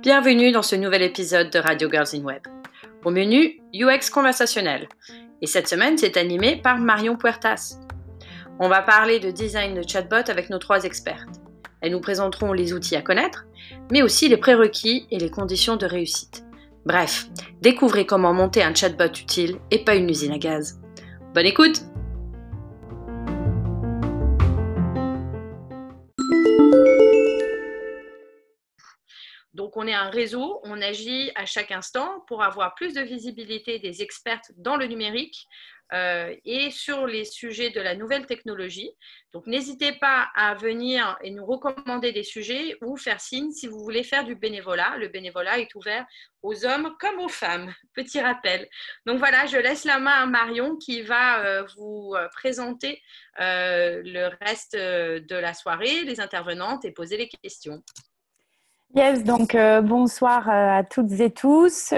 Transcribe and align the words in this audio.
Bienvenue 0.00 0.50
dans 0.50 0.62
ce 0.62 0.76
nouvel 0.76 1.02
épisode 1.02 1.50
de 1.50 1.58
Radio 1.58 1.90
Girls 1.90 2.08
in 2.14 2.22
Web. 2.22 2.40
Au 3.04 3.10
menu, 3.10 3.60
UX 3.74 4.08
conversationnel. 4.10 4.88
Et 5.42 5.46
cette 5.46 5.68
semaine, 5.68 5.98
c'est 5.98 6.16
animé 6.16 6.56
par 6.56 6.78
Marion 6.78 7.16
Puertas. 7.16 7.78
On 8.58 8.70
va 8.70 8.80
parler 8.80 9.20
de 9.20 9.30
design 9.30 9.74
de 9.74 9.86
chatbot 9.86 10.30
avec 10.30 10.48
nos 10.48 10.58
trois 10.58 10.84
expertes. 10.84 11.42
Elles 11.82 11.92
nous 11.92 12.00
présenteront 12.00 12.54
les 12.54 12.72
outils 12.72 12.96
à 12.96 13.02
connaître, 13.02 13.44
mais 13.92 14.00
aussi 14.00 14.28
les 14.28 14.38
prérequis 14.38 15.06
et 15.10 15.18
les 15.18 15.30
conditions 15.30 15.76
de 15.76 15.84
réussite. 15.84 16.46
Bref, 16.86 17.26
découvrez 17.60 18.06
comment 18.06 18.32
monter 18.32 18.62
un 18.62 18.74
chatbot 18.74 19.04
utile 19.04 19.58
et 19.70 19.84
pas 19.84 19.96
une 19.96 20.08
usine 20.08 20.32
à 20.32 20.38
gaz. 20.38 20.80
Bonne 21.34 21.44
écoute 21.44 21.82
On 29.78 29.86
est 29.86 29.94
un 29.94 30.08
réseau, 30.08 30.60
on 30.64 30.80
agit 30.80 31.30
à 31.34 31.44
chaque 31.44 31.70
instant 31.70 32.24
pour 32.28 32.42
avoir 32.42 32.74
plus 32.74 32.94
de 32.94 33.02
visibilité 33.02 33.78
des 33.78 34.02
expertes 34.02 34.50
dans 34.56 34.76
le 34.76 34.86
numérique, 34.86 35.46
euh, 35.92 36.34
et 36.44 36.72
sur 36.72 37.06
les 37.06 37.24
sujets 37.24 37.70
de 37.70 37.80
la 37.80 37.94
nouvelle 37.94 38.26
technologie. 38.26 38.90
Donc, 39.32 39.46
n'hésitez 39.46 39.92
pas 39.92 40.28
à 40.34 40.54
venir 40.54 41.16
et 41.22 41.30
nous 41.30 41.46
recommander 41.46 42.10
des 42.10 42.24
sujets 42.24 42.76
ou 42.82 42.96
faire 42.96 43.20
signe 43.20 43.52
si 43.52 43.68
vous 43.68 43.78
voulez 43.84 44.02
faire 44.02 44.24
du 44.24 44.34
bénévolat. 44.34 44.96
Le 44.98 45.06
bénévolat 45.06 45.60
est 45.60 45.72
ouvert 45.76 46.04
aux 46.42 46.66
hommes 46.66 46.96
comme 46.98 47.20
aux 47.20 47.28
femmes. 47.28 47.72
Petit 47.94 48.20
rappel. 48.20 48.68
Donc 49.06 49.18
voilà, 49.18 49.46
je 49.46 49.58
laisse 49.58 49.84
la 49.84 50.00
main 50.00 50.22
à 50.22 50.26
Marion 50.26 50.76
qui 50.76 51.02
va 51.02 51.44
euh, 51.44 51.64
vous 51.76 52.14
euh, 52.16 52.26
présenter 52.32 53.00
le 53.38 54.28
reste 54.44 54.74
de 54.74 55.36
la 55.36 55.54
soirée, 55.54 56.02
les 56.02 56.20
intervenantes 56.20 56.84
et 56.84 56.90
poser 56.90 57.16
les 57.16 57.28
questions. 57.28 57.82
Yes, 58.94 59.24
donc 59.24 59.56
bonsoir 59.84 60.48
à 60.48 60.82
toutes 60.84 61.12
et 61.20 61.30
tous. 61.30 61.92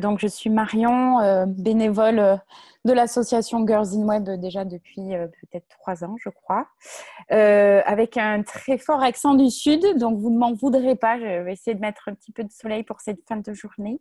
donc 0.00 0.20
je 0.20 0.26
suis 0.28 0.50
Marion, 0.50 1.46
bénévole 1.46 2.38
de 2.84 2.92
l'association 2.92 3.66
Girls 3.66 3.94
in 3.94 4.02
Web 4.02 4.28
déjà 4.40 4.64
depuis 4.64 5.14
euh, 5.14 5.26
peut-être 5.26 5.66
trois 5.68 6.04
ans, 6.04 6.16
je 6.22 6.28
crois, 6.28 6.68
euh, 7.32 7.80
avec 7.86 8.16
un 8.16 8.42
très 8.42 8.76
fort 8.76 9.02
accent 9.02 9.34
du 9.34 9.50
Sud. 9.50 9.98
Donc, 9.98 10.18
vous 10.18 10.30
ne 10.30 10.38
m'en 10.38 10.52
voudrez 10.52 10.94
pas. 10.94 11.18
Je 11.18 11.42
vais 11.42 11.52
essayer 11.52 11.74
de 11.74 11.80
mettre 11.80 12.08
un 12.08 12.14
petit 12.14 12.32
peu 12.32 12.44
de 12.44 12.52
soleil 12.52 12.82
pour 12.82 13.00
cette 13.00 13.26
fin 13.26 13.36
de 13.36 13.54
journée. 13.54 14.00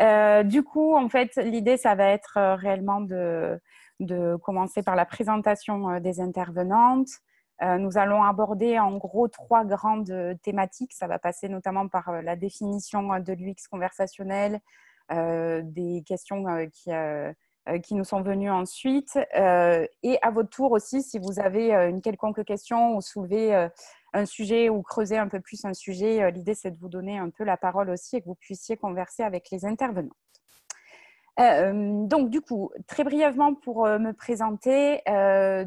Euh, 0.00 0.42
du 0.42 0.62
coup, 0.62 0.94
en 0.94 1.08
fait, 1.08 1.36
l'idée, 1.36 1.76
ça 1.76 1.94
va 1.94 2.08
être 2.08 2.38
réellement 2.56 3.00
de, 3.00 3.58
de, 4.00 4.36
commencer 4.36 4.82
par 4.82 4.96
la 4.96 5.06
présentation 5.06 5.98
des 6.00 6.20
intervenantes. 6.20 7.08
Nous 7.62 7.96
allons 7.96 8.22
aborder 8.24 8.78
en 8.78 8.96
gros 8.96 9.28
trois 9.28 9.64
grandes 9.64 10.36
thématiques. 10.42 10.92
Ça 10.92 11.06
va 11.06 11.18
passer 11.18 11.48
notamment 11.48 11.88
par 11.88 12.22
la 12.22 12.36
définition 12.36 13.18
de 13.20 13.32
l'UX 13.32 13.68
conversationnel, 13.70 14.60
des 15.10 16.02
questions 16.06 16.44
qui 16.70 16.90
euh, 16.90 17.32
nous 17.92 18.04
sont 18.04 18.22
venus 18.22 18.50
ensuite. 18.50 19.18
Euh, 19.36 19.86
et 20.02 20.18
à 20.22 20.30
votre 20.30 20.50
tour 20.50 20.72
aussi, 20.72 21.02
si 21.02 21.18
vous 21.18 21.38
avez 21.38 21.74
euh, 21.74 21.88
une 21.88 22.02
quelconque 22.02 22.44
question 22.44 22.96
ou 22.96 23.00
soulevez 23.00 23.68
un 24.12 24.26
sujet 24.26 24.68
ou 24.68 24.82
creuser 24.82 25.18
un 25.18 25.28
peu 25.28 25.40
plus 25.40 25.64
un 25.64 25.74
sujet, 25.74 26.30
l'idée 26.30 26.54
c'est 26.54 26.70
de 26.70 26.78
vous 26.78 26.88
donner 26.88 27.18
un 27.18 27.30
peu 27.30 27.44
la 27.44 27.56
parole 27.56 27.90
aussi 27.90 28.16
et 28.16 28.20
que 28.20 28.26
vous 28.26 28.34
puissiez 28.34 28.76
converser 28.76 29.22
avec 29.22 29.50
les 29.50 29.64
intervenants. 31.36 32.06
donc 32.08 32.30
du 32.30 32.40
coup, 32.40 32.70
très 32.86 33.04
brièvement 33.04 33.54
pour 33.54 33.86
me 33.86 34.12
présenter, 34.12 35.00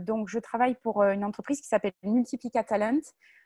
donc 0.05 0.30
je 0.30 0.39
travaille 0.39 0.75
pour 0.75 1.03
une 1.03 1.23
entreprise 1.23 1.61
qui 1.61 1.67
s'appelle 1.67 1.94
Multiplica 2.03 2.63
Talent. 2.63 3.02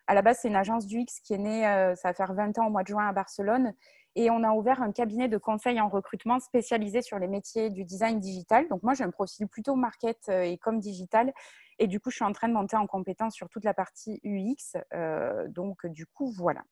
À 0.07 0.15
la 0.15 0.21
base, 0.21 0.39
c'est 0.41 0.47
une 0.47 0.55
agence 0.55 0.87
du 0.87 1.05
qui 1.05 1.33
est 1.33 1.37
née, 1.37 1.61
ça 1.95 2.09
va 2.09 2.13
faire 2.13 2.33
20 2.33 2.57
ans 2.57 2.67
au 2.67 2.69
mois 2.71 2.83
de 2.83 2.87
juin 2.87 3.07
à 3.07 3.13
Barcelone 3.13 3.73
et 4.15 4.29
on 4.29 4.43
a 4.43 4.51
ouvert 4.51 4.81
un 4.81 4.91
cabinet 4.91 5.27
de 5.27 5.37
conseil 5.37 5.79
en 5.79 5.87
recrutement 5.87 6.39
spécialisé 6.39 7.01
sur 7.01 7.19
les 7.19 7.27
métiers 7.27 7.69
du 7.69 7.85
design 7.85 8.19
digital. 8.19 8.67
Donc 8.67 8.83
moi, 8.83 8.93
j'ai 8.93 9.03
un 9.03 9.11
profil 9.11 9.47
plutôt 9.47 9.75
market 9.75 10.17
euh, 10.29 10.41
et 10.41 10.57
comme 10.57 10.79
digital. 10.79 11.31
Et 11.77 11.87
du 11.87 11.99
coup, 11.99 12.09
je 12.09 12.15
suis 12.15 12.25
en 12.25 12.33
train 12.33 12.49
de 12.49 12.53
monter 12.53 12.75
en 12.75 12.87
compétence 12.87 13.35
sur 13.35 13.47
toute 13.49 13.63
la 13.63 13.73
partie 13.73 14.19
UX. 14.23 14.77
Euh, 14.93 15.47
donc 15.47 15.85
du 15.85 16.05
coup, 16.05 16.33
voilà. 16.35 16.63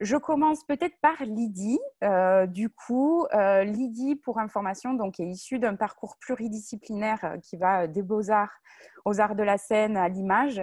Je 0.00 0.16
commence 0.16 0.62
peut-être 0.62 0.96
par 1.00 1.24
Lydie. 1.24 1.80
Euh, 2.04 2.46
du 2.46 2.70
coup, 2.70 3.26
euh, 3.34 3.64
Lydie, 3.64 4.14
pour 4.14 4.38
information, 4.38 4.94
donc, 4.94 5.18
est 5.18 5.26
issue 5.26 5.58
d'un 5.58 5.74
parcours 5.74 6.16
pluridisciplinaire 6.20 7.18
euh, 7.24 7.38
qui 7.38 7.56
va 7.56 7.88
des 7.88 8.02
beaux-arts 8.02 8.60
aux 9.04 9.20
arts 9.20 9.34
de 9.34 9.42
la 9.42 9.58
scène, 9.58 9.96
à 9.96 10.08
l'image. 10.08 10.60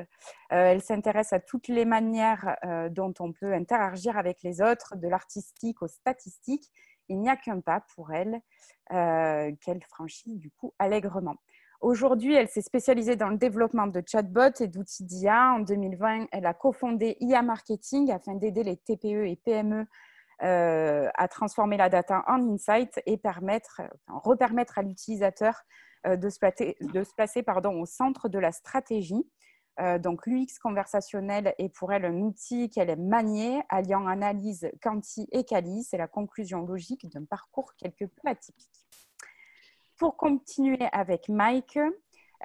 elle 0.50 0.82
s'intéresse 0.82 1.34
à 1.34 1.40
toutes 1.40 1.68
les 1.68 1.84
manières 1.84 2.56
dont 2.92 3.14
on 3.20 3.34
peut 3.34 3.54
interagir 3.54 4.18
avec 4.18 4.44
les 4.44 4.62
autres, 4.62 4.96
de 4.96 5.08
l'artistique 5.08 5.82
au 5.82 5.88
statistique. 5.88 6.72
Il 7.10 7.20
n'y 7.20 7.30
a 7.30 7.36
qu'un 7.36 7.60
pas 7.60 7.82
pour 7.96 8.14
elle 8.14 8.40
qu'elle 8.90 9.84
franchit 9.90 10.36
du 10.36 10.52
coup 10.52 10.74
allègrement. 10.78 11.38
Aujourd'hui, 11.86 12.34
elle 12.34 12.48
s'est 12.48 12.64
spécialisée 12.64 13.16
dans 13.16 13.30
le 13.30 13.38
développement 13.38 13.86
de 13.86 14.02
chatbots 14.04 14.60
et 14.60 14.66
d'outils 14.66 15.04
d'IA. 15.04 15.54
En 15.54 15.60
2020, 15.60 16.26
elle 16.32 16.48
a 16.48 16.56
cofondé 16.56 17.16
IA 17.20 17.44
Marketing 17.44 18.12
afin 18.12 18.34
d'aider 18.34 18.64
les 18.64 18.76
TPE 18.76 19.28
et 19.28 19.36
PME 19.36 19.86
euh, 20.42 21.08
à 21.14 21.28
transformer 21.28 21.78
la 21.78 21.90
data 21.90 22.24
en 22.28 22.42
insight 22.52 23.00
et 23.06 23.18
permettre, 23.18 23.84
repermettre 24.08 24.80
à 24.80 24.82
l'utilisateur 24.82 25.62
euh, 26.08 26.16
de 26.16 26.28
se 26.32 26.40
placer, 26.40 27.46
au 27.66 27.86
centre 27.86 28.30
de 28.30 28.40
la 28.40 28.52
stratégie. 28.52 29.30
Euh, 29.80 30.00
donc, 30.00 30.26
l'UX 30.26 30.58
conversationnel 30.60 31.54
est 31.60 31.70
pour 31.70 31.94
elle 31.94 32.06
un 32.06 32.20
outil 32.22 32.72
qu'elle 32.72 32.90
aime 32.90 33.08
manier, 33.08 33.62
alliant 33.70 34.08
analyse 34.08 34.72
quanti 34.82 35.28
et 35.32 35.44
quali. 35.44 35.84
C'est 35.84 36.00
la 36.00 36.08
conclusion 36.08 36.66
logique 36.66 37.08
d'un 37.12 37.26
parcours 37.26 37.76
quelque 37.76 38.06
peu 38.06 38.28
atypique. 38.28 38.88
Pour 39.98 40.18
continuer 40.18 40.90
avec 40.92 41.30
Mike, 41.30 41.80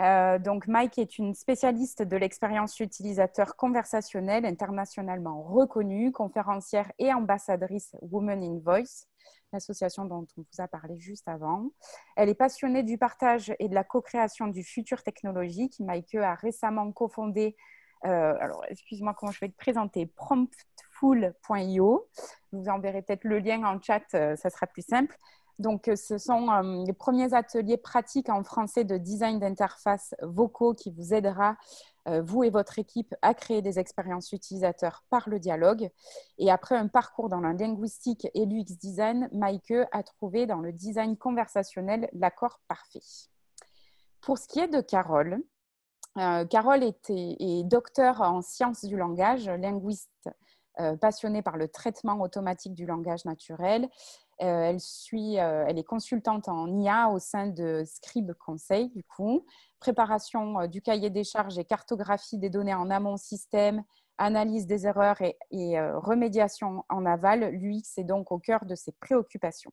euh, 0.01 0.39
donc 0.39 0.69
Mike 0.69 0.99
est 0.99 1.19
une 1.19 1.35
spécialiste 1.35 2.03
de 2.03 2.17
l'expérience 2.17 2.79
utilisateur 2.79 3.57
conversationnelle 3.57 4.47
internationalement 4.47 5.43
reconnue, 5.43 6.13
conférencière 6.13 6.93
et 7.01 7.13
ambassadrice 7.13 7.97
Women 8.03 8.45
in 8.45 8.61
Voice, 8.61 9.09
l'association 9.53 10.05
dont 10.05 10.29
on 10.37 10.43
vous 10.43 10.63
a 10.63 10.69
parlé 10.69 11.01
juste 11.01 11.27
avant. 11.27 11.71
Elle 12.17 12.29
est 12.29 12.35
passionnée 12.35 12.85
du 12.85 12.99
partage 12.99 13.53
et 13.59 13.69
de 13.69 13.75
la 13.75 13.83
co-création 13.83 14.47
du 14.47 14.63
futur 14.63 15.03
technologique. 15.03 15.75
Mike 15.81 16.15
a 16.15 16.37
récemment 16.37 16.93
cofondé, 16.93 17.57
euh, 18.05 18.35
alors 18.39 18.65
excuse-moi 18.69 19.13
comment 19.19 19.33
je 19.33 19.41
vais 19.41 19.49
te 19.49 19.57
présenter, 19.57 20.07
promptful.io. 20.07 22.09
Vous 22.53 22.69
enverrai 22.69 23.03
peut-être 23.03 23.25
le 23.25 23.41
lien 23.41 23.65
en 23.65 23.81
chat, 23.81 24.05
euh, 24.15 24.37
ça 24.37 24.51
sera 24.51 24.69
plus 24.69 24.87
simple. 24.87 25.17
Donc, 25.61 25.89
euh, 25.89 25.97
ce 25.97 26.17
sont 26.17 26.51
euh, 26.51 26.85
les 26.87 26.95
premiers 26.95 27.35
ateliers 27.35 27.77
pratiques 27.77 28.31
en 28.31 28.43
français 28.43 28.85
de 28.85 28.97
design 28.97 29.39
d'interface 29.39 30.15
vocaux 30.23 30.73
qui 30.73 30.91
vous 30.91 31.13
aidera, 31.13 31.57
euh, 32.09 32.23
vous 32.23 32.45
et 32.45 32.51
votre 32.51 32.79
équipe, 32.79 33.15
à 33.21 33.35
créer 33.35 33.61
des 33.61 33.79
expériences 33.79 34.33
utilisateurs 34.33 35.05
par 35.11 35.29
le 35.29 35.39
dialogue. 35.39 35.91
Et 36.39 36.51
après 36.51 36.77
un 36.77 36.89
parcours 36.89 37.29
dans 37.29 37.41
la 37.41 37.53
linguistique 37.53 38.27
et 38.33 38.47
l'UX 38.47 38.79
design, 38.81 39.29
Maike 39.33 39.75
a 39.93 40.03
trouvé 40.03 40.47
dans 40.47 40.61
le 40.61 40.73
design 40.73 41.19
conversationnel 41.19 42.09
l'accord 42.15 42.61
parfait. 42.67 43.03
Pour 44.23 44.39
ce 44.39 44.49
qui 44.49 44.61
est 44.61 44.69
de 44.69 44.81
Carole, 44.81 45.43
Carole 46.51 46.83
est, 46.83 47.09
est, 47.11 47.65
docteur 47.65 48.21
en 48.21 48.43
sciences 48.43 48.85
du 48.85 48.97
langage, 48.97 49.49
linguiste 49.49 50.29
passionnée 51.01 51.41
par 51.41 51.57
le 51.57 51.69
traitement 51.69 52.21
automatique 52.21 52.75
du 52.75 52.85
langage 52.85 53.25
naturel. 53.25 53.89
Euh, 54.43 54.63
elle, 54.63 54.81
suit, 54.81 55.39
euh, 55.39 55.65
elle 55.69 55.79
est 55.79 55.85
consultante 55.85 56.49
en 56.49 56.67
IA 56.79 57.11
au 57.11 57.19
sein 57.19 57.47
de 57.47 57.83
Scribe 57.85 58.33
Conseil, 58.33 58.89
du 58.89 59.05
coup. 59.05 59.45
Préparation 59.81 60.61
euh, 60.61 60.67
du 60.67 60.81
cahier 60.81 61.11
des 61.11 61.25
charges 61.25 61.59
et 61.59 61.65
cartographie 61.65 62.39
des 62.39 62.49
données 62.49 62.75
en 62.75 62.89
amont 62.91 63.19
système, 63.19 63.85
analyse 64.17 64.67
des 64.67 64.87
erreurs 64.87 65.21
et, 65.21 65.81
remédiation 65.95 66.85
en 66.89 67.05
aval. 67.05 67.51
L'UX 67.55 67.99
est 67.99 68.05
donc 68.05 68.33
au 68.33 68.39
cœur 68.39 68.65
de 68.65 68.75
ses 68.75 68.93
préoccupations. 68.93 69.73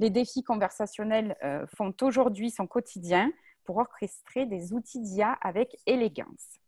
Les 0.00 0.10
défis 0.10 0.42
conversationnels 0.42 1.36
font 1.76 1.94
aujourd'hui 2.02 2.50
son 2.50 2.66
quotidien 2.66 3.30
pour 3.64 3.76
orchestrer 3.76 4.46
des 4.46 4.72
outils 4.72 5.00
d'IA 5.00 5.32
avec 5.42 5.76
élégance. 5.86 6.58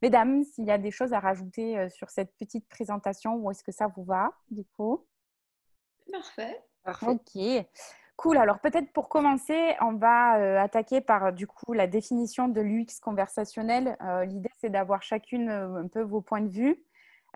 Mesdames, 0.00 0.44
s'il 0.44 0.66
y 0.66 0.70
a 0.70 0.78
des 0.78 0.92
choses 0.92 1.12
à 1.12 1.18
rajouter 1.18 1.88
sur 1.90 2.10
cette 2.10 2.32
petite 2.36 2.68
présentation, 2.68 3.34
ou 3.34 3.50
est-ce 3.50 3.64
que 3.64 3.72
ça 3.72 3.88
vous 3.88 4.04
va 4.04 4.30
du 4.48 4.64
coup? 4.76 5.04
Parfait. 6.12 6.62
Ok. 7.06 7.66
Cool. 8.16 8.36
Alors 8.36 8.60
peut-être 8.60 8.92
pour 8.92 9.08
commencer, 9.08 9.74
on 9.80 9.94
va 9.94 10.38
euh, 10.38 10.60
attaquer 10.60 11.00
par 11.00 11.32
du 11.32 11.46
coup 11.46 11.72
la 11.72 11.86
définition 11.86 12.48
de 12.48 12.60
l'UX 12.60 13.00
conversationnel. 13.02 13.96
Euh, 14.02 14.24
l'idée 14.24 14.50
c'est 14.60 14.70
d'avoir 14.70 15.02
chacune 15.02 15.48
euh, 15.48 15.82
un 15.82 15.88
peu 15.88 16.02
vos 16.02 16.20
points 16.20 16.40
de 16.40 16.50
vue. 16.50 16.82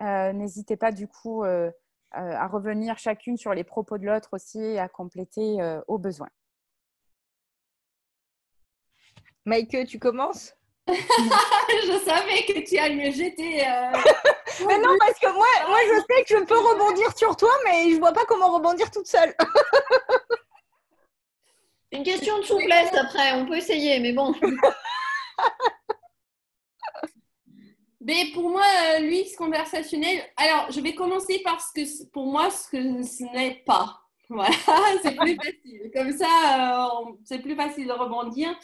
N'hésitez 0.01 0.77
pas 0.77 0.93
du 0.93 1.09
coup 1.09 1.43
à 1.43 2.47
revenir 2.47 2.97
chacune 2.97 3.35
sur 3.35 3.53
les 3.53 3.65
propos 3.65 3.97
de 3.97 4.05
l'autre 4.05 4.29
aussi 4.31 4.61
et 4.61 4.79
à 4.79 4.87
compléter 4.87 5.57
au 5.87 5.97
besoin. 5.97 6.29
Maïke, 9.43 9.85
tu 9.87 9.99
commences? 9.99 10.55
Je 10.87 11.99
savais 12.05 12.45
que 12.47 12.65
tu 12.65 12.77
allais 12.77 12.95
me 12.95 13.11
jeter. 13.11 13.65
Mais 14.67 14.79
non, 14.79 14.95
parce 14.99 15.19
que 15.19 15.31
moi, 15.31 15.47
moi, 15.67 15.79
je 15.87 15.99
sais 16.01 16.23
que 16.23 16.39
je 16.39 16.43
peux 16.43 16.57
rebondir 16.57 17.17
sur 17.17 17.35
toi, 17.35 17.51
mais 17.65 17.91
je 17.91 17.97
vois 17.97 18.13
pas 18.13 18.25
comment 18.25 18.53
rebondir 18.53 18.89
toute 18.91 19.07
seule. 19.07 19.33
Une 21.91 22.03
question 22.03 22.37
de 22.37 22.43
souplesse 22.43 22.93
après, 22.93 23.33
on 23.33 23.45
peut 23.45 23.57
essayer, 23.57 23.99
mais 23.99 24.13
bon. 24.13 24.33
Mais 28.01 28.31
pour 28.33 28.49
moi, 28.49 28.63
euh, 28.95 28.99
l'UX 29.01 29.35
conversationnel, 29.37 30.23
alors 30.37 30.71
je 30.71 30.79
vais 30.79 30.95
commencer 30.95 31.41
par 31.43 31.61
ce 31.61 31.73
que 31.73 32.09
pour 32.11 32.25
moi 32.27 32.49
ce 32.49 32.69
que 32.69 33.03
ce 33.03 33.23
n'est 33.23 33.61
pas. 33.65 34.01
Voilà, 34.31 34.53
c'est 35.01 35.15
plus 35.15 35.35
facile. 35.35 35.91
Comme 35.91 36.15
ça, 36.15 36.85
euh, 36.85 37.11
c'est 37.25 37.39
plus 37.39 37.55
facile 37.55 37.87
de 37.87 37.93
rebondir. 37.93 38.55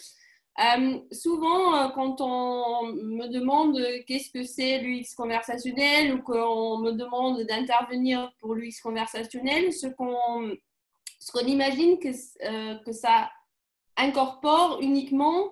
Euh, 0.57 0.99
souvent, 1.11 1.75
euh, 1.75 1.89
quand 1.89 2.21
on 2.21 2.93
me 2.93 3.27
demande 3.27 3.77
qu'est-ce 4.07 4.29
que 4.31 4.43
c'est 4.43 4.79
l'UX 4.79 5.13
conversationnel 5.15 6.13
ou 6.13 6.21
qu'on 6.21 6.77
me 6.79 6.91
demande 6.91 7.41
d'intervenir 7.41 8.31
pour 8.39 8.55
l'UX 8.55 8.79
conversationnel, 8.81 9.73
ce 9.73 9.87
qu'on 9.87 10.57
imagine 11.45 11.99
que, 11.99 12.07
euh, 12.45 12.75
que 12.85 12.93
ça 12.93 13.29
incorpore 13.97 14.79
uniquement 14.81 15.51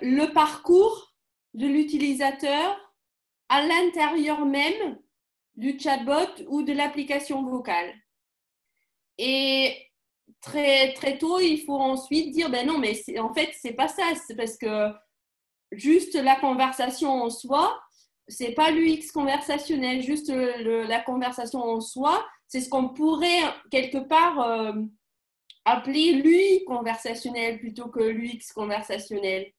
le 0.00 0.32
parcours 0.32 1.12
de 1.54 1.66
l'utilisateur 1.66 2.94
à 3.48 3.62
l'intérieur 3.66 4.46
même 4.46 4.98
du 5.56 5.78
chatbot 5.78 6.44
ou 6.48 6.62
de 6.62 6.72
l'application 6.72 7.42
vocale. 7.42 7.92
Très, 10.40 10.92
très 10.94 11.18
tôt, 11.18 11.40
il 11.40 11.58
faut 11.64 11.78
ensuite 11.78 12.32
dire, 12.32 12.50
ben 12.50 12.66
non, 12.66 12.78
mais 12.78 12.94
en 13.18 13.32
fait, 13.34 13.50
c'est 13.60 13.72
pas 13.72 13.88
ça. 13.88 14.04
C'est 14.26 14.36
parce 14.36 14.56
que 14.56 14.90
juste 15.72 16.14
la 16.14 16.36
conversation 16.36 17.10
en 17.10 17.30
soi, 17.30 17.78
c'est 18.28 18.52
pas 18.52 18.70
l'UX 18.70 19.12
conversationnel, 19.12 20.02
juste 20.02 20.30
la 20.30 21.00
conversation 21.00 21.60
en 21.60 21.80
soi, 21.80 22.26
c'est 22.48 22.60
ce 22.60 22.68
qu'on 22.68 22.88
pourrait 22.88 23.42
quelque 23.70 23.98
part 23.98 24.40
euh, 24.40 24.72
appeler 25.64 26.12
l'UI 26.12 26.64
conversationnel 26.64 27.58
plutôt 27.58 27.88
que 27.88 28.00
l'UX 28.00 28.52
conversationnel. 28.54 29.52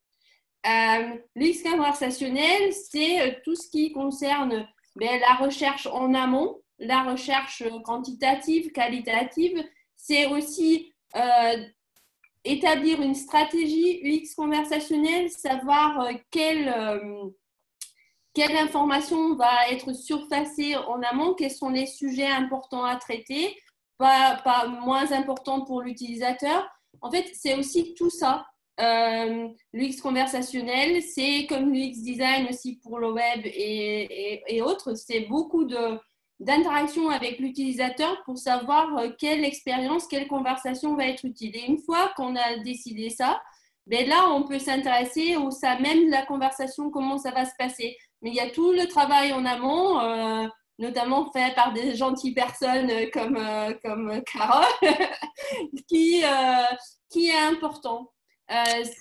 Euh, 0.66 1.16
L'UX 1.36 1.64
conversationnel, 1.64 2.74
c'est 2.74 3.22
euh, 3.22 3.34
tout 3.44 3.56
ce 3.56 3.70
qui 3.70 3.92
concerne 3.92 4.68
ben, 4.96 5.20
la 5.22 5.36
recherche 5.36 5.88
en 5.88 6.14
amont, 6.14 6.62
la 6.80 7.04
recherche 7.04 7.64
quantitative, 7.84 8.72
qualitative. 8.72 9.64
C'est 10.08 10.26
aussi 10.28 10.94
euh, 11.16 11.58
établir 12.46 13.02
une 13.02 13.14
stratégie 13.16 14.00
UX 14.04 14.36
conversationnelle, 14.36 15.30
savoir 15.30 16.00
euh, 16.00 16.14
quelle, 16.32 16.70
euh, 16.70 17.26
quelle 18.34 18.56
information 18.56 19.36
va 19.36 19.70
être 19.70 19.92
surfacée 19.94 20.76
en 20.78 21.02
amont, 21.02 21.34
quels 21.34 21.52
sont 21.52 21.70
les 21.70 21.88
sujets 21.88 22.28
importants 22.28 22.86
à 22.86 22.96
traiter, 22.96 23.58
pas, 23.98 24.68
moins 24.82 25.12
importants 25.12 25.66
pour 25.66 25.82
l'utilisateur. 25.82 26.70
En 27.02 27.12
fait, 27.12 27.26
c'est 27.34 27.56
aussi 27.56 27.94
tout 27.96 28.10
ça. 28.10 28.46
Euh, 28.80 29.50
L'UX 29.74 30.00
conversationnel, 30.02 31.02
c'est 31.02 31.48
comme 31.48 31.74
l'UX 31.74 32.02
design 32.02 32.48
aussi 32.48 32.78
pour 32.78 33.00
le 33.00 33.12
web 33.12 33.42
et, 33.44 34.04
et- 34.36 34.44
et 34.56 34.62
autres, 34.62 34.94
c'est 34.94 35.22
beaucoup 35.22 35.66
de 35.66 36.00
d'interaction 36.40 37.10
avec 37.10 37.40
l'utilisateur 37.40 38.22
pour 38.24 38.38
savoir 38.38 38.96
euh, 38.98 39.10
quelle 39.18 39.44
expérience, 39.44 40.08
quelle 40.08 40.28
conversation 40.28 40.96
va 40.96 41.08
être 41.08 41.26
utile. 41.26 41.56
Et 41.56 41.66
une 41.66 41.80
fois 41.80 42.14
qu'on 42.16 42.36
a 42.36 42.58
décidé 42.58 43.10
ça, 43.10 43.42
ben 43.88 44.08
là, 44.08 44.30
on 44.30 44.44
peut 44.44 44.60
s'intéresser 44.60 45.36
au 45.38 45.50
ça 45.50 45.80
même 45.80 46.06
de 46.06 46.12
la 46.12 46.26
conversation, 46.26 46.92
comment 46.92 47.18
ça 47.18 47.32
va 47.32 47.46
se 47.46 47.56
passer. 47.58 47.98
Mais 48.22 48.30
il 48.30 48.36
y 48.36 48.40
a 48.40 48.50
tout 48.50 48.72
le 48.72 48.86
travail 48.88 49.34
en 49.34 49.46
amont, 49.46 50.00
euh, 50.00 50.48
notamment 50.78 51.32
fait 51.32 51.56
par 51.56 51.74
des 51.74 51.96
gentilles 51.96 52.34
personnes 52.34 52.90
euh, 52.92 53.10
comme, 53.12 53.40
comme 53.84 54.22
Carole, 54.24 54.66
qui, 55.88 56.22
qui 57.10 57.30
est 57.30 57.40
important. 57.40 58.12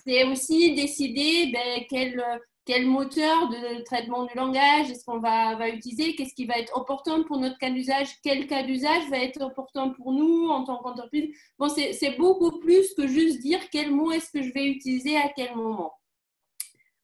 C'est 0.04 0.24
aussi 0.24 0.74
décider 0.74 1.52
ben, 1.52 1.84
quel, 1.88 2.22
quel 2.66 2.84
moteur 2.84 3.48
de 3.48 3.82
traitement 3.84 4.24
du 4.24 4.34
langage 4.34 4.90
est-ce 4.90 5.04
qu'on 5.04 5.20
va, 5.20 5.68
utiliser, 5.68 6.16
qu'est-ce 6.16 6.34
qui 6.34 6.46
va 6.46 6.58
être 6.58 6.76
opportun 6.76 7.22
pour 7.22 7.38
notre 7.38 7.56
cas 7.58 7.70
d'usage, 7.70 8.08
quel 8.24 8.48
cas 8.48 8.64
d'usage 8.64 9.08
va 9.08 9.18
être 9.18 9.40
opportun 9.40 9.90
pour 9.90 10.12
nous 10.12 10.48
en 10.48 10.64
tant 10.64 10.78
qu'entreprise. 10.78 11.32
Bon, 11.58 11.68
c'est 11.68 12.16
beaucoup 12.18 12.58
plus 12.58 12.92
que 12.94 13.06
juste 13.06 13.40
dire 13.40 13.60
quel 13.70 13.92
mot 13.92 14.10
est-ce 14.10 14.30
que 14.32 14.42
je 14.42 14.52
vais 14.52 14.66
utiliser 14.66 15.16
à 15.16 15.28
quel 15.28 15.54
moment. 15.54 15.92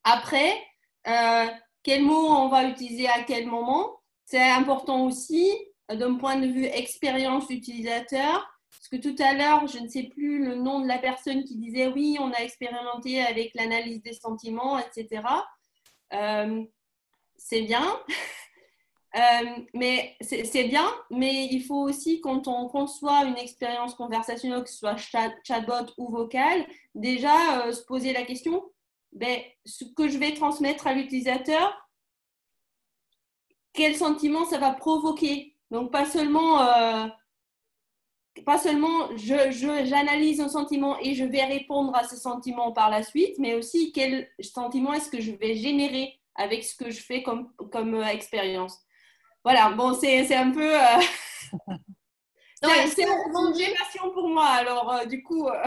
Après, 0.02 0.52
euh, 1.06 1.46
quel 1.84 2.02
mot 2.02 2.26
on 2.26 2.48
va 2.48 2.64
utiliser 2.64 3.08
à 3.08 3.22
quel 3.22 3.46
moment, 3.46 4.00
c'est 4.24 4.42
important 4.42 5.06
aussi 5.06 5.48
d'un 5.88 6.14
point 6.14 6.36
de 6.36 6.46
vue 6.48 6.64
expérience 6.64 7.48
utilisateur. 7.50 8.51
Parce 8.72 8.88
que 8.88 8.96
tout 8.96 9.22
à 9.22 9.34
l'heure, 9.34 9.66
je 9.68 9.78
ne 9.78 9.88
sais 9.88 10.04
plus 10.04 10.44
le 10.44 10.56
nom 10.56 10.80
de 10.80 10.88
la 10.88 10.98
personne 10.98 11.44
qui 11.44 11.56
disait 11.56 11.88
oui, 11.88 12.16
on 12.20 12.32
a 12.32 12.38
expérimenté 12.38 13.22
avec 13.22 13.52
l'analyse 13.54 14.02
des 14.02 14.14
sentiments, 14.14 14.78
etc. 14.78 15.22
Euh, 16.12 16.64
c'est 17.36 17.62
bien, 17.62 17.84
Euh, 19.14 19.58
mais 19.74 20.16
c'est 20.22 20.64
bien, 20.68 20.90
mais 21.10 21.46
il 21.50 21.62
faut 21.64 21.82
aussi, 21.82 22.22
quand 22.22 22.48
on 22.48 22.68
conçoit 22.68 23.24
une 23.24 23.36
expérience 23.36 23.94
conversationnelle, 23.94 24.64
que 24.64 24.70
ce 24.70 24.78
soit 24.78 24.96
chat, 24.96 25.30
chatbot 25.44 25.92
ou 25.98 26.10
vocal, 26.10 26.66
déjà 26.94 27.66
euh, 27.66 27.72
se 27.72 27.82
poser 27.82 28.14
la 28.14 28.22
question 28.22 28.64
ben, 29.12 29.42
ce 29.66 29.84
que 29.84 30.08
je 30.08 30.16
vais 30.16 30.32
transmettre 30.32 30.86
à 30.86 30.94
l'utilisateur, 30.94 31.76
quel 33.74 33.94
sentiment 33.96 34.46
ça 34.46 34.58
va 34.58 34.72
provoquer. 34.72 35.56
Donc, 35.70 35.92
pas 35.92 36.06
seulement. 36.06 36.60
Pas 38.46 38.58
seulement 38.58 39.08
je, 39.16 39.50
je- 39.50 39.84
j'analyse 39.84 40.40
un 40.40 40.48
sentiment 40.48 40.98
et 41.00 41.14
je 41.14 41.24
vais 41.24 41.44
répondre 41.44 41.94
à 41.94 42.04
ce 42.04 42.16
sentiment 42.16 42.72
par 42.72 42.88
la 42.90 43.02
suite, 43.02 43.38
mais 43.38 43.54
aussi 43.54 43.92
quel 43.92 44.28
sentiment 44.40 44.94
est-ce 44.94 45.10
que 45.10 45.20
je 45.20 45.32
vais 45.32 45.54
générer 45.54 46.18
avec 46.34 46.64
ce 46.64 46.74
que 46.74 46.90
je 46.90 47.00
fais 47.00 47.22
comme, 47.22 47.52
comme 47.70 47.94
euh, 47.94 48.06
expérience. 48.06 48.78
Voilà, 49.44 49.70
bon, 49.70 49.92
c'est, 49.92 50.34
un 50.34 50.50
peu... 50.50 50.74
euh, 50.74 51.00
c'est, 52.62 53.02
une 53.02 53.74
passion 53.76 54.10
pour 54.12 54.28
moi, 54.28 54.46
alors 54.46 54.92
euh, 54.92 55.04
du 55.04 55.22
coup... 55.22 55.46
euh, 55.48 55.62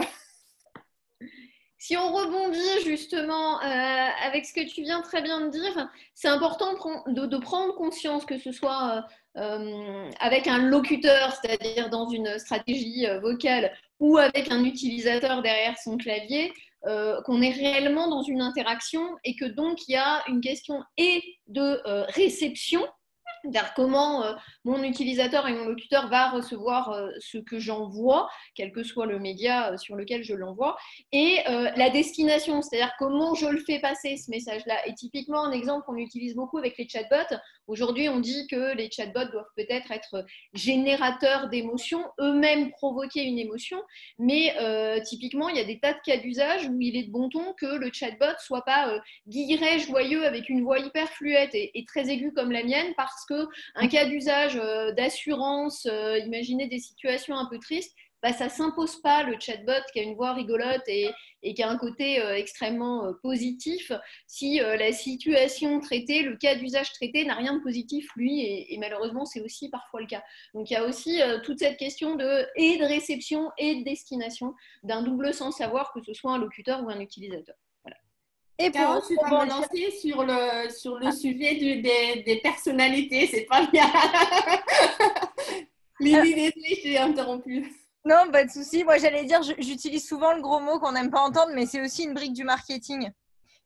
Si 1.78 1.96
on 1.96 2.10
rebondit 2.12 2.84
justement 2.84 3.62
euh, 3.62 4.08
avec 4.26 4.44
ce 4.44 4.52
que 4.52 4.66
tu 4.66 4.82
viens 4.82 5.02
très 5.02 5.22
bien 5.22 5.40
de 5.42 5.50
dire, 5.50 5.88
c'est 6.14 6.26
important 6.28 6.72
de 7.06 7.36
prendre 7.36 7.74
conscience 7.76 8.24
que 8.24 8.38
ce 8.38 8.50
soit 8.50 9.06
euh, 9.36 10.10
avec 10.18 10.46
un 10.46 10.58
locuteur, 10.58 11.32
c'est-à-dire 11.32 11.90
dans 11.90 12.08
une 12.08 12.38
stratégie 12.38 13.06
euh, 13.06 13.20
vocale, 13.20 13.70
ou 14.00 14.16
avec 14.16 14.50
un 14.50 14.64
utilisateur 14.64 15.42
derrière 15.42 15.76
son 15.78 15.98
clavier, 15.98 16.52
euh, 16.86 17.20
qu'on 17.22 17.42
est 17.42 17.50
réellement 17.50 18.08
dans 18.08 18.22
une 18.22 18.40
interaction 18.40 19.02
et 19.24 19.36
que 19.36 19.44
donc 19.44 19.88
il 19.88 19.92
y 19.92 19.96
a 19.96 20.22
une 20.28 20.40
question 20.40 20.82
et 20.96 21.22
de 21.48 21.80
réception, 22.12 22.80
c'est-à-dire 23.42 23.74
comment 23.74 24.24
mon 24.64 24.82
utilisateur 24.82 25.46
et 25.48 25.52
mon 25.52 25.66
locuteur 25.66 26.08
va 26.08 26.30
recevoir 26.30 26.98
ce 27.18 27.38
que 27.38 27.58
j'envoie, 27.58 28.28
quel 28.54 28.72
que 28.72 28.82
soit 28.82 29.06
le 29.06 29.18
média 29.18 29.76
sur 29.76 29.96
lequel 29.96 30.22
je 30.24 30.34
l'envoie, 30.34 30.76
et 31.12 31.38
la 31.46 31.90
destination, 31.90 32.60
c'est-à-dire 32.62 32.92
comment 32.98 33.34
je 33.34 33.46
le 33.46 33.60
fais 33.60 33.78
passer 33.80 34.16
ce 34.16 34.30
message-là. 34.30 34.76
Et 34.86 34.94
typiquement, 34.94 35.44
un 35.44 35.52
exemple 35.52 35.84
qu'on 35.86 35.96
utilise 35.96 36.34
beaucoup 36.34 36.58
avec 36.58 36.76
les 36.76 36.88
chatbots, 36.88 37.36
aujourd'hui 37.66 38.08
on 38.08 38.20
dit 38.20 38.46
que 38.46 38.74
les 38.74 38.90
chatbots 38.90 39.30
doivent 39.30 39.50
peut-être 39.56 39.90
être 39.92 40.24
générateurs 40.54 41.48
d'émotions, 41.48 42.04
eux-mêmes 42.20 42.70
provoquer 42.70 43.22
une 43.22 43.38
émotion, 43.38 43.78
mais 44.18 44.54
euh, 44.60 45.00
typiquement, 45.00 45.48
il 45.48 45.56
y 45.56 45.60
a 45.60 45.64
des 45.64 45.78
tas 45.78 45.92
de 45.92 45.98
cas 46.04 46.16
d'usage 46.18 46.68
où 46.68 46.80
il 46.80 46.96
est 46.96 47.04
de 47.04 47.10
bon 47.10 47.28
ton 47.28 47.52
que 47.54 47.66
le 47.66 47.90
chatbot 47.92 48.36
soit 48.38 48.64
pas 48.64 48.88
euh, 48.88 48.98
guilleret, 49.28 49.78
joyeux, 49.80 50.26
avec 50.26 50.48
une 50.48 50.62
voix 50.62 50.78
hyper 50.78 51.08
fluette 51.08 51.54
et, 51.54 51.84
très 51.86 52.08
aiguë 52.10 52.32
comme 52.32 52.50
la 52.50 52.64
mienne, 52.64 52.92
parce 52.96 53.24
que 53.26 53.46
un 53.74 53.88
cas 53.88 54.06
d'usage 54.06 54.56
euh, 54.56 54.92
d'assurance, 54.92 55.86
euh, 55.86 56.18
imaginez 56.18 56.66
des 56.66 56.78
situations 56.78 57.36
un 57.36 57.46
peu 57.46 57.58
tristes, 57.58 57.94
bah, 58.26 58.32
ça 58.32 58.48
s'impose 58.48 59.00
pas 59.02 59.22
le 59.22 59.36
chatbot 59.38 59.70
qui 59.92 60.00
a 60.00 60.02
une 60.02 60.16
voix 60.16 60.32
rigolote 60.32 60.82
et, 60.88 61.08
et 61.44 61.54
qui 61.54 61.62
a 61.62 61.70
un 61.70 61.78
côté 61.78 62.20
euh, 62.20 62.34
extrêmement 62.34 63.04
euh, 63.06 63.12
positif 63.22 63.92
si 64.26 64.60
euh, 64.60 64.76
la 64.76 64.92
situation 64.92 65.78
traitée, 65.78 66.22
le 66.22 66.36
cas 66.36 66.56
d'usage 66.56 66.92
traité 66.92 67.24
n'a 67.24 67.34
rien 67.34 67.54
de 67.54 67.60
positif 67.62 68.08
lui 68.16 68.40
et, 68.40 68.74
et 68.74 68.78
malheureusement 68.78 69.26
c'est 69.26 69.40
aussi 69.42 69.70
parfois 69.70 70.00
le 70.00 70.08
cas. 70.08 70.24
Donc 70.54 70.68
il 70.70 70.74
y 70.74 70.76
a 70.76 70.84
aussi 70.84 71.22
euh, 71.22 71.38
toute 71.44 71.60
cette 71.60 71.76
question 71.76 72.16
de 72.16 72.44
et 72.56 72.78
de 72.78 72.84
réception 72.84 73.48
et 73.58 73.76
de 73.76 73.84
destination 73.84 74.54
d'un 74.82 75.02
double 75.02 75.32
sens 75.32 75.58
savoir 75.58 75.92
que 75.92 76.02
ce 76.02 76.12
soit 76.12 76.32
un 76.32 76.38
locuteur 76.38 76.82
ou 76.82 76.88
un 76.90 76.98
utilisateur. 76.98 77.54
Et 78.58 78.70
pour 78.70 78.80
Carole, 78.80 79.02
tu 79.06 79.14
vas 79.16 79.44
lancer 79.44 79.90
sur 80.00 80.24
le, 80.24 80.70
sur 80.70 80.96
le 80.98 81.12
sujet 81.12 81.56
du- 81.56 81.82
des, 81.82 82.22
des 82.24 82.40
personnalités, 82.40 83.26
c'est 83.26 83.44
pas 83.44 83.66
bien. 83.66 83.84
Lily, 86.00 86.34
désolée, 86.34 86.74
je 86.76 86.82
t'ai 86.82 86.98
interrompu. 86.98 87.72
Non, 88.06 88.30
pas 88.30 88.44
de 88.44 88.50
souci. 88.50 88.84
Moi, 88.84 88.98
j'allais 88.98 89.24
dire, 89.24 89.42
j'utilise 89.42 90.06
souvent 90.06 90.32
le 90.32 90.40
gros 90.40 90.60
mot 90.60 90.78
qu'on 90.78 90.92
n'aime 90.92 91.10
pas 91.10 91.22
entendre, 91.22 91.50
mais 91.56 91.66
c'est 91.66 91.80
aussi 91.80 92.04
une 92.04 92.14
brique 92.14 92.34
du 92.34 92.44
marketing. 92.44 93.10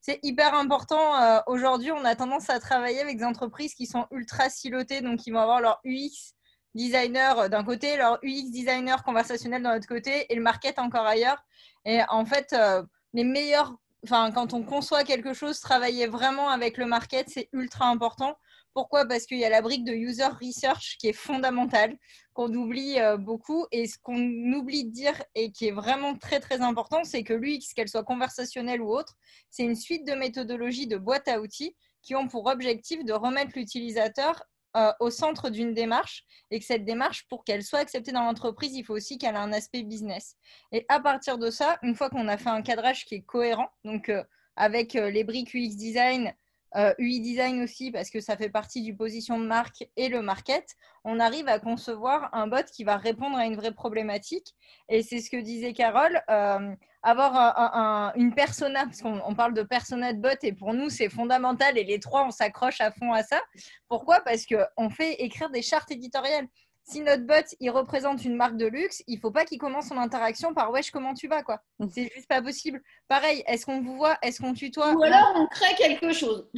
c'est 0.00 0.18
hyper 0.22 0.54
important. 0.54 1.20
Euh, 1.20 1.40
aujourd'hui, 1.46 1.92
on 1.92 2.06
a 2.06 2.16
tendance 2.16 2.48
à 2.48 2.58
travailler 2.58 3.00
avec 3.02 3.18
des 3.18 3.24
entreprises 3.24 3.74
qui 3.74 3.84
sont 3.84 4.06
ultra 4.10 4.48
silotées, 4.48 5.02
donc 5.02 5.26
ils 5.26 5.32
vont 5.32 5.40
avoir 5.40 5.60
leur 5.60 5.78
UX 5.84 6.32
designer 6.74 7.38
euh, 7.38 7.48
d'un 7.48 7.62
côté, 7.64 7.98
leur 7.98 8.18
UX 8.22 8.50
designer 8.50 9.02
conversationnel 9.02 9.62
d'un 9.62 9.76
autre 9.76 9.86
côté, 9.86 10.24
et 10.32 10.34
le 10.34 10.40
market 10.40 10.78
encore 10.78 11.04
ailleurs. 11.06 11.44
Et 11.84 12.00
en 12.08 12.24
fait, 12.24 12.54
euh, 12.54 12.82
les 13.12 13.24
meilleurs, 13.24 13.74
enfin, 14.04 14.30
quand 14.32 14.54
on 14.54 14.62
conçoit 14.62 15.04
quelque 15.04 15.34
chose, 15.34 15.60
travailler 15.60 16.06
vraiment 16.06 16.48
avec 16.48 16.78
le 16.78 16.86
market, 16.86 17.28
c'est 17.28 17.50
ultra 17.52 17.88
important. 17.88 18.38
Pourquoi? 18.72 19.04
Parce 19.04 19.26
qu'il 19.26 19.38
y 19.38 19.44
a 19.44 19.48
la 19.48 19.62
brique 19.62 19.84
de 19.84 19.92
user 19.92 20.28
research 20.40 20.96
qui 20.98 21.08
est 21.08 21.12
fondamentale, 21.12 21.96
qu'on 22.34 22.52
oublie 22.54 23.00
euh, 23.00 23.16
beaucoup. 23.16 23.66
Et 23.72 23.86
ce 23.86 23.98
qu'on 23.98 24.16
oublie 24.52 24.84
de 24.84 24.90
dire 24.90 25.20
et 25.34 25.50
qui 25.50 25.68
est 25.68 25.72
vraiment 25.72 26.16
très 26.16 26.38
très 26.38 26.60
important, 26.60 27.02
c'est 27.02 27.24
que 27.24 27.34
l'UX, 27.34 27.74
qu'elle 27.74 27.88
soit 27.88 28.04
conversationnelle 28.04 28.80
ou 28.80 28.90
autre, 28.90 29.16
c'est 29.50 29.64
une 29.64 29.74
suite 29.74 30.06
de 30.06 30.12
méthodologies 30.12 30.86
de 30.86 30.96
boîte 30.96 31.26
à 31.26 31.40
outils 31.40 31.74
qui 32.02 32.14
ont 32.14 32.28
pour 32.28 32.46
objectif 32.46 33.04
de 33.04 33.12
remettre 33.12 33.52
l'utilisateur 33.56 34.42
euh, 34.76 34.92
au 35.00 35.10
centre 35.10 35.50
d'une 35.50 35.74
démarche 35.74 36.22
et 36.52 36.60
que 36.60 36.64
cette 36.64 36.84
démarche, 36.84 37.26
pour 37.28 37.42
qu'elle 37.42 37.64
soit 37.64 37.80
acceptée 37.80 38.12
dans 38.12 38.22
l'entreprise, 38.22 38.76
il 38.76 38.84
faut 38.84 38.94
aussi 38.94 39.18
qu'elle 39.18 39.34
ait 39.34 39.38
un 39.38 39.52
aspect 39.52 39.82
business. 39.82 40.36
Et 40.70 40.86
à 40.88 41.00
partir 41.00 41.38
de 41.38 41.50
ça, 41.50 41.76
une 41.82 41.96
fois 41.96 42.08
qu'on 42.08 42.28
a 42.28 42.38
fait 42.38 42.50
un 42.50 42.62
cadrage 42.62 43.04
qui 43.04 43.16
est 43.16 43.22
cohérent, 43.22 43.68
donc 43.84 44.08
euh, 44.08 44.22
avec 44.54 44.92
les 44.92 45.24
briques 45.24 45.54
UX 45.54 45.74
design, 45.74 46.34
UI 46.74 47.18
euh, 47.18 47.22
design 47.22 47.62
aussi, 47.62 47.90
parce 47.90 48.10
que 48.10 48.20
ça 48.20 48.36
fait 48.36 48.48
partie 48.48 48.82
du 48.82 48.94
position 48.94 49.38
de 49.38 49.46
marque 49.46 49.88
et 49.96 50.08
le 50.08 50.22
market, 50.22 50.76
on 51.04 51.18
arrive 51.18 51.48
à 51.48 51.58
concevoir 51.58 52.30
un 52.32 52.46
bot 52.46 52.64
qui 52.72 52.84
va 52.84 52.96
répondre 52.96 53.36
à 53.36 53.46
une 53.46 53.56
vraie 53.56 53.72
problématique. 53.74 54.54
Et 54.88 55.02
c'est 55.02 55.20
ce 55.20 55.30
que 55.30 55.36
disait 55.36 55.72
Carole, 55.72 56.22
euh, 56.30 56.74
avoir 57.02 58.12
une 58.16 58.34
persona, 58.34 58.84
parce 58.84 59.00
qu'on 59.00 59.34
parle 59.34 59.54
de 59.54 59.62
persona 59.62 60.12
de 60.12 60.20
bot, 60.20 60.28
et 60.42 60.52
pour 60.52 60.74
nous, 60.74 60.90
c'est 60.90 61.08
fondamental, 61.08 61.78
et 61.78 61.84
les 61.84 61.98
trois, 61.98 62.26
on 62.26 62.30
s'accroche 62.30 62.80
à 62.80 62.90
fond 62.90 63.12
à 63.12 63.22
ça. 63.22 63.40
Pourquoi? 63.88 64.20
Parce 64.20 64.44
qu'on 64.46 64.90
fait 64.90 65.14
écrire 65.14 65.50
des 65.50 65.62
chartes 65.62 65.90
éditoriales 65.90 66.46
si 66.90 67.00
notre 67.00 67.24
bot 67.24 67.46
il 67.60 67.70
représente 67.70 68.24
une 68.24 68.36
marque 68.36 68.56
de 68.56 68.66
luxe, 68.66 69.02
il 69.06 69.18
faut 69.18 69.30
pas 69.30 69.44
qu'il 69.44 69.58
commence 69.58 69.88
son 69.88 69.96
interaction 69.96 70.54
par 70.54 70.70
wesh 70.70 70.90
comment 70.90 71.14
tu 71.14 71.28
vas 71.28 71.42
quoi. 71.42 71.60
Mm. 71.78 71.86
C'est 71.94 72.10
juste 72.14 72.28
pas 72.28 72.42
possible. 72.42 72.82
Pareil, 73.08 73.42
est-ce 73.46 73.66
qu'on 73.66 73.80
vous 73.80 73.96
voit, 73.96 74.18
est-ce 74.22 74.40
qu'on 74.40 74.54
tutoie? 74.54 74.92
Ou 74.92 75.02
alors 75.02 75.32
on 75.36 75.46
crée 75.46 75.74
quelque 75.76 76.12
chose. 76.12 76.48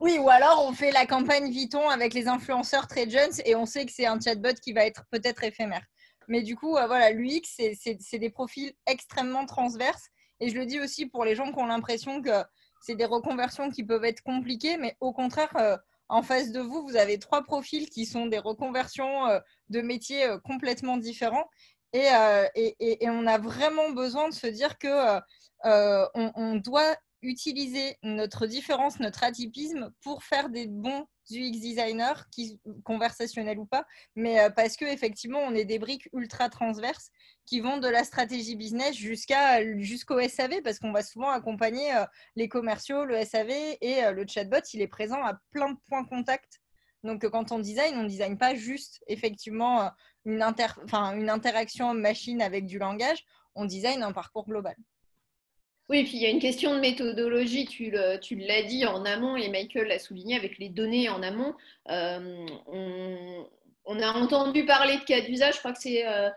Oui, 0.00 0.18
ou 0.18 0.28
alors 0.28 0.64
on 0.66 0.72
fait 0.72 0.90
la 0.90 1.06
campagne 1.06 1.50
Viton 1.50 1.88
avec 1.88 2.12
les 2.14 2.26
influenceurs 2.28 2.88
très 2.88 3.08
jeunes 3.08 3.32
et 3.44 3.54
on 3.54 3.66
sait 3.66 3.86
que 3.86 3.92
c'est 3.92 4.06
un 4.06 4.18
chatbot 4.18 4.54
qui 4.54 4.72
va 4.72 4.84
être 4.84 5.04
peut-être 5.10 5.44
éphémère. 5.44 5.84
Mais 6.28 6.42
du 6.42 6.56
coup, 6.56 6.76
euh, 6.76 6.86
voilà, 6.86 7.10
l'UX, 7.10 7.42
c'est 7.44 8.18
des 8.18 8.30
profils 8.30 8.72
extrêmement 8.86 9.46
transverses. 9.46 10.08
Et 10.40 10.48
je 10.48 10.58
le 10.58 10.66
dis 10.66 10.80
aussi 10.80 11.06
pour 11.06 11.24
les 11.24 11.34
gens 11.34 11.52
qui 11.52 11.58
ont 11.58 11.66
l'impression 11.66 12.20
que 12.20 12.42
c'est 12.80 12.96
des 12.96 13.04
reconversions 13.04 13.70
qui 13.70 13.84
peuvent 13.84 14.04
être 14.04 14.22
compliquées, 14.22 14.76
mais 14.76 14.96
au 15.00 15.12
contraire, 15.12 15.54
euh, 15.56 15.76
en 16.12 16.22
face 16.22 16.52
de 16.52 16.60
vous, 16.60 16.86
vous 16.86 16.96
avez 16.96 17.18
trois 17.18 17.42
profils 17.42 17.88
qui 17.88 18.04
sont 18.04 18.26
des 18.26 18.38
reconversions 18.38 19.26
euh, 19.28 19.40
de 19.70 19.80
métiers 19.80 20.26
euh, 20.26 20.38
complètement 20.38 20.98
différents. 20.98 21.48
Euh, 21.96 22.46
et, 22.54 22.98
on 23.08 23.26
a 23.26 23.38
vraiment 23.38 23.90
besoin 23.90 24.28
de 24.28 24.34
se 24.34 24.46
dire 24.46 24.78
que 24.78 25.20
on, 25.64 26.56
doit 26.56 26.96
utiliser 27.22 27.96
notre 28.02 28.46
différence, 28.46 29.00
notre 29.00 29.24
atypisme 29.24 29.90
pour 30.02 30.22
faire 30.22 30.48
des 30.48 30.66
bons 30.66 31.06
UX 31.30 31.60
designers, 31.60 32.24
conversationnels 32.84 33.58
ou 33.58 33.66
pas, 33.66 33.84
mais 34.16 34.48
parce 34.56 34.76
que 34.76 34.86
effectivement, 34.86 35.40
on 35.40 35.54
est 35.54 35.66
des 35.66 35.78
briques 35.78 36.08
ultra 36.14 36.48
transverses 36.48 37.10
qui 37.46 37.60
vont 37.60 37.78
de 37.78 37.88
la 37.88 38.04
stratégie 38.04 38.56
business 38.56 38.94
jusqu'à 38.94 39.62
jusqu'au 39.78 40.20
SAV, 40.20 40.62
parce 40.62 40.78
qu'on 40.78 40.92
va 40.92 41.02
souvent 41.02 41.30
accompagner 41.30 41.90
les 42.36 42.48
commerciaux, 42.48 43.04
le 43.04 43.24
SAV 43.24 43.50
et 43.80 44.02
le 44.12 44.24
chatbot, 44.26 44.60
il 44.72 44.80
est 44.80 44.88
présent 44.88 45.22
à 45.24 45.38
plein 45.50 45.72
de 45.72 45.78
points 45.88 46.04
contact. 46.04 46.60
Donc 47.02 47.28
quand 47.28 47.50
on 47.50 47.58
design, 47.58 47.96
on 47.96 48.04
ne 48.04 48.08
design 48.08 48.38
pas 48.38 48.54
juste 48.54 49.02
effectivement 49.08 49.90
une, 50.24 50.42
inter 50.42 50.68
une 50.92 51.30
interaction 51.30 51.94
machine 51.94 52.40
avec 52.40 52.66
du 52.66 52.78
langage, 52.78 53.24
on 53.54 53.64
design 53.64 54.02
un 54.02 54.12
parcours 54.12 54.46
global. 54.46 54.76
Oui, 55.88 56.04
puis 56.04 56.12
il 56.14 56.22
y 56.22 56.26
a 56.26 56.30
une 56.30 56.38
question 56.38 56.74
de 56.74 56.80
méthodologie, 56.80 57.66
tu 57.66 57.90
l'as 57.90 58.62
dit 58.62 58.86
en 58.86 59.04
amont 59.04 59.36
et 59.36 59.48
Michael 59.48 59.88
l'a 59.88 59.98
souligné 59.98 60.36
avec 60.36 60.58
les 60.58 60.68
données 60.68 61.08
en 61.08 61.22
amont. 61.22 61.54
on, 61.86 64.00
a 64.00 64.12
entendu 64.12 64.64
parler 64.64 64.98
de 64.98 65.04
cas 65.04 65.20
d'usage, 65.20 65.54
je 65.54 65.58
crois 65.58 65.72
que 65.72 65.80
c'est 65.80 66.06
euh, 66.06 66.30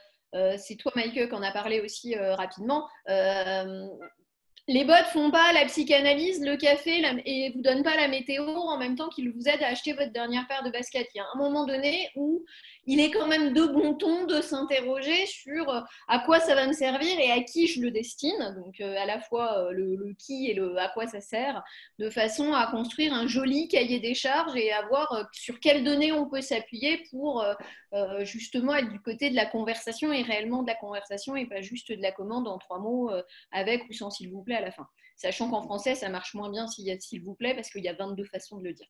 c'est 0.58 0.76
toi, 0.76 0.92
Michael, 0.96 1.30
qui 1.30 1.36
en 1.36 1.44
a 1.44 1.52
parlé 1.52 1.82
aussi 1.82 2.16
euh, 2.16 2.36
rapidement. 2.36 2.88
Euh, 3.10 3.88
les 4.68 4.84
bots 4.84 4.94
font 5.14 5.30
pas 5.30 5.54
la 5.54 5.66
psychanalyse, 5.66 6.44
le 6.44 6.58
café 6.58 7.04
et 7.26 7.52
vous 7.52 7.62
donnent 7.62 7.84
pas 7.84 7.96
la 7.96 8.08
météo 8.08 8.44
en 8.44 8.78
même 8.78 8.96
temps 8.96 9.10
qu'ils 9.10 9.32
vous 9.32 9.48
aident 9.48 9.62
à 9.62 9.68
acheter 9.68 9.94
votre 9.94 10.12
dernière 10.12 10.48
paire 10.48 10.64
de 10.64 10.72
baskets. 10.72 11.10
Il 11.14 11.18
y 11.18 11.22
a 11.22 11.26
un 11.34 11.38
moment 11.38 11.66
donné 11.66 12.10
où 12.16 12.44
il 12.88 13.00
est 13.00 13.12
quand 13.12 13.28
même 13.28 13.54
de 13.54 13.66
bon 13.66 13.96
ton 13.96 14.26
de 14.26 14.42
s'interroger 14.42 15.26
sur 15.26 15.70
euh, 15.70 15.82
à 16.08 16.20
quoi 16.20 16.40
ça 16.40 16.56
va 16.56 16.68
me 16.68 16.74
servir 16.74 17.20
et 17.20 17.32
à 17.32 17.42
qui 17.42 17.68
je 17.68 17.82
le 17.82 17.92
destine. 17.92 18.56
Donc 18.58 18.80
euh, 18.80 18.96
à 18.98 19.06
la 19.06 19.20
fois 19.20 19.58
euh, 19.58 19.72
le, 19.72 20.14
qui 20.18 20.50
et 20.50 20.54
le 20.54 20.78
à 20.78 20.90
quoi 20.90 21.08
ça 21.08 21.22
sert, 21.22 21.64
de 22.00 22.10
façon 22.10 22.54
à 22.54 22.68
construire 22.68 23.14
un 23.14 23.28
joli 23.28 23.68
cahier 23.68 24.00
des 24.00 24.14
charges 24.14 24.56
et 24.56 24.72
à 24.72 24.86
voir 24.88 25.28
sur 25.32 25.60
quelles 25.60 25.84
données 25.84 26.12
on 26.12 26.30
peut 26.30 26.42
s'appuyer 26.42 27.04
pour 27.12 27.46
justement 28.22 28.76
être 28.76 28.90
du 28.90 29.00
côté 29.00 29.30
de 29.30 29.36
la 29.36 29.46
conversation 29.46 30.12
et 30.12 30.22
réellement 30.22 30.64
de 30.64 30.68
la 30.68 30.76
conversation 30.76 31.36
et 31.36 31.46
pas 31.46 31.62
juste 31.62 31.92
de 31.92 32.02
la 32.02 32.12
commande 32.12 32.48
en 32.48 32.58
trois 32.58 32.80
mots 32.80 33.10
avec 33.52 33.84
ou 33.90 33.94
sans 33.94 34.10
s'il 34.10 34.30
vous 34.30 34.44
plaît 34.44 34.56
à 34.56 34.62
la 34.62 34.72
fin. 34.72 34.88
Sachant 35.16 35.50
qu'en 35.50 35.62
français, 35.62 35.96
ça 35.96 36.10
marche 36.10 36.34
moins 36.34 36.50
bien 36.50 36.68
s'il 36.68 36.86
y 36.86 36.92
a 36.92 37.00
s'il 37.00 37.24
vous 37.24 37.36
plaît 37.36 37.56
parce 37.56 37.70
qu'il 37.70 37.84
y 37.84 37.88
a 37.88 37.94
22 37.94 38.26
façons 38.26 38.58
de 38.58 38.64
le 38.64 38.74
dire. 38.74 38.88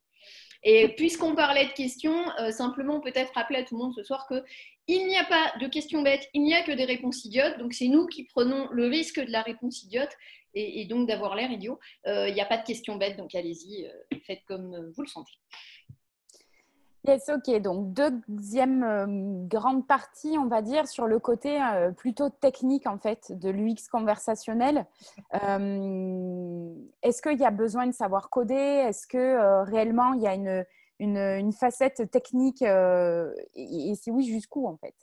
Et 0.68 0.90
puisqu'on 0.90 1.36
parlait 1.36 1.68
de 1.68 1.74
questions, 1.74 2.28
euh, 2.40 2.52
simplement 2.52 3.00
peut-être 3.00 3.32
rappeler 3.36 3.60
à 3.60 3.64
tout 3.64 3.76
le 3.78 3.84
monde 3.84 3.94
ce 3.96 4.04
soir 4.04 4.26
que 4.28 4.44
il 4.88 5.08
n'y 5.08 5.16
a 5.16 5.24
pas 5.24 5.54
de 5.60 5.68
questions 5.68 6.02
bêtes, 6.02 6.28
il 6.34 6.42
n'y 6.42 6.54
a 6.54 6.64
que 6.64 6.72
des 6.72 6.86
réponses 6.86 7.24
idiotes. 7.24 7.58
Donc 7.60 7.74
c'est 7.74 7.88
nous 7.88 8.08
qui 8.08 8.24
prenons 8.26 8.68
le 8.72 8.88
risque 8.88 9.20
de 9.20 9.32
la 9.32 9.44
réponse 9.44 9.84
idiote 9.84 10.12
et, 10.56 10.86
donc 10.86 11.08
d'avoir 11.08 11.36
l'air 11.36 11.52
idiot. 11.52 11.80
Euh, 12.08 12.28
il 12.28 12.34
n'y 12.34 12.42
a 12.42 12.46
pas 12.46 12.58
de 12.58 12.66
questions 12.66 12.96
bêtes, 12.96 13.18
donc 13.18 13.36
allez-y, 13.36 13.86
euh, 13.86 14.18
faites 14.26 14.44
comme 14.48 14.92
vous 14.96 15.02
le 15.02 15.08
sentez. 15.08 15.34
Yes, 17.08 17.30
ok. 17.30 17.62
Donc, 17.62 17.94
deuxième 17.94 18.84
euh, 18.84 19.06
grande 19.48 19.86
partie, 19.86 20.38
on 20.40 20.48
va 20.48 20.62
dire, 20.62 20.88
sur 20.88 21.08
le 21.08 21.20
côté 21.20 21.62
euh, 21.62 21.92
plutôt 21.92 22.30
technique, 22.30 22.88
en 22.88 22.98
fait, 22.98 23.32
de 23.32 23.50
l'UX 23.50 23.88
conversationnel. 23.92 24.86
Euh, 25.44 26.74
est-ce 27.02 27.22
qu'il 27.22 27.38
y 27.38 27.46
a 27.46 27.52
besoin 27.52 27.88
de 27.88 27.92
savoir 27.92 28.30
coder? 28.30 28.54
Est-ce 28.54 29.06
que 29.06 29.64
réellement, 29.64 30.14
il 30.14 30.22
y 30.22 30.28
a 30.28 30.34
une, 30.34 30.66
une, 31.00 31.52
facette 31.52 32.10
technique 32.10 32.62
Et, 32.62 33.94
si 33.96 34.12
oui, 34.12 34.26
jusqu'où, 34.26 34.68
en 34.68 34.78
fait? 34.78 34.96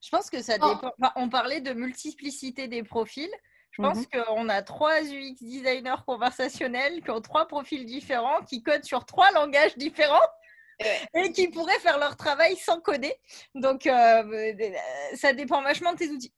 Je 0.00 0.10
pense 0.10 0.30
que 0.30 0.40
ça 0.42 0.54
oh. 0.60 0.74
dépend. 0.74 0.92
on 1.16 1.28
parlait 1.28 1.60
de 1.60 1.72
multiplicité 1.72 2.68
des 2.68 2.82
profils. 2.82 3.30
Je 3.72 3.82
pense 3.82 3.98
mhm. 3.98 4.06
qu'on 4.12 4.48
a 4.48 4.62
trois 4.62 5.00
UX 5.00 5.36
designers 5.40 6.02
conversationnels 6.06 7.02
qui 7.02 7.10
ont 7.10 7.20
trois 7.20 7.46
profils 7.46 7.84
différents, 7.84 8.42
qui 8.46 8.62
codent 8.62 8.84
sur 8.84 9.04
trois 9.04 9.32
langages 9.32 9.76
différents 9.76 10.28
et 11.14 11.32
qui 11.32 11.48
pourraient 11.48 11.78
faire 11.80 11.98
leur 11.98 12.16
travail 12.16 12.56
sans 12.56 12.80
coder. 12.80 13.14
Donc, 13.54 13.86
euh, 13.86 14.22
euh, 14.22 14.72
ça 15.14 15.32
dépend 15.32 15.62
vachement 15.62 15.92
de 15.92 15.98
tes 15.98 16.08
outils. 16.08 16.32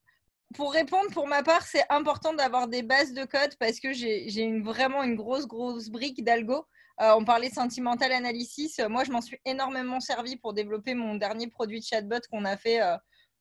Pour 0.54 0.72
répondre, 0.72 1.10
pour 1.10 1.26
ma 1.26 1.42
part, 1.42 1.62
c'est 1.62 1.84
important 1.90 2.32
d'avoir 2.32 2.68
des 2.68 2.82
bases 2.82 3.12
de 3.12 3.24
code 3.24 3.56
parce 3.58 3.80
que 3.80 3.92
j'ai 3.92 4.60
vraiment 4.60 5.02
une 5.02 5.16
grosse, 5.16 5.46
grosse 5.46 5.88
brique 5.88 6.22
d'algo. 6.22 6.66
Euh, 7.00 7.14
on 7.16 7.24
parlait 7.24 7.50
sentimental 7.50 8.12
analysis. 8.12 8.78
Moi, 8.88 9.02
je 9.02 9.10
m'en 9.10 9.20
suis 9.20 9.38
énormément 9.44 9.98
servi 9.98 10.36
pour 10.36 10.52
développer 10.52 10.94
mon 10.94 11.16
dernier 11.16 11.48
produit 11.48 11.80
de 11.80 11.84
chatbot 11.84 12.20
qu'on 12.30 12.44
a 12.44 12.56
fait 12.56 12.80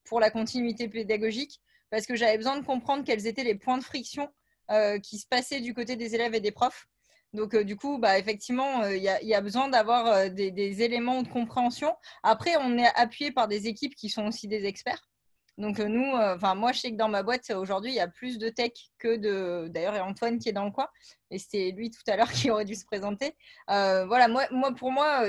pour 0.04 0.18
la 0.18 0.30
continuité 0.30 0.88
pédagogique 0.88 1.60
parce 1.88 2.04
que 2.04 2.16
j'avais 2.16 2.36
besoin 2.36 2.58
de 2.58 2.64
comprendre 2.64 3.04
quels 3.04 3.28
étaient 3.28 3.44
les 3.44 3.54
points 3.54 3.78
de 3.78 3.84
friction 3.84 4.28
qui 5.04 5.18
se 5.18 5.26
passaient 5.28 5.60
du 5.60 5.72
côté 5.72 5.94
des 5.94 6.16
élèves 6.16 6.34
et 6.34 6.40
des 6.40 6.50
profs. 6.50 6.88
Donc, 7.34 7.54
euh, 7.54 7.64
du 7.64 7.76
coup, 7.76 7.98
bah, 7.98 8.16
effectivement, 8.18 8.86
il 8.86 9.06
euh, 9.08 9.18
y, 9.22 9.34
a 9.34 9.40
besoin 9.40 9.68
d'avoir 9.68 10.06
euh, 10.06 10.28
des, 10.28 10.82
éléments 10.82 11.22
de 11.22 11.28
compréhension. 11.28 11.94
Après, 12.22 12.56
on 12.60 12.78
est 12.78 12.90
appuyé 12.94 13.32
par 13.32 13.48
des 13.48 13.66
équipes 13.66 13.96
qui 13.96 14.08
sont 14.08 14.26
aussi 14.28 14.46
des 14.46 14.64
experts. 14.64 15.08
Donc, 15.58 15.78
nous, 15.78 16.12
enfin, 16.16 16.54
moi, 16.54 16.72
je 16.72 16.80
sais 16.80 16.90
que 16.90 16.96
dans 16.96 17.08
ma 17.08 17.22
boîte, 17.22 17.50
aujourd'hui, 17.50 17.92
il 17.92 17.96
y 17.96 18.00
a 18.00 18.08
plus 18.08 18.38
de 18.38 18.48
tech 18.48 18.72
que 18.98 19.16
de. 19.16 19.68
D'ailleurs, 19.68 19.94
il 19.94 19.98
y 19.98 20.00
a 20.00 20.04
Antoine 20.04 20.38
qui 20.38 20.48
est 20.48 20.52
dans 20.52 20.64
le 20.64 20.72
coin. 20.72 20.88
Et 21.30 21.38
c'était 21.38 21.70
lui 21.70 21.90
tout 21.90 22.02
à 22.08 22.16
l'heure 22.16 22.30
qui 22.32 22.50
aurait 22.50 22.64
dû 22.64 22.74
se 22.74 22.84
présenter. 22.84 23.36
voilà, 23.68 24.28
moi, 24.28 24.46
pour 24.76 24.90
moi, 24.90 25.28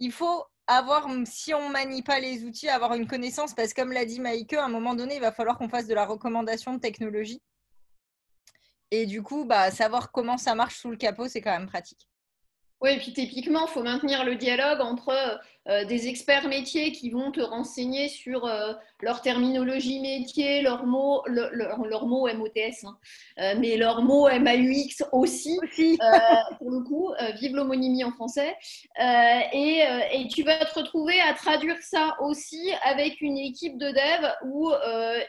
il 0.00 0.12
faut 0.12 0.44
avoir, 0.68 1.08
si 1.24 1.54
on 1.54 1.68
manie 1.68 2.02
pas 2.02 2.20
les 2.20 2.44
outils, 2.44 2.68
avoir 2.68 2.94
une 2.94 3.08
connaissance, 3.08 3.54
parce 3.54 3.72
que 3.72 3.80
comme 3.80 3.92
l'a 3.92 4.04
dit 4.04 4.20
Maïke, 4.20 4.52
à 4.54 4.64
un 4.64 4.68
moment 4.68 4.94
donné, 4.94 5.16
il 5.16 5.20
va 5.20 5.32
falloir 5.32 5.58
qu'on 5.58 5.68
fasse 5.68 5.86
de 5.86 5.94
la 5.94 6.06
recommandation 6.06 6.74
de 6.74 6.78
technologie. 6.78 7.40
Et 8.90 9.06
du 9.06 9.22
coup, 9.22 9.44
bah, 9.44 9.70
savoir 9.70 10.12
comment 10.12 10.38
ça 10.38 10.54
marche 10.54 10.78
sous 10.78 10.90
le 10.90 10.96
capot, 10.96 11.28
c'est 11.28 11.40
quand 11.40 11.56
même 11.56 11.68
pratique. 11.68 12.08
Oui, 12.80 12.90
et 12.90 12.98
puis 12.98 13.12
typiquement, 13.12 13.66
il 13.66 13.70
faut 13.70 13.82
maintenir 13.82 14.24
le 14.24 14.36
dialogue 14.36 14.80
entre 14.80 15.40
euh, 15.68 15.84
des 15.86 16.06
experts 16.06 16.46
métiers 16.46 16.92
qui 16.92 17.10
vont 17.10 17.32
te 17.32 17.40
renseigner 17.40 18.08
sur 18.08 18.46
euh, 18.46 18.72
leur 19.00 19.20
terminologie 19.20 19.98
métier, 19.98 20.62
leurs 20.62 20.86
mots, 20.86 21.24
leurs 21.26 22.06
mots 22.06 22.28
MOTS, 22.32 22.84
hein. 22.84 22.96
euh, 23.40 23.54
mais 23.58 23.76
leurs 23.76 24.02
mots 24.02 24.28
MAUX 24.28 25.02
aussi, 25.10 25.58
pour 26.58 26.70
le 26.70 26.84
coup, 26.84 27.10
vive 27.40 27.56
l'homonymie 27.56 28.04
en 28.04 28.12
français. 28.12 28.56
Et, 29.52 29.82
et, 30.12 30.28
tu 30.28 30.44
vas 30.44 30.64
te 30.64 30.78
retrouver 30.78 31.20
à 31.20 31.34
traduire 31.34 31.78
ça 31.82 32.16
aussi 32.20 32.70
avec 32.84 33.20
une 33.20 33.38
équipe 33.38 33.76
de 33.76 33.88
dev 33.88 34.30
où 34.46 34.70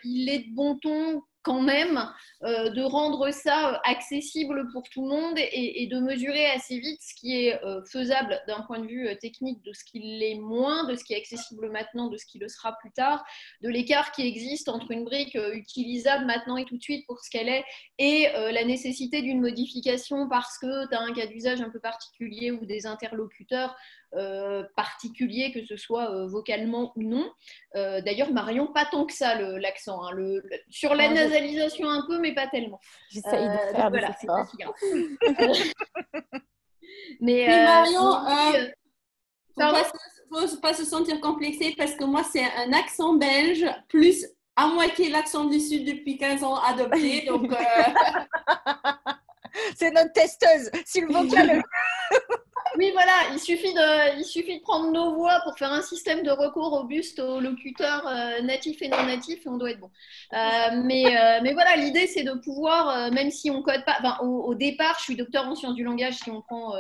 il 0.04 0.30
est 0.30 0.50
de 0.50 0.56
bon 0.56 0.78
ton 0.78 1.24
quand 1.44 1.62
même 1.62 2.00
euh, 2.44 2.70
de 2.70 2.82
rendre 2.82 3.32
ça 3.32 3.74
euh, 3.74 3.78
accessible 3.84 4.70
pour 4.72 4.84
tout 4.90 5.04
le 5.04 5.10
monde 5.10 5.36
et, 5.38 5.88
de 5.88 6.00
mesurer 6.00 6.46
assez 6.48 6.80
vite 6.80 7.02
ce 7.02 7.14
qui 7.16 7.46
est 7.46 7.64
euh, 7.64 7.82
faisable 7.86 8.42
d'un 8.48 8.62
point 8.62 8.80
de 8.80 8.88
vue 8.88 9.08
technique, 9.20 9.64
de 9.64 9.74
ce 9.74 9.84
qui 9.84 10.00
l'est 10.00 10.36
moins, 10.36 10.86
de 10.86 10.96
ce 10.96 11.04
qui 11.04 11.14
est 11.14 11.18
accessible 11.18 11.72
maintenant, 11.72 12.08
de 12.08 12.18
ce 12.18 12.26
qui 12.26 12.40
le 12.40 12.48
sera 12.48 12.78
plus 12.78 12.92
tard, 12.92 13.24
de 13.62 13.70
l'écart 13.70 14.12
qui 14.12 14.28
existe 14.28 14.70
entre 14.70 14.92
une 14.92 15.06
brique 15.06 15.38
utilisable 15.54 16.26
maintenant 16.26 16.58
et 16.58 16.66
tout 16.66 16.78
de 16.78 16.84
suite 16.84 17.06
pour 17.08 17.20
ce 17.20 17.30
qu'elle 17.30 17.50
est 17.50 17.64
et 17.98 18.28
la 18.34 18.64
nécessité 18.64 19.22
d'une 19.22 19.42
modification 19.42 20.28
parce 20.30 20.58
que 20.58 20.88
tu 20.90 20.96
as 20.96 21.02
un 21.02 21.14
cas 21.14 21.28
d'usage 21.28 21.62
un 21.62 21.70
peu 21.70 21.80
particulier 21.80 22.52
ou 22.52 22.66
des 22.66 22.86
interlocuteurs 22.86 23.76
euh, 24.16 24.64
particulier, 24.76 25.52
que 25.52 25.64
ce 25.66 25.78
soit 25.78 26.10
euh, 26.12 26.26
vocalement 26.26 26.92
ou 26.96 27.04
non. 27.04 27.32
Euh, 27.76 28.02
d'ailleurs, 28.02 28.32
Marion, 28.32 28.66
pas 28.66 28.86
tant 28.86 29.06
que 29.06 29.14
ça 29.14 29.36
l'accent. 29.36 30.04
Hein. 30.04 30.12
Le, 30.14 30.44
sur 30.70 30.96
la 30.96 31.10
nasalisation 31.10 31.88
un 31.88 32.04
peu, 32.08 32.20
mais 32.20 32.34
pas 32.34 32.48
tellement. 32.48 32.80
J'essaye 33.12 33.48
de 33.48 33.54
faire 33.76 33.90
voilà, 33.90 34.16
mais, 37.22 37.46
Marion, 37.48 38.16
il 39.58 40.42
ne 40.42 40.48
faut 40.48 40.58
pas 40.58 40.74
se 40.74 40.86
sentir 40.86 41.22
complexé 41.22 41.76
parce 41.78 41.94
que 41.94 42.04
moi, 42.04 42.24
c'est 42.24 42.44
un 42.44 42.74
accent 42.74 43.14
belge 43.14 43.66
plus 43.90 44.26
à 44.56 44.68
moitié 44.68 45.10
l'accent 45.10 45.46
du 45.46 45.60
Sud 45.60 45.86
depuis 45.86 46.18
15 46.18 46.44
ans 46.44 46.56
adopté. 46.56 47.26
Donc, 47.28 47.52
c'est 49.78 49.92
notre 49.92 50.14
testeuse. 50.14 50.72
Si 50.86 51.02
le 51.02 51.14
vocal 51.14 51.64
oui, 52.78 52.92
voilà, 52.94 53.14
il 53.32 53.40
suffit, 53.40 53.74
de, 53.74 54.62
prendre 54.62 54.92
nos 54.92 55.16
voix 55.16 55.40
pour 55.44 55.58
faire 55.58 55.72
un 55.72 55.82
système 55.82 56.24
de 56.24 56.32
recours 56.32 56.70
robuste 56.70 57.20
aux 57.20 57.40
locuteurs 57.40 58.08
euh, 58.08 58.42
natifs 58.42 58.82
et 58.82 58.88
non 58.88 59.04
natifs 59.04 59.46
et 59.46 59.50
on 59.50 59.58
doit 59.58 59.72
être 59.72 59.80
bon. 59.80 59.92
Euh, 60.34 60.82
mais, 60.84 61.06
euh, 61.06 61.40
mais 61.42 61.54
voilà, 61.54 61.76
l'idée 61.76 62.08
c'est 62.08 62.24
de 62.24 62.34
pouvoir, 62.34 63.12
même 63.12 63.32
si 63.32 63.50
on 63.50 63.62
code 63.62 63.84
pas, 63.86 64.20
au, 64.22 64.54
départ, 64.56 64.96
je 65.00 65.04
suis 65.04 65.16
docteur 65.16 65.48
en 65.48 65.56
sciences 65.56 65.76
du 65.76 65.84
langage 65.84 66.16
si 66.16 66.30
on 66.32 66.42
prend 66.42 66.74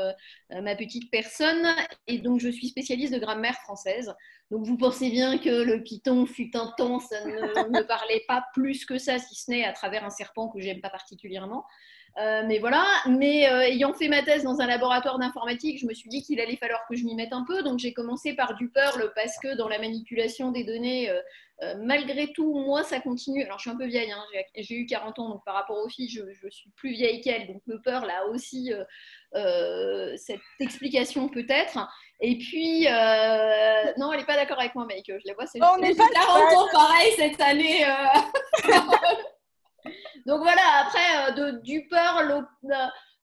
ma 0.50 0.76
petite 0.76 1.10
personne 1.12 1.68
et 2.08 2.20
donc 2.20 2.40
je 2.40 2.50
suis 2.50 2.68
spécialiste 2.68 3.14
de 3.14 3.20
grammaire 3.20 3.56
française. 3.64 4.14
Donc 4.52 4.66
vous 4.66 4.78
pensez 4.78 5.12
bien 5.12 5.38
que 5.38 5.50
le 5.50 5.84
Python 5.84 6.26
fut 6.26 6.56
un 6.56 6.74
temps, 6.76 7.00
ça 7.00 7.24
ne 7.24 7.70
me 7.70 7.86
parlait 7.86 8.24
pas 8.28 8.44
plus 8.54 8.86
que 8.86 8.98
ça, 8.98 9.20
si 9.20 9.36
ce 9.36 9.52
n'est 9.52 9.64
à 9.64 9.74
travers 9.74 10.04
un 10.04 10.10
serpent 10.10 10.50
que 10.50 10.60
j'aime 10.60 10.82
pas 10.82 10.90
particulièrement. 10.90 11.66
Euh, 12.18 12.44
mais 12.46 12.60
voilà, 12.60 12.86
mais 13.08 13.50
euh, 13.50 13.62
ayant 13.62 13.94
fait 13.94 14.10
ma 14.10 14.24
thèse 14.24 14.44
dans 14.44 14.60
un 14.60 14.68
laboratoire 14.68 15.20
d'informatique, 15.20 15.80
je 15.80 15.86
me 15.86 15.94
suis 15.94 16.10
dit 16.10 16.22
qu'il 16.22 16.42
allait 16.42 16.58
falloir 16.58 16.82
que 16.90 16.96
je 16.96 17.06
m'y 17.06 17.16
mette 17.16 17.34
un 17.34 17.46
peu. 17.46 17.64
Donc 17.64 17.80
j'ai 17.80 17.94
commencé 17.94 18.34
par 18.34 18.56
du 18.56 18.70
Perl 18.70 19.12
parce 19.16 19.38
que 19.42 19.56
dans 19.56 19.70
la 19.70 19.80
manipulation 19.80 20.52
des 20.52 20.64
données, 20.64 21.10
euh, 21.10 21.76
malgré 21.78 22.32
tout, 22.34 22.54
moi 22.54 22.84
ça 22.84 23.00
continue. 23.00 23.44
Alors 23.44 23.60
je 23.60 23.64
suis 23.64 23.70
un 23.70 23.78
peu 23.78 23.86
vieille, 23.86 24.12
hein, 24.12 24.24
j'ai 24.58 24.76
eu 24.76 24.86
40 24.86 25.20
ans, 25.20 25.30
donc 25.30 25.46
par 25.46 25.54
rapport 25.54 25.78
aux 25.78 25.88
filles, 25.88 26.10
je, 26.10 26.50
suis 26.50 26.72
plus 26.72 26.92
vieille 26.92 27.22
qu'elles. 27.22 27.48
Donc 27.48 27.62
le 27.68 27.82
Perl 27.82 28.10
a 28.10 28.28
aussi 28.28 28.74
cette 29.34 30.42
explication 30.60 31.30
peut-être. 31.30 31.88
Et 32.22 32.38
puis, 32.38 32.84
non, 32.84 34.12
elle 34.12 34.20
n'est 34.20 34.26
pas 34.26 34.36
d'accord 34.36 34.60
avec 34.60 34.76
moi, 34.76 34.86
mec. 34.86 35.06
Je 35.08 35.26
la 35.26 35.34
vois, 35.36 35.46
c'est 35.46 35.60
On 35.64 35.78
n'est 35.78 35.96
pas 35.96 36.10
40 36.10 36.54
ans 36.58 36.68
pareil 36.74 37.14
cette 37.16 37.40
année. 37.40 37.86
Donc 40.26 40.42
voilà, 40.42 40.62
après, 40.82 41.32
euh, 41.32 41.52
de, 41.52 41.60
du 41.62 41.88
Perl 41.88 42.46
euh, 42.66 42.76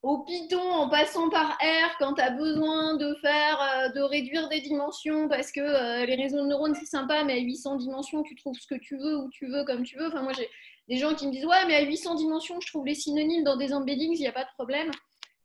au, 0.02 0.24
Python 0.24 0.60
en 0.60 0.88
passant 0.88 1.28
par 1.30 1.52
R 1.60 1.96
quand 1.98 2.14
tu 2.14 2.22
as 2.22 2.30
besoin 2.30 2.96
de 2.96 3.14
faire, 3.20 3.60
euh, 3.60 3.88
de 3.90 4.00
réduire 4.00 4.48
des 4.48 4.60
dimensions 4.60 5.28
parce 5.28 5.52
que 5.52 6.04
les 6.04 6.14
réseaux 6.14 6.42
de 6.42 6.46
neurones 6.46 6.74
c'est 6.74 6.86
sympa, 6.86 7.24
mais 7.24 7.34
à 7.34 7.38
800 7.38 7.76
dimensions, 7.76 8.22
tu 8.22 8.34
trouves 8.36 8.58
ce 8.58 8.66
que 8.66 8.78
tu 8.80 8.96
veux, 8.96 9.18
où 9.18 9.30
tu 9.30 9.46
veux, 9.46 9.64
comme 9.64 9.82
tu 9.84 9.96
veux. 9.98 10.08
Enfin, 10.08 10.22
moi 10.22 10.32
j'ai 10.32 10.48
des 10.88 10.98
gens 10.98 11.14
qui 11.14 11.26
me 11.26 11.32
disent 11.32 11.46
Ouais, 11.46 11.64
mais 11.66 11.76
à 11.76 11.82
800 11.82 12.14
dimensions, 12.16 12.60
je 12.60 12.68
trouve 12.68 12.86
les 12.86 12.94
synonymes 12.94 13.44
dans 13.44 13.56
des 13.56 13.72
embeddings, 13.72 14.14
il 14.14 14.20
n'y 14.20 14.28
a 14.28 14.32
pas 14.32 14.44
de 14.44 14.52
problème. 14.54 14.90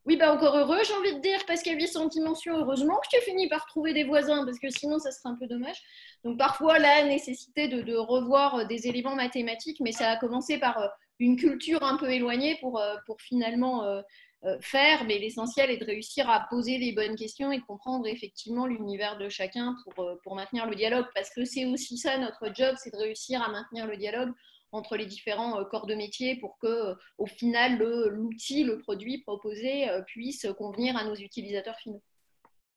Oui, 0.04 0.16
bah 0.16 0.34
encore 0.34 0.56
heureux, 0.56 0.80
j'ai 0.84 0.94
envie 0.94 1.14
de 1.14 1.20
dire, 1.20 1.38
parce 1.46 1.62
qu'à 1.62 1.74
800 1.74 2.06
dimensions, 2.08 2.56
heureusement 2.56 2.98
que 2.98 3.16
tu 3.16 3.22
finis 3.22 3.48
par 3.48 3.66
trouver 3.66 3.94
des 3.94 4.02
voisins, 4.02 4.44
parce 4.44 4.58
que 4.58 4.68
sinon, 4.68 4.98
ça 4.98 5.12
serait 5.12 5.28
un 5.28 5.36
peu 5.36 5.46
dommage. 5.46 5.80
Donc 6.24 6.38
parfois, 6.38 6.80
la 6.80 7.04
nécessité 7.04 7.68
de 7.68 7.94
revoir 7.94 8.66
des 8.66 8.88
éléments 8.88 9.14
mathématiques, 9.14 9.78
mais 9.80 9.92
ça 9.92 10.10
a 10.10 10.16
commencé 10.16 10.58
par 10.58 10.90
une 11.18 11.36
culture 11.36 11.82
un 11.82 11.96
peu 11.96 12.10
éloignée 12.10 12.56
pour, 12.60 12.78
euh, 12.78 12.96
pour 13.06 13.20
finalement 13.20 13.84
euh, 13.84 14.02
euh, 14.44 14.58
faire, 14.60 15.04
mais 15.04 15.18
l'essentiel 15.18 15.70
est 15.70 15.76
de 15.76 15.84
réussir 15.84 16.28
à 16.28 16.46
poser 16.50 16.78
les 16.78 16.92
bonnes 16.92 17.16
questions 17.16 17.52
et 17.52 17.58
de 17.58 17.64
comprendre 17.64 18.06
effectivement 18.06 18.66
l'univers 18.66 19.18
de 19.18 19.28
chacun 19.28 19.76
pour, 19.84 20.04
pour 20.24 20.34
maintenir 20.34 20.66
le 20.66 20.74
dialogue, 20.74 21.06
parce 21.14 21.30
que 21.30 21.44
c'est 21.44 21.64
aussi 21.64 21.96
ça 21.96 22.18
notre 22.18 22.52
job, 22.54 22.74
c'est 22.76 22.92
de 22.92 22.98
réussir 22.98 23.40
à 23.42 23.50
maintenir 23.50 23.86
le 23.86 23.96
dialogue 23.96 24.32
entre 24.72 24.96
les 24.96 25.04
différents 25.04 25.62
corps 25.66 25.86
de 25.86 25.94
métier 25.94 26.36
pour 26.36 26.56
que, 26.58 26.96
au 27.18 27.26
final, 27.26 27.76
l'outil, 27.76 28.64
le, 28.64 28.78
produit 28.78 29.18
proposé 29.18 29.86
puisse 30.06 30.46
convenir 30.56 30.96
à 30.96 31.04
nos 31.04 31.14
utilisateurs 31.14 31.76
finaux. 31.76 32.02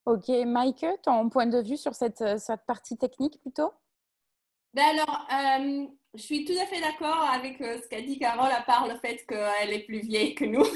Ok, 0.05 0.27
Mike, 0.27 0.85
ton 1.03 1.29
point 1.29 1.47
de 1.47 1.63
vue 1.63 1.77
sur 1.77 1.95
cette, 1.95 2.37
cette 2.37 2.65
partie 2.67 2.97
technique 2.97 3.39
plutôt? 3.39 3.71
Ben 4.75 4.83
alors, 4.99 5.27
je 6.15 6.21
suis 6.21 6.45
tout 6.45 6.53
à 6.61 6.65
fait 6.65 6.79
d'accord 6.79 7.29
avec 7.33 7.59
euh, 7.61 7.77
ce 7.81 7.89
qu'a 7.89 8.01
dit 8.01 8.17
Carole, 8.17 8.51
à 8.51 8.61
part 8.61 8.87
le 8.87 8.95
fait 8.95 9.25
qu'elle 9.27 9.73
est 9.73 9.85
plus 9.85 9.99
vieille 9.99 10.35
que 10.35 10.45
nous. 10.45 10.65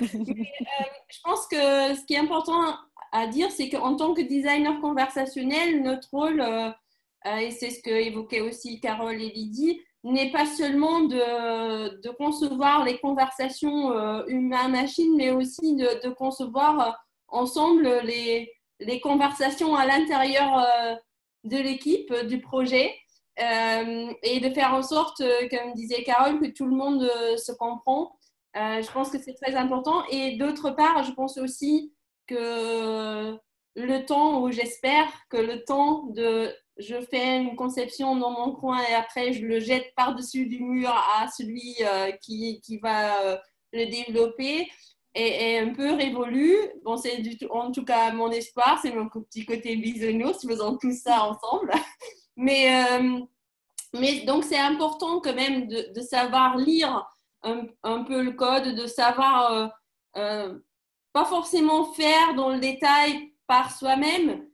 Euh, 0.00 0.84
je 1.08 1.18
pense 1.22 1.46
que 1.46 1.94
ce 1.94 2.04
qui 2.06 2.14
est 2.14 2.18
important 2.18 2.74
à 3.12 3.26
dire, 3.26 3.50
c'est 3.50 3.68
qu'en 3.68 3.94
tant 3.94 4.14
que 4.14 4.22
designer 4.22 4.80
conversationnel, 4.80 5.82
notre 5.82 6.08
rôle, 6.10 6.40
euh, 6.40 6.70
et 7.36 7.50
c'est 7.50 7.70
ce 7.70 7.82
que 7.82 8.40
aussi 8.40 8.80
Carole 8.80 9.20
et 9.20 9.28
Lydie, 9.28 9.80
n'est 10.02 10.32
pas 10.32 10.46
seulement 10.46 11.02
de, 11.02 12.10
concevoir 12.12 12.84
les 12.84 12.98
conversations 12.98 13.92
humain-machine, 14.26 15.14
mais 15.14 15.30
aussi 15.30 15.76
de, 15.76 16.08
concevoir 16.14 16.98
ensemble 17.28 18.00
les, 18.02 18.50
conversations 19.02 19.76
à 19.76 19.86
l'intérieur 19.86 20.66
de 21.44 21.58
l'équipe, 21.58 22.12
du 22.26 22.40
projet. 22.40 22.92
Euh, 23.40 24.12
et 24.22 24.40
de 24.40 24.50
faire 24.50 24.74
en 24.74 24.82
sorte, 24.82 25.22
euh, 25.22 25.48
comme 25.48 25.72
disait 25.72 26.02
Carole, 26.04 26.38
que 26.38 26.48
tout 26.48 26.66
le 26.66 26.76
monde 26.76 27.02
euh, 27.02 27.36
se 27.38 27.52
comprend. 27.52 28.18
je 28.54 28.92
pense 28.92 29.10
que 29.10 29.18
c'est 29.18 29.34
très 29.34 29.54
important. 29.54 30.04
Et 30.10 30.36
d'autre 30.36 30.70
part, 30.70 31.02
je 31.04 31.12
pense 31.12 31.38
aussi 31.38 31.94
que 32.26 33.36
le 33.74 34.04
temps, 34.04 34.42
ou 34.42 34.52
j'espère 34.52 35.08
que 35.30 35.38
le 35.38 35.64
temps 35.64 36.04
de 36.14 36.54
je 36.78 37.00
fais 37.10 37.38
une 37.38 37.54
conception 37.54 38.16
dans 38.16 38.30
mon 38.30 38.52
coin 38.52 38.80
et 38.88 38.94
après 38.94 39.34
je 39.34 39.44
le 39.44 39.60
jette 39.60 39.94
par-dessus 39.94 40.46
du 40.46 40.62
mur 40.62 40.90
à 40.90 41.28
celui 41.28 41.76
qui, 42.22 42.60
qui, 42.62 42.78
va 42.78 43.40
le 43.72 43.86
développer 43.86 44.70
est, 45.14 45.58
un 45.58 45.74
peu 45.74 45.94
révolu. 45.94 46.56
Bon, 46.84 46.96
c'est 46.96 47.22
en 47.50 47.72
tout 47.72 47.84
cas 47.84 48.12
mon 48.12 48.30
espoir, 48.30 48.78
c'est 48.82 48.92
mon 48.92 49.08
petit 49.08 49.44
côté 49.44 49.76
bisounours, 49.76 50.46
faisant 50.46 50.76
tout 50.76 50.92
ça 50.92 51.24
ensemble. 51.24 51.72
Mais, 52.42 52.74
euh, 52.74 53.20
mais 53.94 54.24
donc, 54.24 54.42
c'est 54.42 54.58
important 54.58 55.20
quand 55.20 55.34
même 55.34 55.68
de, 55.68 56.00
savoir 56.00 56.56
lire 56.56 57.08
un, 57.44 57.66
un, 57.84 58.02
peu 58.02 58.20
le 58.20 58.32
code, 58.32 58.74
de 58.74 58.86
savoir 58.88 59.52
euh, 59.52 59.66
euh, 60.16 60.58
pas 61.12 61.24
forcément 61.24 61.92
faire 61.92 62.34
dans 62.34 62.48
le 62.48 62.58
détail 62.58 63.32
par 63.46 63.70
soi-même, 63.70 64.44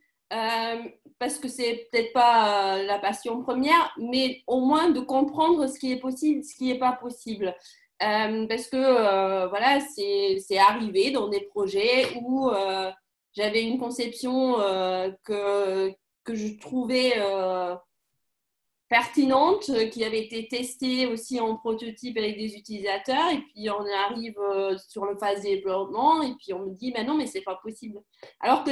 parce 1.17 1.39
que 1.39 1.47
c'est 1.47 1.89
peut-être 1.91 2.13
pas 2.13 2.83
la 2.83 2.99
passion 2.99 3.41
première, 3.41 3.91
mais 3.97 4.43
au 4.45 4.59
moins 4.59 4.91
de 4.91 4.99
comprendre 4.99 5.65
ce 5.67 5.79
qui 5.79 5.91
est 5.91 5.99
possible, 5.99 6.43
ce 6.43 6.53
qui 6.55 6.65
n'est 6.65 6.77
pas 6.77 6.91
possible. 6.91 7.55
parce 7.99 8.67
que 8.67 9.47
voilà, 9.47 9.79
c'est 9.79 10.57
arrivé 10.59 11.09
dans 11.09 11.27
des 11.27 11.41
projets 11.41 12.05
où 12.21 12.51
j'avais 13.33 13.63
une 13.63 13.79
conception 13.79 14.57
que, 15.23 15.95
que 16.29 16.35
je 16.35 16.59
trouvais 16.59 17.13
euh, 17.17 17.75
pertinente, 18.87 19.69
euh, 19.69 19.87
qui 19.87 20.03
avait 20.03 20.23
été 20.23 20.47
testée 20.47 21.07
aussi 21.07 21.39
en 21.39 21.57
prototype 21.57 22.15
avec 22.19 22.37
des 22.37 22.55
utilisateurs, 22.55 23.31
et 23.31 23.41
puis 23.41 23.67
on 23.71 23.83
arrive 24.05 24.37
euh, 24.37 24.77
sur 24.77 25.05
le 25.05 25.17
phase 25.17 25.41
développement, 25.41 26.21
et 26.21 26.35
puis 26.35 26.53
on 26.53 26.67
me 26.67 26.75
dit, 26.75 26.93
mais 26.95 27.03
non, 27.03 27.17
mais 27.17 27.25
c'est 27.25 27.41
pas 27.41 27.59
possible. 27.63 27.99
Alors 28.41 28.63
que 28.63 28.71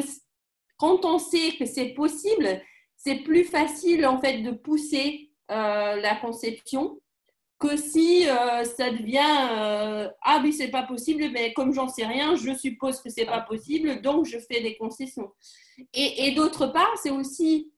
quand 0.78 1.04
on 1.04 1.18
sait 1.18 1.58
que 1.58 1.66
c'est 1.66 1.96
possible, 1.96 2.62
c'est 2.96 3.24
plus 3.24 3.44
facile 3.44 4.06
en 4.06 4.20
fait 4.20 4.44
de 4.44 4.52
pousser 4.52 5.32
la 5.50 6.16
conception 6.22 7.00
que 7.60 7.76
si 7.76 8.24
ça 8.24 8.92
devient 8.92 9.20
ah 10.22 10.42
oui 10.44 10.54
c'est 10.54 10.68
pas 10.70 10.84
possible 10.84 11.30
mais 11.32 11.54
comme 11.54 11.74
j'en 11.74 11.88
sais 11.88 12.06
rien 12.06 12.36
je 12.36 12.54
suppose 12.54 13.02
que 13.02 13.10
c'est 13.10 13.26
pas 13.26 13.42
possible 13.42 14.02
donc 14.02 14.26
je 14.26 14.38
fais 14.38 14.62
des 14.62 14.78
concessions. 14.78 15.32
Et, 15.94 16.28
et 16.28 16.32
d'autre 16.36 16.68
part 16.68 16.94
c'est 17.02 17.12
aussi 17.12 17.72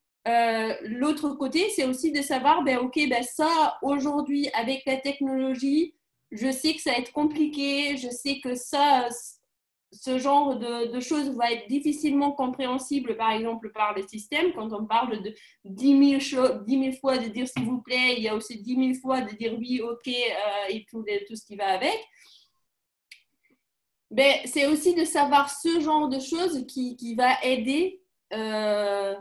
l'autre 0.84 1.30
côté 1.36 1.70
c'est 1.70 1.86
aussi 1.86 2.12
de 2.12 2.22
savoir 2.22 2.64
ben 2.64 2.80
ok 2.80 3.00
ben 3.10 3.24
ça 3.24 3.78
aujourd'hui 3.82 4.50
avec 4.54 4.84
la 4.86 4.98
technologie 4.98 5.96
je 6.32 6.52
sais 6.52 6.74
que 6.74 6.82
ça 6.82 6.92
va 6.92 6.98
être 6.98 7.14
compliqué 7.14 7.98
je 7.98 8.10
sais 8.10 8.40
que 8.40 8.56
ça 8.56 9.08
ce 9.92 10.20
genre 10.20 10.58
de, 10.58 11.00
choses 11.00 11.32
va 11.32 11.52
être 11.52 11.68
difficilement 11.68 12.32
compréhensible, 12.32 13.18
par 13.18 13.32
exemple, 13.32 13.72
par 13.72 13.96
le 13.96 14.08
système. 14.08 14.54
Quand 14.54 14.72
on 14.72 14.86
parle 14.86 15.22
de 15.22 15.34
10 15.66 16.20
000, 16.20 16.92
fois 17.00 17.18
de 17.18 17.28
dire 17.28 17.48
s'il 17.48 17.66
vous 17.66 17.82
plaît, 17.82 18.16
il 18.18 18.24
y 18.24 18.28
a 18.28 18.36
aussi 18.36 18.62
10 18.62 18.76
000 18.76 18.94
fois 19.02 19.22
de 19.22 19.36
dire 19.36 19.58
oui, 19.58 19.82
ok, 19.82 20.08
euh, 20.08 20.70
et 20.70 20.86
tout, 20.90 21.04
tout, 21.28 21.36
ce 21.36 21.46
qui 21.46 21.56
va 21.56 21.70
avec. 21.70 21.98
Ben, 24.12 24.38
c'est 24.46 24.68
aussi 24.68 24.96
de 24.96 25.06
savoir 25.06 25.50
ce 25.50 25.80
genre 25.80 26.10
de 26.10 26.20
choses 26.20 26.66
qui, 26.68 26.96
qui 26.96 27.16
va 27.16 27.42
aider 27.44 28.02
euh, 28.34 29.16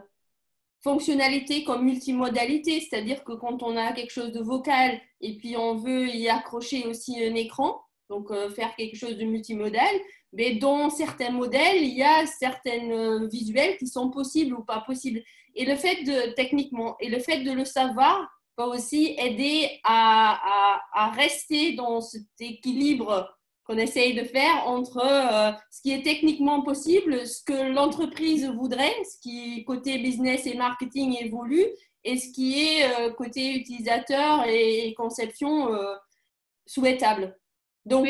fonctionnalité 0.83 1.65
comme 1.65 1.85
multimodalité, 1.85 2.81
c'est-à-dire 2.81 3.25
que 3.25 3.33
quand 3.33 3.63
on 3.63 3.77
a 3.77 3.93
quelque 3.93 4.13
chose 4.13 4.33
de 4.33 4.41
vocal 4.41 5.01
et 5.21 5.37
puis 5.37 5.57
on 5.57 5.77
veut 5.77 6.09
y 6.09 6.29
accrocher 6.29 6.87
aussi 6.87 7.23
un 7.23 7.35
écran, 7.35 7.83
donc 8.09 8.31
euh, 8.31 8.49
faire 8.51 8.75
quelque 8.77 8.97
chose 8.97 9.17
de 9.17 9.25
multimodal, 9.25 9.95
mais 10.33 10.57
dans 10.57 10.91
certains 10.91 11.31
modèles, 11.31 11.83
il 11.83 11.97
y 11.97 12.03
a 12.03 12.27
certaines 12.27 12.93
euh, 12.93 13.27
visuels 13.29 13.77
qui 13.79 13.87
sont 13.87 14.11
possibles 14.11 14.55
ou 14.55 14.63
pas 14.63 14.81
possibles. 14.81 15.23
Et 15.55 15.65
le 15.65 15.75
fait 15.75 16.05
de, 16.05 16.35
techniquement, 16.35 16.97
et 17.01 17.09
le 17.09 17.19
fait 17.19 17.41
de 17.41 17.53
le 17.53 17.65
savoir 17.65 18.29
va 18.57 18.67
aussi 18.67 19.15
aider 19.19 19.81
à, 19.85 20.81
à, 20.95 21.11
rester 21.13 21.73
dans 21.73 22.01
cet 22.01 22.27
équilibre 22.41 23.35
qu'on 23.65 23.79
essaye 23.79 24.15
de 24.15 24.25
faire 24.25 24.67
entre 24.67 24.99
euh, 24.99 25.53
ce 25.71 25.81
qui 25.83 25.93
est 25.93 26.03
techniquement 26.03 26.63
possible, 26.63 27.27
ce 27.27 27.43
que 27.45 27.73
l'entreprise 27.73 28.47
voudrait, 28.49 28.95
ce 29.05 29.21
qui 29.21 29.65
côté 29.65 29.99
business 29.99 30.47
et 30.47 30.55
marketing 30.55 31.17
évolue, 31.21 31.67
et 32.05 32.19
ce 32.19 32.33
qui 32.33 32.61
est 32.61 32.85
euh, 32.85 33.13
côté 33.13 33.55
utilisateur 33.55 34.45
et 34.47 34.95
conception 34.97 35.69
souhaitable. 36.67 37.39
Donc, 37.87 38.09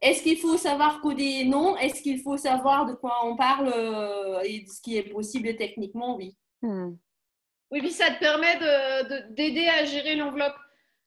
est-ce 0.00 0.22
qu'il 0.22 0.38
faut 0.38 0.56
savoir 0.56 1.00
coder? 1.00 1.44
Non. 1.44 1.76
Est-ce 1.76 2.02
qu'il 2.02 2.20
faut 2.20 2.36
savoir 2.36 2.86
de 2.86 2.94
quoi 2.94 3.24
on 3.24 3.36
parle 3.36 3.72
euh, 3.74 4.40
et 4.44 4.60
de 4.60 4.68
ce 4.68 4.80
qui 4.80 4.96
est 4.96 5.02
possible 5.02 5.54
techniquement? 5.56 6.16
Oui. 6.16 6.36
Hmm. 6.62 6.92
Oui, 7.70 7.80
puis 7.80 7.90
ça 7.90 8.10
te 8.10 8.20
permet 8.20 8.56
d'aider 9.30 9.64
de, 9.64 9.80
à 9.80 9.84
gérer 9.84 10.14
l'enveloppe 10.14 10.56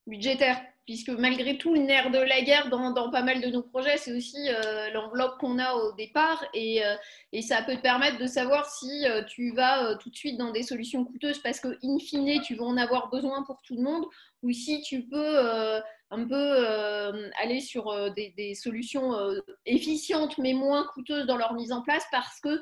budgétaire, 0.06 0.60
puisque 0.84 1.08
malgré 1.08 1.58
tout, 1.58 1.74
le 1.74 1.80
nerf 1.80 2.10
de 2.10 2.18
la 2.18 2.42
guerre 2.42 2.68
dans, 2.68 3.10
pas 3.10 3.22
mal 3.22 3.40
de 3.40 3.48
nos 3.48 3.62
projets, 3.62 3.96
c'est 3.96 4.16
aussi 4.16 4.36
euh, 4.48 4.90
l'enveloppe 4.90 5.38
qu'on 5.38 5.58
a 5.58 5.74
au 5.74 5.92
départ, 5.92 6.44
et, 6.54 6.84
euh, 6.84 6.94
et, 7.32 7.42
ça 7.42 7.62
peut 7.62 7.74
te 7.74 7.80
permettre 7.80 8.18
de 8.18 8.26
savoir 8.26 8.70
si 8.70 9.04
tu 9.26 9.52
vas 9.54 9.96
tout 9.96 10.10
de 10.10 10.16
suite 10.16 10.38
dans 10.38 10.52
des 10.52 10.62
solutions 10.62 11.04
coûteuses, 11.04 11.40
parce 11.40 11.58
que 11.58 11.78
in 11.82 11.98
fine, 11.98 12.40
tu 12.42 12.54
vas 12.54 12.64
en 12.64 12.76
avoir 12.76 13.10
besoin 13.10 13.42
pour 13.42 13.60
tout 13.62 13.74
le 13.74 13.82
monde, 13.82 14.04
ou 14.42 14.52
si 14.52 14.82
tu 14.82 15.02
peux 15.08 15.80
un 16.12 16.26
peu 16.26 16.34
euh, 16.36 17.30
aller 17.40 17.60
sur 17.60 17.88
euh, 17.88 18.10
des, 18.10 18.54
solutions 18.54 19.14
euh, 19.14 19.40
efficientes 19.64 20.36
mais 20.36 20.52
moins 20.52 20.86
coûteuses 20.92 21.26
dans 21.26 21.38
leur 21.38 21.54
mise 21.54 21.72
en 21.72 21.80
place 21.80 22.04
parce 22.12 22.38
que 22.40 22.60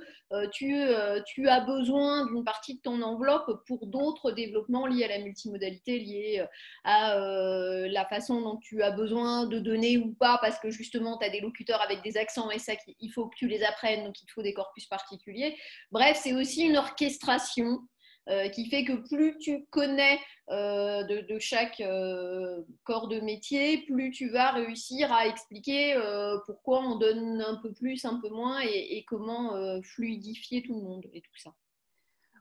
tu, 0.53 1.49
as 1.49 1.61
besoin 1.63 2.27
d'une 2.27 2.45
partie 2.45 2.77
de 2.77 2.81
ton 2.81 3.03
enveloppe 3.03 3.65
pour 3.67 3.89
d'autres 3.89 4.31
développements 4.31 4.87
liés 4.87 5.03
à 5.03 5.09
la 5.09 5.19
multimodalité, 5.19 5.99
liés 5.99 6.47
à 6.85 7.19
la 7.19 8.07
façon 8.07 8.41
dont 8.41 8.57
tu 8.59 8.81
as 8.85 8.93
besoin 8.93 9.47
de 9.47 9.59
donner 9.59 9.99
ou 9.99 10.15
pas 10.15 10.39
parce 10.41 10.61
que 10.61 10.71
justement 10.71 11.19
tu 11.19 11.27
as 11.27 11.31
des 11.31 11.41
locuteurs 11.41 11.83
avec 11.83 12.03
des 12.03 12.17
accents 12.17 12.53
et 12.53 12.61
ça 12.61 12.75
il 13.01 13.09
faut 13.09 13.27
que 13.27 13.37
tu 13.37 13.49
les 13.49 13.65
apprennes 13.65 14.05
donc 14.05 14.23
il 14.23 14.27
te 14.27 14.31
faut 14.31 14.43
des 14.43 14.55
corpus 14.55 14.87
particuliers. 14.87 15.57
Bref, 15.91 16.21
c'est 16.23 16.33
aussi 16.33 16.63
une 16.63 16.77
orchestration 16.77 17.81
euh, 18.29 18.49
qui 18.51 18.69
fait 18.69 18.85
que 18.85 18.93
plus 18.93 19.39
tu 19.39 19.67
connais 19.71 20.21
euh, 20.51 21.03
de, 21.05 21.39
chaque 21.39 21.81
euh, 21.81 22.63
corps 22.85 23.09
de 23.09 23.19
métier, 23.19 23.85
plus 23.87 24.11
tu 24.11 24.29
vas 24.29 24.53
réussir 24.53 25.11
à 25.13 25.27
expliquer 25.27 25.99
pourquoi 26.47 26.81
on 26.81 26.97
donne 26.97 27.41
un 27.41 27.57
peu 27.63 27.73
plus, 27.73 28.05
un 28.05 28.21
peu 28.21 28.29
moins 28.29 28.61
et, 28.61 29.05
comment 29.09 29.81
fluidifier 29.83 30.63
tout 30.63 30.75
le 30.75 30.83
monde 30.83 31.07
et 31.13 31.23
tout 31.23 31.37
ça. 31.37 31.51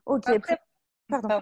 Ok, 0.06 0.24
pardon. 1.08 1.40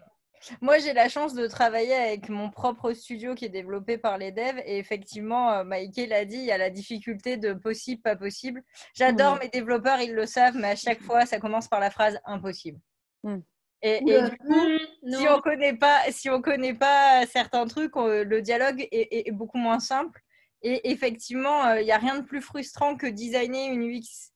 Moi, 0.61 0.79
j'ai 0.79 0.93
la 0.93 1.09
chance 1.09 1.35
de 1.35 1.49
travailler 1.49 1.95
avec 1.95 2.29
mon 2.29 2.49
propre 2.49 2.93
studio 2.93 3.35
qui 3.35 3.45
est 3.45 3.49
développé 3.49 3.99
par 3.99 4.19
les 4.19 4.31
devs. 4.31 4.63
Et 4.65 4.79
effectivement, 4.79 5.65
Maïké 5.65 6.07
l'a 6.07 6.25
dit, 6.25 6.37
il 6.37 6.45
y 6.45 6.53
a 6.53 6.59
la 6.59 6.71
difficulté 6.71 7.37
de 7.37 7.55
possible, 7.55 8.03
pas 8.03 8.15
possible. 8.15 8.63
J'adore 8.95 9.37
mes 9.41 9.49
développeurs, 9.49 10.01
ils 10.01 10.15
le 10.15 10.27
savent, 10.27 10.57
mais 10.57 10.69
à 10.69 10.77
chaque 10.77 11.01
fois, 11.01 11.27
ça 11.27 11.41
commence 11.41 11.67
par 11.67 11.81
la 11.81 11.91
phrase 11.91 12.21
impossible. 12.25 12.79
Hmm. 13.25 13.41
Et, 13.83 14.01
du 14.01 14.37
coup, 14.39 14.69
si 15.07 15.29
on 15.29 15.41
connaît 15.41 15.77
pas, 15.77 16.01
si 16.11 16.29
on 16.31 16.43
connaît 16.43 16.75
pas 16.75 17.25
certains 17.27 17.67
trucs, 17.67 17.95
le 17.97 18.41
dialogue 18.41 18.89
est, 18.91 19.31
beaucoup 19.31 19.59
moins 19.59 19.79
simple. 19.79 20.21
Et 20.63 20.91
effectivement, 20.91 21.67
euh, 21.67 21.81
il 21.81 21.85
n'y 21.85 21.93
a 21.93 21.99
rien 21.99 22.19
de 22.19 22.25
plus 22.25 22.41
frustrant 22.41 22.97
que 22.97 23.07
designer 23.07 23.69
une 23.69 23.85
UX 23.85 24.33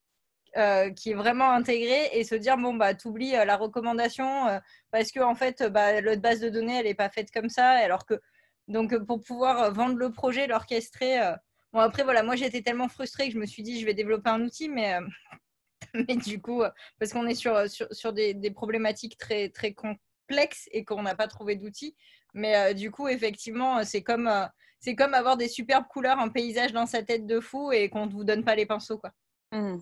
euh, 0.57 0.90
qui 0.90 1.11
est 1.11 1.14
vraiment 1.14 1.50
intégrée 1.50 2.11
et 2.12 2.24
se 2.24 2.35
dire 2.35 2.57
bon 2.59 2.74
bah 2.74 2.94
t'oublies 2.94 3.35
euh, 3.35 3.44
la 3.44 3.57
recommandation 3.57 4.61
parce 4.90 5.11
que 5.11 5.18
en 5.18 5.35
fait 5.35 5.62
bah, 5.62 6.00
l'autre 6.00 6.20
base 6.20 6.40
de 6.40 6.50
données 6.50 6.78
elle 6.78 6.85
n'est 6.85 6.94
pas 6.94 7.11
faite 7.11 7.33
comme 7.33 7.48
ça. 7.48 7.70
Alors 7.70 8.07
que 8.07 8.20
donc 8.68 8.96
pour 9.05 9.20
pouvoir 9.20 9.72
vendre 9.72 9.96
le 9.96 10.12
projet, 10.12 10.46
l'orchestrer. 10.46 11.18
Bon 11.72 11.81
après 11.81 12.05
voilà, 12.05 12.22
moi 12.22 12.37
j'étais 12.37 12.62
tellement 12.62 12.88
frustrée 12.88 13.26
que 13.26 13.35
je 13.35 13.38
me 13.38 13.46
suis 13.46 13.64
dit 13.64 13.81
je 13.81 13.87
vais 13.87 13.94
développer 13.94 14.31
un 14.31 14.42
outil, 14.42 14.68
mais 14.68 14.96
mais 16.09 16.16
du 16.16 16.40
coup, 16.40 16.62
euh, 16.62 16.70
parce 16.98 17.12
qu'on 17.12 17.26
est 17.26 17.35
sur, 17.35 17.55
euh, 17.55 17.66
sur, 17.68 17.87
sur 17.92 18.12
des, 18.12 18.35
des, 18.35 18.50
problématiques 18.50 19.18
très, 19.18 19.48
très 19.48 19.74
complexes 19.74 20.68
et 20.72 20.85
qu'on 20.85 21.02
n'a 21.02 21.14
pas 21.14 21.28
trouvé 21.28 21.57
d'outils. 21.57 21.94
Mais 22.35 22.57
euh, 22.57 22.72
du 22.72 22.90
coup, 22.90 23.09
effectivement, 23.09 23.85
c'est 23.85 24.02
comme, 24.02 24.31
c'est 24.81 24.94
comme 24.94 25.14
avoir 25.14 25.37
des 25.37 25.48
superbes 25.48 25.87
couleurs, 25.88 26.18
un 26.18 26.28
paysage 26.28 26.72
dans 26.72 26.87
sa 26.87 27.02
tête 27.02 27.26
de 27.26 27.40
fou 27.40 27.72
et 27.72 27.88
qu'on 27.90 28.07
ne 28.07 28.11
vous 28.11 28.24
donne 28.24 28.44
pas 28.44 28.55
les 28.55 28.66
pinceaux. 28.66 28.98
Quoi. 28.98 29.11
Mmh. 29.52 29.78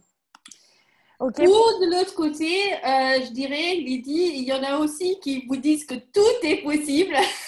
Ou 1.21 1.31
de 1.31 1.91
l'autre 1.91 2.15
côté, 2.15 2.49
je 2.83 3.31
dirais, 3.31 3.75
Lydie, 3.75 4.33
il 4.37 4.45
y 4.45 4.53
en 4.55 4.63
a 4.63 4.79
aussi 4.79 5.21
qui 5.21 5.45
vous 5.47 5.57
disent 5.57 5.85
que 5.85 5.95
tout 5.95 6.47
est 6.47 6.63
possible. 6.63 7.15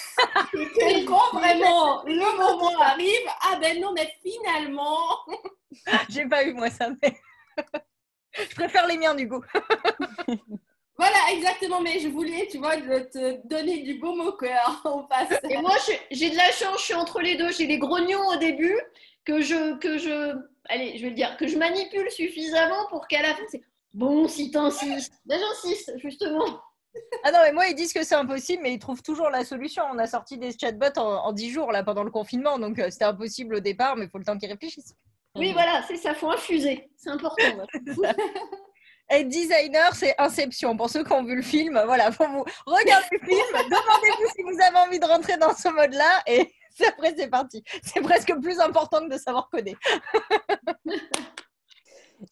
et 0.79 1.05
quand 1.05 1.31
vraiment 1.33 2.03
le 2.05 2.37
moment 2.37 2.79
arrive, 2.79 3.27
ah 3.41 3.57
ben 3.59 3.79
non, 3.81 3.93
mais 3.93 4.13
finalement. 4.21 5.19
J'ai 6.09 6.27
pas 6.27 6.45
eu 6.45 6.53
moi 6.53 6.69
ça, 6.69 6.89
mais. 7.01 7.17
Je 8.37 8.55
préfère 8.55 8.87
les 8.87 8.97
miens 8.97 9.15
du 9.15 9.27
coup. 9.27 9.43
voilà, 10.97 11.17
exactement. 11.31 11.81
Mais 11.81 11.99
je 11.99 12.07
voulais, 12.07 12.47
tu 12.49 12.57
vois, 12.57 12.77
te 12.77 13.47
donner 13.47 13.83
du 13.83 13.95
beau 13.95 14.15
mot 14.15 14.31
cœur 14.33 14.81
au 14.85 15.03
passage. 15.03 15.39
Et 15.49 15.57
moi, 15.57 15.75
j'ai 16.11 16.29
de 16.29 16.37
la 16.37 16.51
chance, 16.51 16.79
je 16.79 16.83
suis 16.83 16.93
entre 16.93 17.21
les 17.21 17.35
deux. 17.35 17.51
J'ai 17.51 17.67
les 17.67 17.77
grognons 17.77 18.25
au 18.27 18.37
début 18.37 18.77
que 19.25 19.41
je, 19.41 19.77
que 19.77 19.97
je, 19.97 20.35
allez, 20.69 20.97
je 20.97 21.03
vais 21.03 21.09
le 21.09 21.15
dire, 21.15 21.37
que 21.37 21.47
je 21.47 21.57
manipule 21.57 22.09
suffisamment 22.11 22.87
pour 22.89 23.07
qu'à 23.07 23.21
la 23.21 23.35
fin, 23.35 23.43
c'est 23.49 23.61
bon, 23.93 24.27
si 24.27 24.51
t'insistes. 24.51 25.13
Là, 25.25 25.37
j'insiste, 25.37 25.93
justement. 25.97 26.61
Ah 27.23 27.31
non, 27.31 27.39
mais 27.43 27.51
moi, 27.51 27.67
ils 27.67 27.75
disent 27.75 27.93
que 27.93 28.03
c'est 28.03 28.15
impossible, 28.15 28.61
mais 28.61 28.73
ils 28.73 28.79
trouvent 28.79 29.01
toujours 29.01 29.29
la 29.29 29.43
solution. 29.45 29.83
On 29.91 29.97
a 29.97 30.07
sorti 30.07 30.37
des 30.37 30.51
chatbots 30.57 30.97
en, 30.97 31.25
en 31.25 31.33
10 31.33 31.49
jours, 31.49 31.71
là, 31.71 31.83
pendant 31.83 32.03
le 32.03 32.11
confinement, 32.11 32.59
donc 32.59 32.77
euh, 32.79 32.89
c'était 32.91 33.05
impossible 33.05 33.55
au 33.55 33.59
départ, 33.59 33.95
mais 33.95 34.05
il 34.05 34.09
faut 34.09 34.19
le 34.19 34.25
temps 34.25 34.37
qu'ils 34.37 34.51
réfléchissent. 34.51 34.93
Oui, 35.35 35.51
voilà, 35.53 35.81
c'est 35.87 35.97
ça, 35.97 36.13
faut 36.13 36.29
infuser. 36.29 36.89
C'est 36.95 37.09
important. 37.09 37.43
Être 39.09 39.27
designer, 39.29 39.95
c'est 39.95 40.13
Inception. 40.19 40.77
Pour 40.77 40.89
ceux 40.89 41.03
qui 41.03 41.11
ont 41.11 41.23
vu 41.23 41.35
le 41.35 41.41
film, 41.41 41.81
voilà, 41.85 42.11
faut 42.11 42.27
vous 42.27 42.45
regarder 42.65 43.07
le 43.11 43.19
film, 43.19 43.47
demandez-vous 43.53 44.27
si 44.35 44.43
vous 44.43 44.61
avez 44.61 44.77
envie 44.77 44.99
de 44.99 45.05
rentrer 45.05 45.37
dans 45.37 45.53
ce 45.53 45.69
mode-là, 45.69 46.21
et 46.27 46.53
après, 46.87 47.15
c'est 47.17 47.29
parti. 47.29 47.63
C'est 47.83 48.01
presque 48.01 48.33
plus 48.41 48.59
important 48.59 48.99
que 48.99 49.13
de 49.13 49.17
savoir 49.17 49.49
coder. 49.49 49.75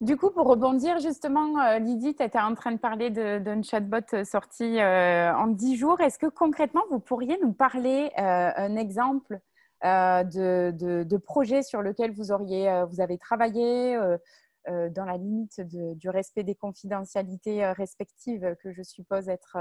Du 0.00 0.16
coup, 0.16 0.30
pour 0.30 0.46
rebondir, 0.46 1.00
justement, 1.00 1.60
euh, 1.60 1.78
Lydie, 1.78 2.14
tu 2.14 2.22
étais 2.22 2.38
en 2.38 2.54
train 2.54 2.72
de 2.72 2.78
parler 2.78 3.10
d'un 3.10 3.62
chatbot 3.62 3.98
euh, 4.14 4.24
sorti 4.24 4.80
euh, 4.80 5.34
en 5.34 5.48
10 5.48 5.76
jours. 5.76 6.00
Est-ce 6.00 6.18
que 6.18 6.26
concrètement, 6.26 6.82
vous 6.90 6.98
pourriez 6.98 7.38
nous 7.42 7.52
parler 7.52 8.10
un 8.16 8.76
exemple 8.76 9.38
euh, 9.84 10.22
de, 10.22 11.16
projets 11.16 11.62
sur 11.62 11.82
lesquels 11.82 12.12
vous, 12.12 12.30
auriez, 12.30 12.68
euh, 12.68 12.84
vous 12.84 13.00
avez 13.00 13.18
travaillé 13.18 13.96
euh, 13.96 14.88
dans 14.90 15.04
la 15.04 15.16
limite 15.16 15.60
du 15.60 16.08
respect 16.08 16.44
des 16.44 16.54
confidentialités 16.54 17.66
respectives 17.72 18.54
que 18.62 18.70
je 18.70 18.82
suppose 18.82 19.28
être 19.28 19.58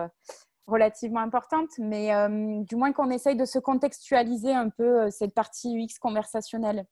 relativement 0.68 1.22
importante, 1.22 1.72
mais 1.80 2.12
du 2.64 2.76
moins 2.76 2.94
qu'on 2.94 3.10
essaye 3.10 3.36
de 3.36 3.46
se 3.46 3.58
contextualiser 3.58 4.54
un 4.54 4.70
peu 4.70 5.10
cette 5.10 5.34
partie 5.34 5.76
UX 5.76 5.98
conversationnelle. 6.00 6.86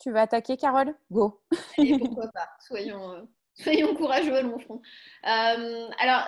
Tu 0.00 0.10
vas 0.10 0.22
attaquer, 0.22 0.58
Carole? 0.58 0.94
Go. 1.10 1.40
pourquoi 1.76 2.28
pas? 2.28 2.48
Soyons, 2.60 3.26
soyons 3.54 3.94
courageux, 3.94 4.42
mon 4.42 4.58
front. 4.58 4.82
alors, 5.22 6.26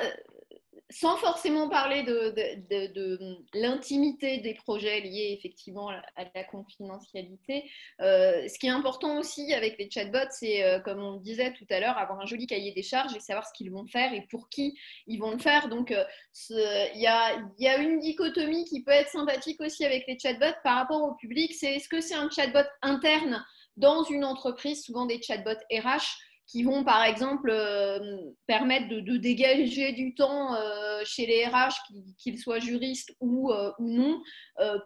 sans 0.93 1.17
forcément 1.17 1.69
parler 1.69 2.03
de, 2.03 3.39
l'intimité 3.55 4.39
des 4.39 4.55
projets 4.55 5.01
liés 5.01 5.35
effectivement 5.39 5.89
à 5.89 6.25
la 6.35 6.45
confidentialité, 6.45 7.71
euh, 8.01 8.47
ce 8.49 8.59
qui 8.59 8.67
est 8.67 8.71
important 8.71 9.19
aussi 9.19 9.53
avec 9.55 9.79
les 9.79 9.91
chatbots, 9.91 10.31
c'est, 10.31 10.63
euh, 10.63 10.81
comme 10.81 11.03
on 11.03 11.17
disait 11.17 11.53
tout 11.55 11.67
à 11.71 11.81
l'heure, 11.81 11.97
avoir 11.99 12.21
un 12.21 12.27
joli 12.27 12.47
cahier 12.47 12.73
des 12.73 12.83
charges 12.83 13.15
et 13.17 13.21
savoir 13.21 13.47
ce 13.47 13.53
qu'ils 13.53 13.71
vont 13.71 13.87
faire 13.87 14.13
et 14.13 14.27
pour 14.31 14.49
qui 14.49 14.79
ils 15.07 15.19
vont 15.19 15.33
le 15.33 15.39
faire. 15.39 15.69
Donc, 15.69 15.91
euh, 15.91 16.05
il 16.51 17.01
y, 17.01 17.07
a, 17.07 17.39
y, 17.59 17.69
a, 17.69 17.79
une 17.79 17.99
dichotomie 17.99 18.65
qui 18.65 18.83
peut 18.83 18.93
être 18.93 19.11
sympathique 19.11 19.61
aussi 19.61 19.85
avec 19.85 20.07
les 20.07 20.19
chatbots 20.19 20.57
par 20.63 20.77
rapport 20.77 21.03
au 21.03 21.15
public, 21.15 21.55
c'est 21.55 21.75
est-ce 21.77 21.89
que 21.89 22.01
c'est 22.01 22.15
un 22.15 22.31
chatbot 22.31 22.69
interne 22.83 23.45
dans 23.77 24.05
une 24.05 24.25
entreprise, 24.25 24.85
souvent 24.85 25.07
des 25.07 25.21
chatbots 25.23 25.51
RH 25.73 26.32
qui 26.47 26.65
vont 26.65 26.85
par 26.85 27.05
exemple 27.05 27.51
euh, 27.51 27.99
permettre 28.47 28.89
de, 28.89 29.17
dégager 29.17 29.93
du 29.93 30.15
temps 30.15 30.55
euh, 30.55 31.01
chez 31.05 31.27
les 31.27 31.47
RH, 31.47 31.73
qu'ils 32.19 32.39
soient 32.39 32.59
juristes 32.59 33.15
ou, 33.21 33.53
euh, 33.53 33.71
non, 33.79 34.21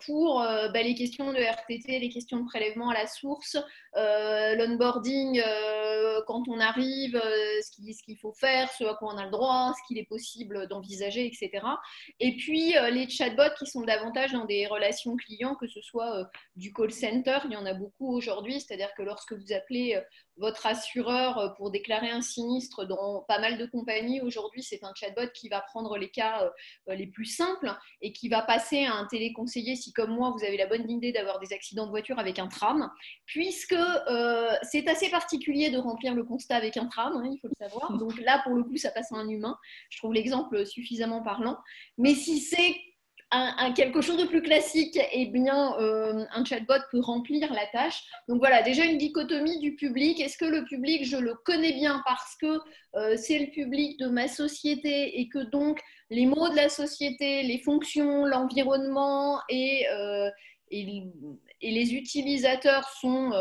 pour 0.05 0.41
bah, 0.41 0.83
les 0.83 0.95
questions 0.95 1.33
de 1.33 1.39
RTT, 1.39 1.99
les 1.99 2.09
questions 2.09 2.39
de 2.39 2.47
prélèvement 2.47 2.91
à 2.91 2.95
la 2.95 3.07
source, 3.07 3.57
l'onboarding 3.95 5.43
quand 6.27 6.49
on 6.49 6.61
arrive, 6.61 7.21
ce 7.63 8.03
qu'il 8.05 8.17
faut 8.17 8.33
faire, 8.33 8.71
ce 8.73 8.85
à 8.85 8.95
quoi 8.95 9.13
on 9.13 9.19
a 9.19 9.25
le 9.25 9.31
droit, 9.31 9.75
ce 9.77 9.87
qu'il 9.87 9.99
est 9.99 10.09
possible 10.09 10.69
d'envisager, 10.69 11.27
etc. 11.27 11.67
Et 12.21 12.37
puis 12.37 12.75
les 12.93 13.09
chatbots 13.09 13.55
qui 13.59 13.67
sont 13.67 13.83
davantage 13.83 14.33
dans 14.33 14.45
des 14.45 14.67
relations 14.67 15.17
clients, 15.17 15.57
que 15.57 15.67
ce 15.67 15.81
soit 15.83 16.31
du 16.55 16.73
call 16.73 16.93
center, 16.93 17.39
il 17.47 17.53
y 17.53 17.57
en 17.57 17.67
a 17.67 17.75
beaucoup 17.75 18.15
aujourd'hui, 18.15 18.61
c'est-à-dire 18.61 18.95
que 18.97 19.03
lorsque 19.03 19.33
vous 19.33 19.53
appelez 19.53 20.01
votre 20.39 20.67
assureur 20.67 21.39
euh, 21.39 21.49
pour 21.51 21.71
déclarer 21.71 22.11
un 22.11 22.21
sinistre 22.21 22.85
dans 22.85 23.25
pas 23.29 23.39
mal 23.39 23.59
de 23.59 23.67
compagnies. 23.67 24.21
Aujourd'hui, 24.21 24.63
c'est 24.63 24.85
un 24.85 24.93
chatbot 24.95 25.31
qui 25.35 25.49
va 25.49 25.61
prendre 25.61 25.97
les 25.97 26.11
cas 26.11 26.51
euh, 26.89 26.95
les 26.95 27.07
plus 27.07 27.25
simples 27.25 27.75
et 28.03 28.13
qui 28.13 28.29
va 28.29 28.43
passer 28.43 28.85
à 28.85 28.95
un 28.95 29.07
téléconseiller 29.07 29.77
si, 29.77 29.93
comme 29.93 30.11
moi, 30.11 30.31
vous 30.37 30.45
avez 30.45 30.57
la 30.57 30.67
bonne 30.67 30.89
idée 30.91 31.13
d'avoir 31.13 31.39
des 31.39 31.53
accidents 31.53 31.87
de 31.87 31.91
voiture 31.91 32.19
avec 32.19 32.39
un 32.39 32.49
tram, 32.49 32.91
puisque 33.25 33.73
euh, 33.73 34.51
c'est 34.63 34.87
assez 34.89 35.11
particulier 35.11 35.71
de 35.71 35.79
remplir 35.79 36.15
le 36.15 36.25
constat 36.25 36.57
avec 36.57 36.77
un 36.77 36.87
tram, 36.87 37.15
hein, 37.17 37.31
il 37.33 37.39
faut 37.39 37.49
le 37.49 37.55
savoir. 37.59 37.97
Donc 37.97 38.19
là, 38.21 38.41
pour 38.45 38.55
le 38.55 38.65
coup, 38.65 38.77
ça 38.77 38.91
passe 38.91 39.13
à 39.13 39.17
un 39.17 39.29
humain. 39.29 39.59
Je 39.91 39.99
trouve 39.99 40.13
l'exemple 40.13 40.67
suffisamment 40.67 41.23
parlant. 41.23 41.59
Mais 41.99 42.15
si 42.15 42.41
c'est 42.41 42.77
un, 43.33 43.73
quelque 43.73 44.01
chose 44.01 44.19
de 44.19 44.25
plus 44.25 44.43
classique, 44.43 44.99
eh 45.13 45.27
bien, 45.27 45.77
euh, 45.81 46.25
un 46.33 46.45
chatbot 46.45 46.75
peut 46.91 47.01
remplir 47.01 47.53
la 47.53 47.67
tâche. 47.67 48.05
Donc 48.29 48.39
voilà, 48.39 48.63
déjà 48.63 48.85
une 48.85 48.99
dichotomie 48.99 49.59
du 49.59 49.75
public. 49.75 50.21
Est-ce 50.21 50.39
que 50.39 50.45
le 50.45 50.65
public, 50.65 51.05
je 51.05 51.17
le 51.17 51.35
connais 51.35 51.73
bien 51.73 52.03
parce 52.07 52.37
que 52.37 52.61
euh, 52.95 53.17
c'est 53.17 53.39
le 53.39 53.51
public 53.51 53.99
de 53.99 54.09
ma 54.09 54.29
société 54.29 55.21
et 55.21 55.29
que 55.29 55.39
donc 55.51 55.81
les 56.11 56.27
mots 56.27 56.49
de 56.49 56.57
la 56.57 56.69
société, 56.69 57.43
les 57.43 57.59
fonctions, 57.59 58.25
l'environnement 58.27 59.41
et, 59.49 59.87
euh, 59.89 60.31
et, 60.71 61.03
les 61.63 61.95
utilisateurs 61.95 62.89
sont 63.01 63.33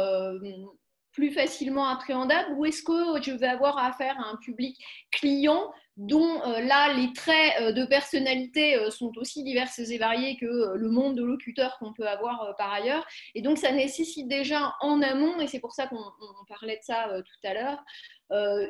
plus 1.11 1.31
facilement 1.31 1.87
appréhendables? 1.87 2.53
Ou 2.57 2.65
est-ce 2.65 2.83
que 2.83 3.21
je 3.21 3.31
vais 3.31 3.47
avoir 3.47 3.77
affaire 3.77 4.19
à 4.19 4.29
un 4.29 4.35
public 4.37 4.77
client 5.11 5.71
dont 5.97 6.41
euh, 6.43 6.59
là 6.61 6.93
les 6.93 7.13
traits 7.13 7.53
euh, 7.61 7.71
de 7.71 7.85
personnalité 7.85 8.75
euh, 8.75 8.89
sont 8.89 9.11
aussi 9.17 9.43
diverses 9.43 9.79
et 9.79 9.97
variés 9.97 10.35
que 10.37 10.75
le 10.75 10.89
monde 10.89 11.15
de 11.15 11.23
locuteurs 11.23 11.77
qu'on 11.79 11.93
peut 11.93 12.07
avoir 12.07 12.55
par 12.57 12.73
ailleurs. 12.73 13.05
Et 13.33 13.41
donc 13.41 13.57
ça 13.57 13.71
nécessite 13.71 14.27
déjà 14.27 14.75
en 14.81 15.01
amont, 15.01 15.39
et 15.39 15.47
c'est 15.47 15.59
pour 15.59 15.73
ça 15.73 15.87
qu'on 15.87 16.03
parlait 16.47 16.77
de 16.77 16.83
ça 16.83 17.07
tout 17.21 17.47
à 17.47 17.53
l'heure, 17.53 17.83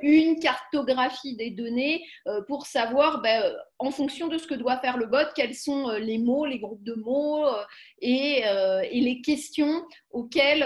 une 0.01 0.39
cartographie 0.39 1.35
des 1.35 1.51
données 1.51 2.03
euh, 2.27 2.41
pour 2.47 2.65
savoir, 2.65 3.21
ben, 3.21 3.55
en 3.79 3.91
fonction 3.91 4.27
de 4.27 4.37
ce 4.37 4.47
que 4.47 4.53
doit 4.55 4.79
faire 4.79 4.97
le 4.97 5.07
bot, 5.07 5.27
quels 5.35 5.55
sont 5.55 5.89
euh, 5.89 5.99
les 5.99 6.17
mots, 6.17 6.45
les 6.45 6.59
groupes 6.59 6.83
de 6.83 6.93
mots 6.93 7.45
et, 8.01 8.43
les 8.91 9.21
questions 9.21 9.83
auxquelles 10.09 10.65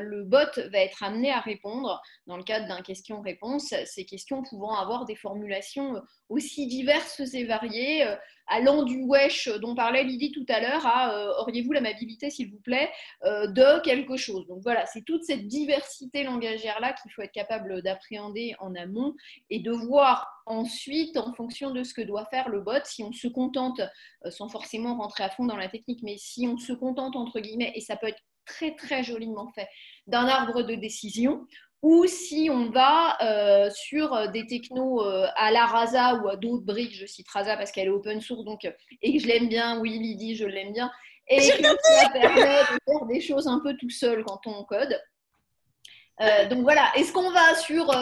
le 0.00 0.24
bot 0.24 0.38
va 0.72 0.78
être 0.78 1.02
amené 1.02 1.30
à 1.30 1.40
répondre 1.40 2.00
dans 2.26 2.36
le 2.36 2.42
cadre 2.42 2.66
d'un 2.66 2.82
question-réponse, 2.82 3.74
ces 3.84 4.04
questions 4.04 4.42
pouvant 4.42 4.74
avoir 4.74 5.04
des 5.04 5.14
formulations 5.14 6.02
aussi 6.28 6.66
diverses 6.66 7.20
et 7.34 7.44
variées 7.44 8.04
allant 8.46 8.84
du 8.84 9.02
wesh 9.02 9.48
dont 9.60 9.74
parlait 9.74 10.04
Lydie 10.04 10.32
tout 10.32 10.46
à 10.48 10.60
l'heure 10.60 10.86
à 10.86 11.14
euh, 11.14 11.32
auriez-vous 11.40 11.72
l'amabilité, 11.72 12.30
s'il 12.30 12.50
vous 12.50 12.60
plaît, 12.60 12.90
euh, 13.24 13.46
de 13.48 13.80
quelque 13.82 14.16
chose. 14.16 14.46
Donc 14.46 14.60
voilà, 14.62 14.86
c'est 14.86 15.02
toute 15.02 15.24
cette 15.24 15.46
diversité 15.46 16.22
langagière-là 16.22 16.94
qu'il 16.94 17.10
faut 17.12 17.22
être 17.22 17.32
capable 17.32 17.82
d'appréhender 17.82 18.25
en 18.58 18.74
amont 18.74 19.14
et 19.50 19.60
de 19.60 19.70
voir 19.70 20.26
ensuite, 20.46 21.16
en 21.16 21.32
fonction 21.34 21.72
de 21.72 21.82
ce 21.82 21.92
que 21.92 22.02
doit 22.02 22.26
faire 22.26 22.48
le 22.48 22.60
bot, 22.60 22.84
si 22.84 23.02
on 23.02 23.12
se 23.12 23.28
contente, 23.28 23.80
euh, 24.24 24.30
sans 24.30 24.48
forcément 24.48 24.96
rentrer 24.96 25.24
à 25.24 25.30
fond 25.30 25.44
dans 25.44 25.56
la 25.56 25.68
technique, 25.68 26.00
mais 26.02 26.16
si 26.18 26.46
on 26.46 26.56
se 26.56 26.72
contente, 26.72 27.16
entre 27.16 27.40
guillemets, 27.40 27.72
et 27.74 27.80
ça 27.80 27.96
peut 27.96 28.08
être 28.08 28.22
très 28.46 28.74
très 28.76 29.02
joliment 29.02 29.50
fait, 29.52 29.68
d'un 30.06 30.26
arbre 30.26 30.62
de 30.62 30.76
décision, 30.76 31.44
ou 31.82 32.06
si 32.06 32.48
on 32.50 32.70
va 32.70 33.18
euh, 33.22 33.70
sur 33.70 34.30
des 34.30 34.46
technos 34.46 35.02
euh, 35.02 35.26
à 35.36 35.50
la 35.50 35.66
Rasa 35.66 36.16
ou 36.16 36.28
à 36.28 36.36
d'autres 36.36 36.64
briques, 36.64 36.94
je 36.94 37.06
cite 37.06 37.28
Rasa 37.28 37.56
parce 37.56 37.70
qu'elle 37.70 37.88
est 37.88 37.90
open 37.90 38.20
source 38.20 38.44
donc, 38.44 38.64
et 39.02 39.12
que 39.12 39.22
je 39.22 39.26
l'aime 39.26 39.48
bien, 39.48 39.80
oui 39.80 39.98
Lydie, 39.98 40.36
je 40.36 40.46
l'aime 40.46 40.72
bien, 40.72 40.90
et 41.28 41.38
que 41.38 41.42
ça 41.42 42.08
permet 42.12 42.40
de 42.40 42.78
faire 42.84 43.06
des 43.08 43.20
choses 43.20 43.48
un 43.48 43.60
peu 43.60 43.76
tout 43.76 43.90
seul 43.90 44.24
quand 44.24 44.40
on 44.46 44.64
code. 44.64 44.98
Euh, 46.20 46.48
donc 46.48 46.62
voilà, 46.62 46.90
est-ce 46.96 47.12
qu'on 47.12 47.30
va 47.30 47.54
sur 47.56 47.92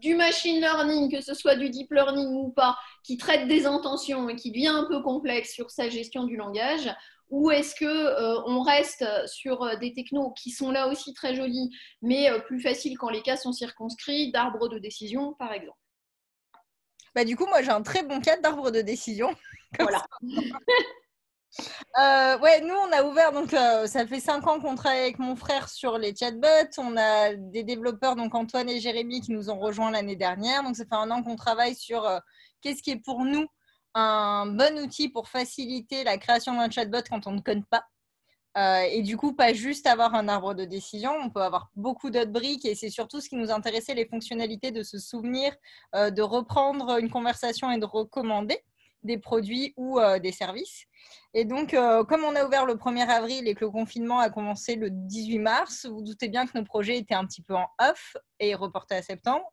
du 0.00 0.14
machine 0.14 0.60
learning, 0.60 1.10
que 1.10 1.20
ce 1.20 1.34
soit 1.34 1.54
du 1.54 1.70
deep 1.70 1.92
learning 1.92 2.28
ou 2.28 2.50
pas, 2.50 2.76
qui 3.04 3.16
traite 3.16 3.46
des 3.48 3.66
intentions 3.66 4.28
et 4.28 4.36
qui 4.36 4.50
devient 4.50 4.68
un 4.68 4.84
peu 4.84 5.02
complexe 5.02 5.52
sur 5.52 5.70
sa 5.70 5.88
gestion 5.88 6.24
du 6.24 6.36
langage, 6.36 6.90
ou 7.30 7.50
est-ce 7.52 7.74
que 7.76 7.84
euh, 7.84 8.42
on 8.46 8.60
reste 8.60 9.04
sur 9.26 9.62
euh, 9.62 9.76
des 9.76 9.92
technos 9.92 10.32
qui 10.32 10.50
sont 10.50 10.70
là 10.70 10.88
aussi 10.88 11.14
très 11.14 11.34
jolis, 11.34 11.70
mais 12.02 12.28
euh, 12.28 12.40
plus 12.40 12.60
faciles 12.60 12.98
quand 12.98 13.08
les 13.08 13.22
cas 13.22 13.36
sont 13.36 13.52
circonscrits, 13.52 14.32
d'arbres 14.32 14.68
de 14.68 14.78
décision, 14.78 15.34
par 15.34 15.52
exemple? 15.52 15.78
Bah, 17.14 17.24
Du 17.24 17.36
coup, 17.36 17.46
moi, 17.46 17.62
j'ai 17.62 17.70
un 17.70 17.82
très 17.82 18.02
bon 18.02 18.20
cas 18.20 18.36
d'arbre 18.38 18.70
de 18.70 18.82
décision. 18.82 19.34
Voilà. 19.78 20.04
Ouais, 21.96 22.60
nous, 22.62 22.74
on 22.74 22.92
a 22.92 23.02
ouvert, 23.02 23.32
donc 23.32 23.50
ça 23.50 24.06
fait 24.06 24.20
cinq 24.20 24.46
ans 24.46 24.60
qu'on 24.60 24.74
travaille 24.74 25.00
avec 25.00 25.18
mon 25.18 25.36
frère 25.36 25.68
sur 25.68 25.98
les 25.98 26.14
chatbots. 26.14 26.78
On 26.78 26.96
a 26.96 27.34
des 27.34 27.64
développeurs, 27.64 28.16
donc 28.16 28.34
Antoine 28.34 28.68
et 28.68 28.80
Jérémy, 28.80 29.20
qui 29.20 29.32
nous 29.32 29.50
ont 29.50 29.58
rejoints 29.58 29.90
l'année 29.90 30.16
dernière. 30.16 30.62
Donc, 30.62 30.76
ça 30.76 30.84
fait 30.84 30.94
un 30.94 31.10
an 31.10 31.22
qu'on 31.22 31.36
travaille 31.36 31.74
sur 31.74 32.08
qu'est-ce 32.60 32.82
qui 32.82 32.90
est 32.90 33.04
pour 33.04 33.24
nous 33.24 33.46
un 33.94 34.46
bon 34.46 34.78
outil 34.78 35.08
pour 35.08 35.28
faciliter 35.28 36.04
la 36.04 36.18
création 36.18 36.54
d'un 36.54 36.70
chatbot 36.70 37.02
quand 37.08 37.26
on 37.26 37.32
ne 37.32 37.40
code 37.40 37.64
pas. 37.66 37.84
Euh, 38.58 38.80
et 38.90 39.02
du 39.02 39.16
coup, 39.16 39.32
pas 39.32 39.52
juste 39.52 39.86
avoir 39.86 40.14
un 40.14 40.26
arbre 40.26 40.54
de 40.54 40.64
décision, 40.64 41.12
on 41.12 41.30
peut 41.30 41.42
avoir 41.42 41.70
beaucoup 41.76 42.10
d'autres 42.10 42.32
briques 42.32 42.64
et 42.64 42.74
c'est 42.74 42.90
surtout 42.90 43.20
ce 43.20 43.28
qui 43.28 43.36
nous 43.36 43.52
intéressait, 43.52 43.94
les 43.94 44.06
fonctionnalités 44.06 44.72
de 44.72 44.82
se 44.82 44.98
souvenir, 44.98 45.54
euh, 45.94 46.10
de 46.10 46.22
reprendre 46.22 46.98
une 46.98 47.10
conversation 47.10 47.70
et 47.70 47.78
de 47.78 47.84
recommander 47.84 48.58
des 49.02 49.18
produits 49.18 49.74
ou 49.76 49.98
euh, 49.98 50.18
des 50.18 50.32
services. 50.32 50.84
Et 51.32 51.44
donc, 51.44 51.76
comme 52.08 52.24
on 52.24 52.34
a 52.34 52.44
ouvert 52.44 52.66
le 52.66 52.74
1er 52.74 53.08
avril 53.08 53.46
et 53.46 53.54
que 53.54 53.64
le 53.64 53.70
confinement 53.70 54.18
a 54.18 54.30
commencé 54.30 54.74
le 54.74 54.90
18 54.90 55.38
mars, 55.38 55.86
vous, 55.86 56.02
doutez 56.02 56.28
bien 56.28 56.44
que 56.44 56.58
nos 56.58 56.64
projets 56.64 56.98
étaient 56.98 57.14
un 57.14 57.24
petit 57.24 57.40
peu 57.40 57.54
en 57.54 57.68
off 57.80 58.16
et 58.40 58.54
reportés 58.56 58.96
à 58.96 59.02
septembre. 59.02 59.44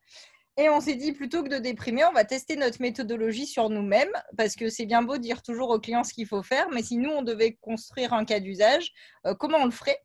Et 0.59 0.69
on 0.69 0.81
s'est 0.81 0.95
dit, 0.95 1.11
plutôt 1.11 1.43
que 1.43 1.49
de 1.49 1.59
déprimer, 1.59 2.03
on 2.05 2.13
va 2.13 2.25
tester 2.25 2.55
notre 2.55 2.81
méthodologie 2.81 3.45
sur 3.45 3.69
nous-mêmes, 3.69 4.11
parce 4.37 4.55
que 4.55 4.69
c'est 4.69 4.87
bien 4.87 5.03
beau 5.03 5.17
dire 5.17 5.43
toujours 5.43 5.69
aux 5.69 5.79
clients 5.79 6.03
ce 6.03 6.13
qu'il 6.13 6.25
faut 6.25 6.41
faire, 6.41 6.67
mais 6.71 6.81
si 6.81 6.97
nous, 6.97 7.11
on 7.11 7.21
devait 7.21 7.53
construire 7.61 8.13
un 8.13 8.25
cas 8.25 8.39
d'usage, 8.39 8.91
euh, 9.27 9.35
comment 9.35 9.59
on 9.59 9.65
le 9.65 9.71
ferait? 9.71 10.01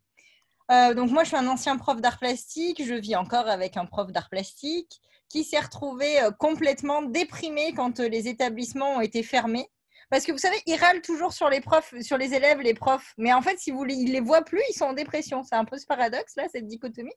Euh, 0.71 0.93
Donc 0.93 1.11
moi, 1.11 1.25
je 1.25 1.29
suis 1.29 1.39
un 1.39 1.49
ancien 1.49 1.79
prof 1.79 2.03
d'art 2.03 2.19
plastique, 2.19 2.85
je 2.85 2.95
vis 2.95 3.17
encore 3.17 3.49
avec 3.49 3.79
un 3.79 3.87
prof 3.87 4.13
d'art 4.13 4.29
plastique 4.29 5.01
qui 5.33 5.45
s'est 5.45 5.59
retrouvé 5.59 6.23
euh, 6.23 6.31
complètement 6.31 7.01
déprimé 7.01 7.73
quand 7.73 7.99
les 8.01 8.29
établissements 8.29 8.97
ont 8.97 9.01
été 9.01 9.23
fermés. 9.23 9.67
Parce 10.11 10.27
que 10.27 10.33
vous 10.33 10.39
savez, 10.39 10.61
ils 10.67 10.77
râlent 10.77 11.01
toujours 11.01 11.33
sur 11.33 11.49
les 11.49 11.63
profs, 11.63 11.95
sur 12.03 12.19
les 12.19 12.35
élèves, 12.35 12.61
les 12.61 12.75
profs. 12.75 13.15
Mais 13.17 13.33
en 13.33 13.41
fait, 13.41 13.59
si 13.59 13.71
vous 13.71 13.83
les, 13.83 14.05
les 14.05 14.21
voient 14.21 14.43
plus, 14.43 14.61
ils 14.69 14.75
sont 14.75 14.85
en 14.85 14.93
dépression. 14.93 15.43
C'est 15.43 15.55
un 15.55 15.65
peu 15.65 15.79
ce 15.79 15.87
paradoxe 15.87 16.37
là, 16.37 16.45
cette 16.53 16.67
dichotomie. 16.67 17.15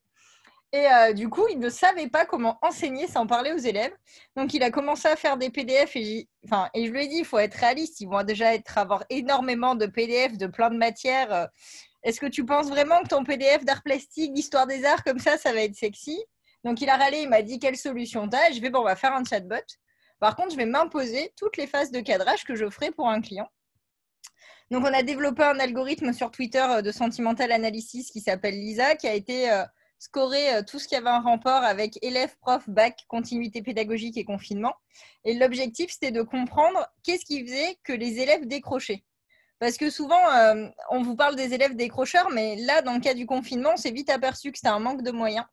Et 0.71 0.87
euh, 0.89 1.11
du 1.11 1.27
coup, 1.27 1.45
il 1.49 1.59
ne 1.59 1.69
savait 1.69 2.07
pas 2.07 2.25
comment 2.25 2.57
enseigner 2.61 3.05
sans 3.07 3.27
parler 3.27 3.51
aux 3.51 3.57
élèves. 3.57 3.93
Donc, 4.37 4.53
il 4.53 4.63
a 4.63 4.71
commencé 4.71 5.09
à 5.09 5.17
faire 5.17 5.35
des 5.35 5.49
PDF 5.49 5.97
et, 5.97 6.29
enfin, 6.45 6.69
et 6.73 6.85
je 6.85 6.91
lui 6.91 7.03
ai 7.03 7.07
dit, 7.07 7.17
il 7.17 7.25
faut 7.25 7.37
être 7.37 7.55
réaliste. 7.55 7.99
Ils 7.99 8.07
vont 8.07 8.23
déjà 8.23 8.53
être, 8.53 8.77
avoir 8.77 9.03
énormément 9.09 9.75
de 9.75 9.87
PDF 9.87 10.37
de 10.37 10.47
plein 10.47 10.69
de 10.69 10.77
matières. 10.77 11.49
Est-ce 12.03 12.21
que 12.21 12.27
tu 12.27 12.45
penses 12.45 12.69
vraiment 12.69 13.01
que 13.03 13.09
ton 13.09 13.25
PDF 13.25 13.65
d'art 13.65 13.83
plastique, 13.83 14.31
d'histoire 14.31 14.67
des 14.67 14.85
arts, 14.85 15.03
comme 15.03 15.19
ça, 15.19 15.37
ça 15.37 15.51
va 15.51 15.61
être 15.63 15.75
sexy? 15.75 16.23
Donc, 16.65 16.81
il 16.81 16.89
a 16.89 16.97
râlé, 16.97 17.19
il 17.19 17.29
m'a 17.29 17.43
dit, 17.43 17.59
quelle 17.59 17.77
solution 17.77 18.27
t'as? 18.27 18.51
Je 18.51 18.59
vais, 18.59 18.71
bon, 18.71 18.79
on 18.79 18.83
va 18.83 18.95
faire 18.95 19.13
un 19.13 19.23
chatbot. 19.23 19.55
Par 20.19 20.35
contre, 20.35 20.51
je 20.51 20.57
vais 20.57 20.65
m'imposer 20.65 21.31
toutes 21.37 21.55
les 21.57 21.67
phases 21.67 21.91
de 21.91 21.99
cadrage 22.01 22.43
que 22.43 22.55
je 22.55 22.69
ferai 22.69 22.91
pour 22.91 23.07
un 23.07 23.21
client. 23.21 23.47
Donc, 24.71 24.83
on 24.83 24.93
a 24.93 25.03
développé 25.03 25.43
un 25.43 25.59
algorithme 25.59 26.11
sur 26.11 26.31
Twitter 26.31 26.65
euh, 26.67 26.81
de 26.81 26.91
sentimental 26.91 27.51
analysis 27.51 28.09
qui 28.09 28.19
s'appelle 28.19 28.55
Lisa, 28.55 28.95
qui 28.95 29.07
a 29.07 29.13
été... 29.13 29.51
Euh, 29.51 29.63
scorer 29.97 30.63
tout 30.67 30.77
ce 30.77 30.89
qui 30.89 30.95
avait 30.95 31.09
un 31.09 31.21
rapport 31.21 31.63
avec 31.63 31.97
élèves, 32.03 32.35
profs, 32.41 32.69
bac, 32.69 33.05
continuité 33.07 33.63
pédagogique 33.63 34.17
et 34.17 34.25
confinement. 34.25 34.73
Et 35.23 35.33
l'objectif, 35.33 35.89
c'était 35.89 36.11
de 36.11 36.21
comprendre 36.21 36.85
qu'est-ce 37.01 37.25
qui 37.25 37.43
faisait 37.43 37.77
que 37.83 37.93
les 37.93 38.19
élèves 38.19 38.45
décrochaient. 38.45 39.05
Parce 39.57 39.77
que 39.77 39.89
souvent, 39.89 40.19
on 40.91 41.01
vous 41.01 41.15
parle 41.15 41.37
des 41.37 41.53
élèves 41.53 41.75
décrocheurs, 41.75 42.29
mais 42.29 42.57
là, 42.57 42.81
dans 42.81 42.93
le 42.93 42.99
cas 42.99 43.13
du 43.13 43.25
confinement, 43.25 43.71
on 43.73 43.77
s'est 43.77 43.91
vite 43.91 44.09
aperçu 44.09 44.51
que 44.51 44.57
c'était 44.57 44.67
un 44.67 44.79
manque 44.79 45.01
de 45.01 45.11
moyens 45.11 45.45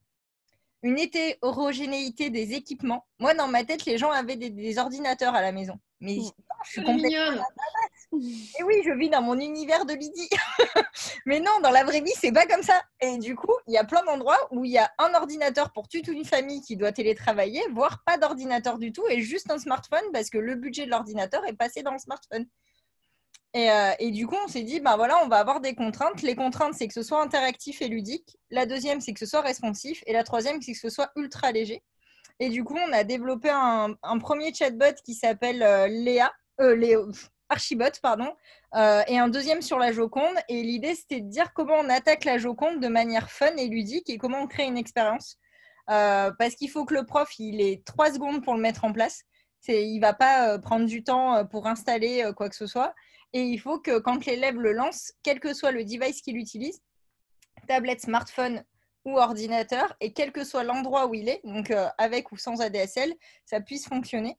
une 0.83 0.99
hétérogénéité 0.99 2.31
des 2.31 2.55
équipements. 2.55 3.07
Moi, 3.19 3.35
dans 3.35 3.49
ma 3.49 3.65
tête, 3.65 3.85
les 3.85 3.99
gens 3.99 4.11
avaient 4.11 4.37
des, 4.37 4.79
ordinateurs 4.79 5.35
à 5.35 5.41
la 5.41 5.53
maison. 5.53 5.79
Mais 6.01 6.17
mmh. 6.17 6.31
je 6.65 6.71
suis 6.71 6.83
complètement 6.83 7.45
Et 8.59 8.63
oui, 8.65 8.83
je 8.85 8.91
vis 8.99 9.09
dans 9.09 9.23
mon 9.23 9.39
univers 9.39 9.85
de 9.87 9.95
Lydie. 9.95 10.29
Mais 11.27 11.39
non, 11.39 11.61
dans 11.63 11.71
la 11.71 11.85
vraie 11.85 12.01
vie, 12.01 12.13
c'est 12.17 12.33
pas 12.33 12.47
comme 12.47 12.63
ça. 12.63 12.81
Et 13.01 13.19
du 13.19 13.37
coup, 13.37 13.55
il 13.69 13.75
y 13.75 13.79
a 13.79 13.85
plein 13.85 14.03
d'endroits 14.05 14.49
où 14.51 14.65
il 14.65 14.73
y 14.73 14.79
a 14.79 14.91
un 14.99 15.15
ordinateur 15.15 15.73
pour 15.73 15.89
toute 15.89 16.09
une 16.09 16.25
famille 16.25 16.63
qui 16.63 16.77
doit 16.77 16.91
télétravailler, 16.91 17.63
voire 17.73 18.03
pas 18.05 18.19
d'ordinateur 18.19 18.79
du 18.79 18.93
tout 18.93 19.05
et 19.09 19.21
juste 19.21 19.51
un 19.51 19.59
smartphone 19.59 20.05
parce 20.13 20.31
que 20.31 20.39
le 20.39 20.57
budget 20.57 20.87
de 20.87 20.91
l'ordinateur 20.91 21.47
est 21.47 21.53
passé 21.53 21.83
dans 21.83 21.93
le 21.93 21.99
smartphone. 21.99 22.47
Euh, 23.55 23.93
et, 23.99 24.11
du 24.11 24.27
coup, 24.27 24.37
on 24.43 24.49
s'est 24.49 24.63
dit, 24.63 24.81
ben 24.81 24.97
voilà, 24.97 25.19
on 25.23 25.29
va 25.29 25.39
avoir 25.39 25.61
des 25.61 25.75
contraintes. 25.75 26.23
Les 26.23 26.35
contraintes, 26.35 26.75
c'est 26.75 26.89
que 26.89 26.95
ce 26.95 27.03
soit 27.03 27.23
interactif 27.23 27.83
et 27.83 27.89
ludique. 27.89 28.39
La 28.51 28.67
deuxième, 28.67 29.01
c'est 29.01 29.13
que 29.13 29.21
ce 29.21 29.27
soit 29.27 29.43
responsif. 29.43 30.03
Et 30.07 30.13
la 30.13 30.25
troisième, 30.25 30.63
c'est 30.63 30.73
que 30.73 30.79
ce 30.79 30.89
soit 30.89 31.11
ultra 31.17 31.53
léger. 31.53 31.83
Et 32.39 32.49
du 32.49 32.65
coup, 32.65 32.77
on 32.77 32.93
a 32.93 33.05
développé 33.05 33.51
un, 33.51 34.19
premier 34.19 34.53
chatbot 34.55 34.95
qui 35.05 35.15
s'appelle 35.15 35.63
euh, 35.63 35.87
Léa, 35.87 36.33
euh, 36.61 37.13
Archibot, 37.49 37.93
pardon, 38.03 38.35
euh, 38.75 39.03
et 39.07 39.19
un 39.19 39.29
deuxième 39.29 39.63
sur 39.63 39.79
la 39.79 39.93
Joconde. 39.93 40.37
Et 40.49 40.63
l'idée, 40.63 40.95
c'était 40.95 41.21
de 41.21 41.29
dire 41.29 41.53
comment 41.53 41.77
on 41.77 41.89
attaque 41.89 42.25
la 42.25 42.39
Joconde 42.39 42.81
de 42.81 42.89
manière 42.89 43.31
fun 43.31 43.55
et 43.57 43.69
ludique 43.69 44.09
et 44.09 44.19
comment 44.19 44.41
on 44.41 44.47
crée 44.47 44.65
une 44.65 44.79
expérience. 44.79 45.39
parce 45.87 46.55
qu'il 46.57 46.71
faut 46.71 46.85
que 46.85 46.95
le 46.95 47.05
prof, 47.05 47.29
il 47.39 47.61
ait 47.61 47.83
trois 47.85 48.13
secondes 48.13 48.43
pour 48.43 48.55
le 48.55 48.61
mettre 48.61 48.85
en 48.85 48.93
place. 48.93 49.23
Il 49.69 49.97
ne 49.97 50.01
va 50.01 50.13
pas 50.13 50.59
prendre 50.59 50.87
du 50.87 51.05
temps 51.05 51.47
pour 51.47 51.67
installer 51.67 52.31
quoi 52.37 52.49
que 52.49 52.57
ce 52.57 52.67
soit. 52.67 52.95
Et 53.33 53.43
il 53.43 53.59
faut 53.59 53.79
que 53.79 53.99
quand 53.99 54.27
l'élève 54.27 54.61
le 54.61 54.73
lance, 54.73 55.13
quel 55.23 55.41
que 55.41 55.55
soit 55.55 55.73
le 55.73 55.85
device 55.85 56.21
qu'il 56.21 56.37
utilise, 56.37 56.81
tablette, 57.67 58.03
smartphone 58.03 58.65
ou 59.05 59.19
ordinateur, 59.19 59.97
et 60.01 60.13
quel 60.13 60.33
que 60.33 60.45
soit 60.45 60.65
l'endroit 60.65 61.07
où 61.07 61.15
il 61.15 61.29
est, 61.29 61.41
donc 61.45 61.71
euh, 61.71 61.89
avec 61.99 62.31
ou 62.31 62.37
sans 62.37 62.61
ADSL, 62.61 63.13
ça 63.45 63.61
puisse 63.61 63.87
fonctionner. 63.87 64.37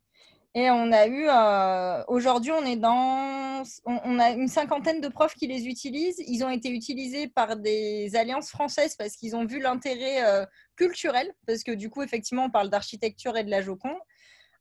Et 0.56 0.70
on 0.70 0.92
a 0.92 1.08
eu, 1.08 1.28
euh, 1.28 2.04
aujourd'hui, 2.08 2.52
on 2.52 2.64
est 2.64 2.76
dans, 2.76 3.64
on, 3.86 4.20
a 4.20 4.30
une 4.30 4.48
cinquantaine 4.48 5.02
de 5.02 5.08
profs 5.08 5.34
qui 5.34 5.48
les 5.48 5.66
utilisent. 5.66 6.24
Ils 6.28 6.44
ont 6.44 6.50
été 6.50 6.70
utilisés 6.70 7.28
par 7.28 7.58
des 7.58 8.16
alliances 8.16 8.52
françaises 8.52 8.96
parce 8.96 9.16
qu'ils 9.16 9.36
ont 9.36 9.46
vu 9.46 9.60
l'intérêt 9.60 10.24
euh, 10.24 10.46
culturel, 10.76 11.34
parce 11.48 11.64
que 11.64 11.72
du 11.72 11.90
coup, 11.90 12.04
effectivement, 12.04 12.46
on 12.46 12.52
parle 12.52 12.70
d'architecture 12.70 13.36
et 13.36 13.44
de 13.44 13.50
la 13.50 13.64
Joconde 13.64 13.98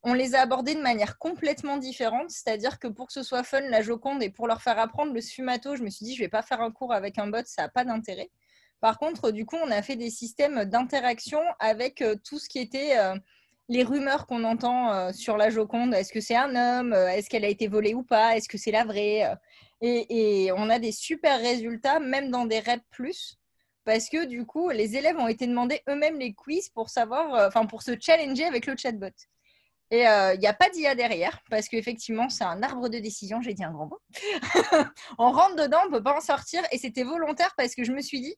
on 0.04 0.14
les 0.14 0.34
a 0.34 0.40
abordés 0.40 0.74
de 0.74 0.80
manière 0.80 1.18
complètement 1.18 1.76
différente. 1.76 2.30
C'est-à-dire 2.30 2.78
que 2.78 2.88
pour 2.88 3.06
que 3.06 3.12
ce 3.12 3.22
soit 3.22 3.44
fun, 3.44 3.60
la 3.60 3.82
Joconde, 3.82 4.22
et 4.22 4.30
pour 4.30 4.48
leur 4.48 4.62
faire 4.62 4.78
apprendre 4.78 5.12
le 5.12 5.20
sfumato, 5.20 5.76
je 5.76 5.82
me 5.82 5.90
suis 5.90 6.04
dit, 6.04 6.14
je 6.14 6.20
ne 6.20 6.24
vais 6.26 6.30
pas 6.30 6.42
faire 6.42 6.60
un 6.60 6.72
cours 6.72 6.92
avec 6.92 7.18
un 7.18 7.28
bot, 7.28 7.42
ça 7.44 7.62
n'a 7.62 7.68
pas 7.68 7.84
d'intérêt. 7.84 8.30
Par 8.80 8.98
contre, 8.98 9.30
du 9.30 9.46
coup, 9.46 9.56
on 9.62 9.70
a 9.70 9.80
fait 9.80 9.94
des 9.94 10.10
systèmes 10.10 10.64
d'interaction 10.64 11.40
avec 11.60 12.02
euh, 12.02 12.16
tout 12.24 12.40
ce 12.40 12.48
qui 12.48 12.58
était 12.58 12.98
euh, 12.98 13.14
les 13.68 13.84
rumeurs 13.84 14.26
qu'on 14.26 14.42
entend 14.42 14.92
euh, 14.92 15.12
sur 15.12 15.36
la 15.36 15.50
Joconde. 15.50 15.94
Est-ce 15.94 16.12
que 16.12 16.20
c'est 16.20 16.34
un 16.34 16.56
homme? 16.56 16.92
Est-ce 16.92 17.30
qu'elle 17.30 17.44
a 17.44 17.48
été 17.48 17.68
volée 17.68 17.94
ou 17.94 18.02
pas? 18.02 18.36
Est-ce 18.36 18.48
que 18.48 18.58
c'est 18.58 18.72
la 18.72 18.84
vraie? 18.84 19.38
Et, 19.82 20.50
on 20.56 20.68
a 20.68 20.80
des 20.80 20.92
super 20.92 21.40
résultats, 21.40 22.00
même 22.00 22.30
dans 22.30 22.44
des 22.44 22.58
REP+, 22.58 22.82
parce 23.84 24.08
que 24.08 24.24
du 24.26 24.46
coup, 24.46 24.70
les 24.70 24.96
élèves 24.96 25.16
ont 25.16 25.28
été 25.28 25.46
demandés 25.46 25.82
eux-mêmes 25.88 26.18
les 26.18 26.34
quiz 26.34 26.68
pour 26.68 26.88
savoir, 26.90 27.48
enfin, 27.48 27.66
pour 27.66 27.82
se 27.82 27.92
challenger 28.00 28.44
avec 28.44 28.66
le 28.66 28.76
chatbot. 28.76 29.10
Et 29.92 30.00
il 30.00 30.06
euh, 30.06 30.36
n'y 30.36 30.46
a 30.46 30.54
pas 30.54 30.70
d'IA 30.70 30.94
derrière, 30.94 31.38
parce 31.50 31.68
qu'effectivement, 31.68 32.30
c'est 32.30 32.44
un 32.44 32.62
arbre 32.62 32.88
de 32.88 32.98
décision, 32.98 33.42
j'ai 33.42 33.52
dit 33.52 33.62
un 33.62 33.72
grand 33.72 33.88
mot. 33.88 34.00
on 35.18 35.30
rentre 35.30 35.56
dedans, 35.56 35.80
on 35.84 35.90
ne 35.90 35.96
peut 35.98 36.02
pas 36.02 36.16
en 36.16 36.22
sortir, 36.22 36.62
et 36.72 36.78
c'était 36.78 37.02
volontaire 37.02 37.52
parce 37.58 37.74
que 37.74 37.84
je 37.84 37.92
me 37.92 38.00
suis 38.00 38.22
dit, 38.22 38.34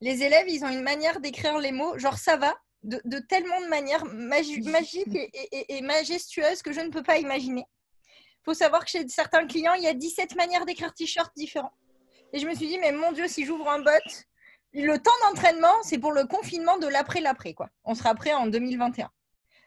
les 0.00 0.22
élèves, 0.22 0.48
ils 0.48 0.64
ont 0.64 0.70
une 0.70 0.80
manière 0.80 1.20
d'écrire 1.20 1.58
les 1.58 1.70
mots, 1.70 1.98
genre 1.98 2.16
ça 2.16 2.38
va, 2.38 2.56
de, 2.82 3.18
tellement 3.18 3.60
de 3.60 3.66
manière 3.66 4.06
magique 4.06 4.66
et, 5.14 5.76
et, 5.76 5.82
majestueuse 5.82 6.62
que 6.62 6.72
je 6.72 6.80
ne 6.80 6.88
peux 6.88 7.02
pas 7.02 7.18
imaginer. 7.18 7.66
Il 8.06 8.44
faut 8.46 8.54
savoir 8.54 8.86
que 8.86 8.90
chez 8.90 9.06
certains 9.08 9.46
clients, 9.46 9.74
il 9.74 9.84
y 9.84 9.86
a 9.86 9.92
17 9.92 10.34
manières 10.34 10.64
d'écrire 10.64 10.94
t-shirt 10.94 11.30
différents. 11.36 11.74
Et 12.32 12.38
je 12.38 12.46
me 12.48 12.54
suis 12.54 12.68
dit, 12.68 12.78
mais 12.78 12.92
mon 12.92 13.12
Dieu, 13.12 13.28
si 13.28 13.44
j'ouvre 13.44 13.68
un 13.68 13.80
bot, 13.80 13.90
le 14.72 14.96
temps 14.96 15.10
d'entraînement, 15.24 15.82
c'est 15.82 15.98
pour 15.98 16.12
le 16.12 16.24
confinement 16.24 16.78
de 16.78 16.86
l'après-l'après. 16.86 17.52
quoi. 17.52 17.68
On 17.84 17.94
sera 17.94 18.14
prêt 18.14 18.32
en 18.32 18.46
2021. 18.46 19.10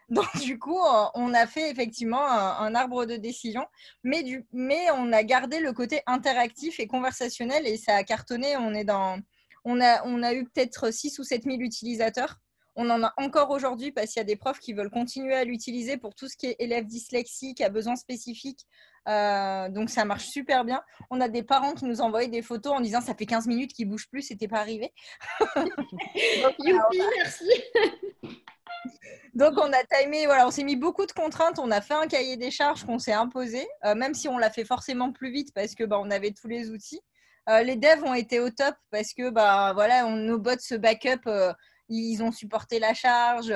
Donc, 0.08 0.26
du 0.40 0.58
coup, 0.58 0.78
euh, 0.78 1.06
on 1.14 1.34
a 1.34 1.46
fait 1.46 1.70
effectivement 1.70 2.24
un, 2.28 2.74
arbre 2.74 3.06
de 3.06 3.16
décision, 3.16 3.66
mais, 4.04 4.22
du, 4.22 4.46
mais 4.52 4.88
on 4.94 5.12
a 5.12 5.24
gardé 5.24 5.58
le 5.58 5.72
côté 5.72 6.00
interactif 6.06 6.78
et 6.78 6.86
conversationnel 6.86 7.66
et 7.66 7.76
ça 7.76 7.96
a 7.96 8.04
cartonné. 8.04 8.56
On, 8.56 8.72
est 8.72 8.84
dans, 8.84 9.18
on, 9.64 9.80
a, 9.80 10.04
on 10.04 10.22
a 10.22 10.32
eu 10.32 10.44
peut-être 10.44 10.92
6 10.92 11.18
ou 11.18 11.24
7 11.24 11.42
000 11.44 11.56
utilisateurs. 11.58 12.36
On 12.76 12.88
en 12.90 13.02
a 13.02 13.14
encore 13.16 13.50
aujourd'hui 13.50 13.90
parce 13.90 14.12
qu'il 14.12 14.20
y 14.20 14.22
a 14.22 14.24
des 14.24 14.36
profs 14.36 14.60
qui 14.60 14.74
veulent 14.74 14.90
continuer 14.90 15.34
à 15.34 15.44
l'utiliser 15.44 15.96
pour 15.96 16.14
tout 16.14 16.28
ce 16.28 16.36
qui 16.36 16.46
est 16.46 16.56
élèves 16.58 16.84
dyslexiques 16.84 17.62
à 17.62 17.70
besoins 17.70 17.96
spécifiques. 17.96 18.66
Euh, 19.08 19.68
donc 19.70 19.88
ça 19.88 20.04
marche 20.04 20.26
super 20.26 20.64
bien. 20.64 20.82
On 21.10 21.20
a 21.20 21.28
des 21.28 21.42
parents 21.42 21.72
qui 21.72 21.86
nous 21.86 22.00
envoient 22.00 22.26
des 22.26 22.42
photos 22.42 22.74
en 22.74 22.80
disant 22.80 23.00
ça 23.00 23.14
fait 23.14 23.24
15 23.24 23.46
minutes 23.46 23.72
qu'il 23.72 23.86
ne 23.86 23.92
bouge 23.92 24.08
plus, 24.10 24.22
c'était 24.22 24.46
pas 24.46 24.58
arrivé. 24.58 24.92
Youpi, 26.58 27.00
merci. 27.16 27.50
Donc 29.36 29.58
on 29.58 29.70
a 29.70 29.84
timé, 29.84 30.24
voilà, 30.24 30.46
on 30.46 30.50
s'est 30.50 30.64
mis 30.64 30.76
beaucoup 30.76 31.04
de 31.04 31.12
contraintes, 31.12 31.58
on 31.58 31.70
a 31.70 31.82
fait 31.82 31.92
un 31.92 32.06
cahier 32.06 32.38
des 32.38 32.50
charges 32.50 32.84
qu'on 32.86 32.98
s'est 32.98 33.12
imposé, 33.12 33.68
euh, 33.84 33.94
même 33.94 34.14
si 34.14 34.28
on 34.28 34.38
l'a 34.38 34.48
fait 34.48 34.64
forcément 34.64 35.12
plus 35.12 35.30
vite 35.30 35.52
parce 35.52 35.74
que 35.74 35.84
bah, 35.84 35.98
on 36.00 36.10
avait 36.10 36.30
tous 36.30 36.48
les 36.48 36.70
outils. 36.70 37.02
Euh, 37.50 37.62
les 37.62 37.76
devs 37.76 38.02
ont 38.02 38.14
été 38.14 38.40
au 38.40 38.48
top 38.48 38.74
parce 38.90 39.12
que 39.12 39.28
bah 39.28 39.74
voilà, 39.74 40.04
nos 40.04 40.38
bots 40.38 40.58
se 40.58 40.74
backup, 40.74 41.26
euh, 41.26 41.52
ils 41.90 42.22
ont 42.22 42.32
supporté 42.32 42.78
la 42.78 42.94
charge. 42.94 43.52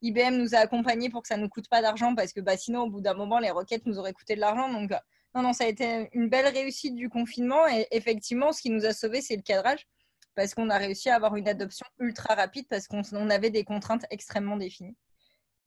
IBM 0.00 0.34
nous 0.38 0.54
a 0.54 0.60
accompagnés 0.60 1.10
pour 1.10 1.20
que 1.20 1.28
ça 1.28 1.36
ne 1.36 1.42
nous 1.42 1.50
coûte 1.50 1.68
pas 1.68 1.82
d'argent 1.82 2.14
parce 2.14 2.32
que 2.32 2.40
bah, 2.40 2.56
sinon 2.56 2.84
au 2.84 2.90
bout 2.90 3.02
d'un 3.02 3.12
moment 3.12 3.38
les 3.38 3.50
requêtes 3.50 3.84
nous 3.84 3.98
auraient 3.98 4.14
coûté 4.14 4.34
de 4.34 4.40
l'argent. 4.40 4.72
Donc 4.72 4.92
non 5.34 5.42
non, 5.42 5.52
ça 5.52 5.64
a 5.64 5.66
été 5.66 6.08
une 6.14 6.30
belle 6.30 6.46
réussite 6.46 6.94
du 6.94 7.10
confinement 7.10 7.68
et 7.68 7.86
effectivement 7.90 8.52
ce 8.52 8.62
qui 8.62 8.70
nous 8.70 8.86
a 8.86 8.94
sauvé 8.94 9.20
c'est 9.20 9.36
le 9.36 9.42
cadrage 9.42 9.86
parce 10.34 10.54
qu'on 10.54 10.70
a 10.70 10.78
réussi 10.78 11.10
à 11.10 11.16
avoir 11.16 11.36
une 11.36 11.48
adoption 11.48 11.84
ultra 11.98 12.34
rapide 12.34 12.66
parce 12.70 12.88
qu'on 12.88 13.02
avait 13.28 13.50
des 13.50 13.64
contraintes 13.64 14.06
extrêmement 14.10 14.56
définies. 14.56 14.96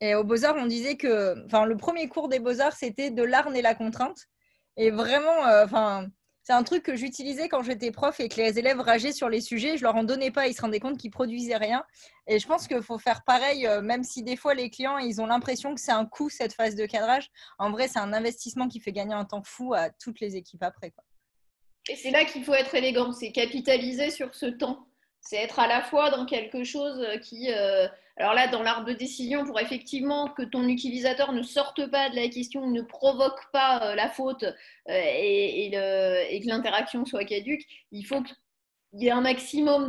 Et 0.02 0.16
au 0.16 0.24
Beaux-Arts, 0.24 0.56
on 0.58 0.66
disait 0.66 0.96
que 0.96 1.46
enfin, 1.46 1.64
le 1.64 1.76
premier 1.76 2.08
cours 2.08 2.28
des 2.28 2.40
Beaux-Arts, 2.40 2.72
c'était 2.72 3.10
de 3.10 3.22
l'art 3.22 3.54
et 3.54 3.62
la 3.62 3.76
contrainte. 3.76 4.26
Et 4.76 4.90
vraiment, 4.90 5.46
euh, 5.46 5.64
enfin, 5.64 6.08
c'est 6.42 6.52
un 6.52 6.64
truc 6.64 6.82
que 6.82 6.96
j'utilisais 6.96 7.48
quand 7.48 7.62
j'étais 7.62 7.92
prof 7.92 8.18
et 8.18 8.28
que 8.28 8.40
les 8.40 8.58
élèves 8.58 8.80
rageaient 8.80 9.12
sur 9.12 9.28
les 9.28 9.40
sujets. 9.40 9.76
Je 9.76 9.84
leur 9.84 9.94
en 9.94 10.02
donnais 10.02 10.32
pas, 10.32 10.48
ils 10.48 10.54
se 10.54 10.60
rendaient 10.60 10.80
compte 10.80 10.98
qu'ils 10.98 11.12
produisaient 11.12 11.56
rien. 11.56 11.84
Et 12.26 12.40
je 12.40 12.48
pense 12.48 12.66
qu'il 12.66 12.82
faut 12.82 12.98
faire 12.98 13.22
pareil, 13.22 13.64
euh, 13.68 13.80
même 13.80 14.02
si 14.02 14.24
des 14.24 14.34
fois 14.34 14.54
les 14.54 14.70
clients, 14.70 14.98
ils 14.98 15.20
ont 15.20 15.26
l'impression 15.26 15.72
que 15.72 15.80
c'est 15.80 15.92
un 15.92 16.04
coût 16.04 16.28
cette 16.28 16.54
phase 16.54 16.74
de 16.74 16.84
cadrage. 16.84 17.30
En 17.60 17.70
vrai, 17.70 17.86
c'est 17.86 18.00
un 18.00 18.12
investissement 18.12 18.66
qui 18.66 18.80
fait 18.80 18.92
gagner 18.92 19.14
un 19.14 19.24
temps 19.24 19.44
fou 19.44 19.72
à 19.72 19.90
toutes 19.90 20.18
les 20.18 20.34
équipes 20.34 20.64
après. 20.64 20.92
Et 21.88 21.94
c'est 21.94 22.10
là 22.10 22.24
qu'il 22.24 22.44
faut 22.44 22.54
être 22.54 22.74
élégant, 22.74 23.12
c'est 23.12 23.30
capitaliser 23.30 24.10
sur 24.10 24.34
ce 24.34 24.46
temps. 24.46 24.84
C'est 25.22 25.36
être 25.36 25.60
à 25.60 25.68
la 25.68 25.82
fois 25.82 26.10
dans 26.10 26.26
quelque 26.26 26.64
chose 26.64 27.06
qui, 27.22 27.52
euh, 27.52 27.86
alors 28.16 28.34
là, 28.34 28.48
dans 28.48 28.62
l'arbre 28.62 28.86
de 28.86 28.92
décision, 28.92 29.44
pour 29.44 29.58
effectivement 29.60 30.28
que 30.28 30.42
ton 30.42 30.68
utilisateur 30.68 31.32
ne 31.32 31.42
sorte 31.42 31.90
pas 31.90 32.10
de 32.10 32.16
la 32.16 32.28
question, 32.28 32.66
ne 32.66 32.82
provoque 32.82 33.50
pas 33.52 33.82
euh, 33.82 33.94
la 33.94 34.10
faute 34.10 34.42
euh, 34.42 34.54
et, 34.88 35.70
que 35.72 36.48
l'interaction 36.48 37.04
soit 37.04 37.24
caduque, 37.24 37.62
il 37.92 38.04
faut 38.04 38.20
que 38.20 38.28
il 38.94 39.04
y 39.04 39.10
a 39.10 39.16
un 39.16 39.22
maximum 39.22 39.88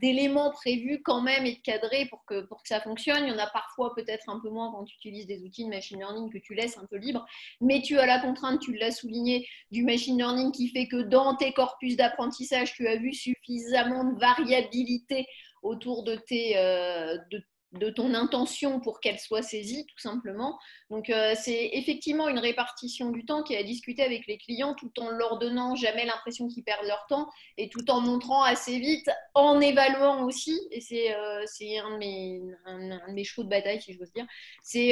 d'éléments 0.00 0.50
prévus 0.50 1.00
quand 1.02 1.22
même 1.22 1.46
et 1.46 1.54
de 1.54 1.60
cadrés 1.60 2.06
pour 2.06 2.24
que, 2.26 2.46
ça 2.64 2.80
fonctionne. 2.80 3.24
Il 3.24 3.30
y 3.30 3.32
en 3.32 3.38
a 3.38 3.46
parfois 3.46 3.94
peut-être 3.94 4.28
un 4.28 4.40
peu 4.40 4.50
moins 4.50 4.70
quand 4.70 4.84
tu 4.84 4.96
utilises 4.96 5.26
des 5.26 5.42
outils 5.42 5.64
de 5.64 5.70
machine 5.70 5.98
learning 5.98 6.30
que 6.30 6.38
tu 6.38 6.54
laisses 6.54 6.76
un 6.76 6.84
peu 6.84 6.96
libre, 6.96 7.24
mais 7.62 7.80
tu 7.80 7.98
as 7.98 8.04
la 8.06 8.20
contrainte, 8.20 8.60
tu 8.60 8.74
l'as 8.74 8.90
souligné, 8.90 9.48
du 9.70 9.84
machine 9.84 10.18
learning 10.18 10.52
qui 10.52 10.68
fait 10.68 10.86
que 10.86 11.00
dans 11.02 11.34
tes 11.34 11.52
corpus 11.52 11.96
d'apprentissage, 11.96 12.74
tu 12.74 12.86
as 12.88 12.96
vu 12.96 13.14
suffisamment 13.14 14.04
de 14.04 14.18
variabilité 14.18 15.26
autour 15.62 16.04
de 16.04 16.16
tes, 16.16 16.58
euh, 16.58 17.16
de 17.30 17.42
ton 17.90 18.14
intention 18.14 18.80
pour 18.80 19.00
qu'elle 19.00 19.18
soit 19.18 19.42
saisie, 19.42 19.84
tout 19.86 19.98
simplement. 19.98 20.58
Donc, 20.90 21.10
euh, 21.10 21.34
c'est 21.36 21.70
effectivement 21.72 22.28
une 22.28 22.38
répartition 22.38 23.10
du 23.10 23.24
temps 23.24 23.42
qui 23.42 23.54
est 23.54 23.58
à 23.58 23.62
discuter 23.62 24.02
avec 24.02 24.26
les 24.26 24.38
clients 24.38 24.74
tout 24.74 24.92
en 24.98 25.10
leur 25.10 25.38
donnant 25.38 25.74
jamais 25.74 26.04
l'impression 26.04 26.48
qu'ils 26.48 26.64
perdent 26.64 26.86
leur 26.86 27.06
temps 27.08 27.28
et 27.58 27.68
tout 27.68 27.90
en 27.90 28.00
montrant 28.00 28.42
assez 28.42 28.78
vite, 28.78 29.10
en 29.34 29.60
évaluant 29.60 30.24
aussi, 30.24 30.58
et 30.70 30.80
c'est 30.80 31.14
euh, 31.14 31.42
un, 31.42 31.92
de 31.92 31.98
mes, 31.98 32.40
de 32.66 33.12
mes 33.12 33.24
chevaux 33.24 33.44
de 33.44 33.50
bataille, 33.50 33.80
si 33.82 33.92
je 33.92 33.98
dire, 33.98 34.26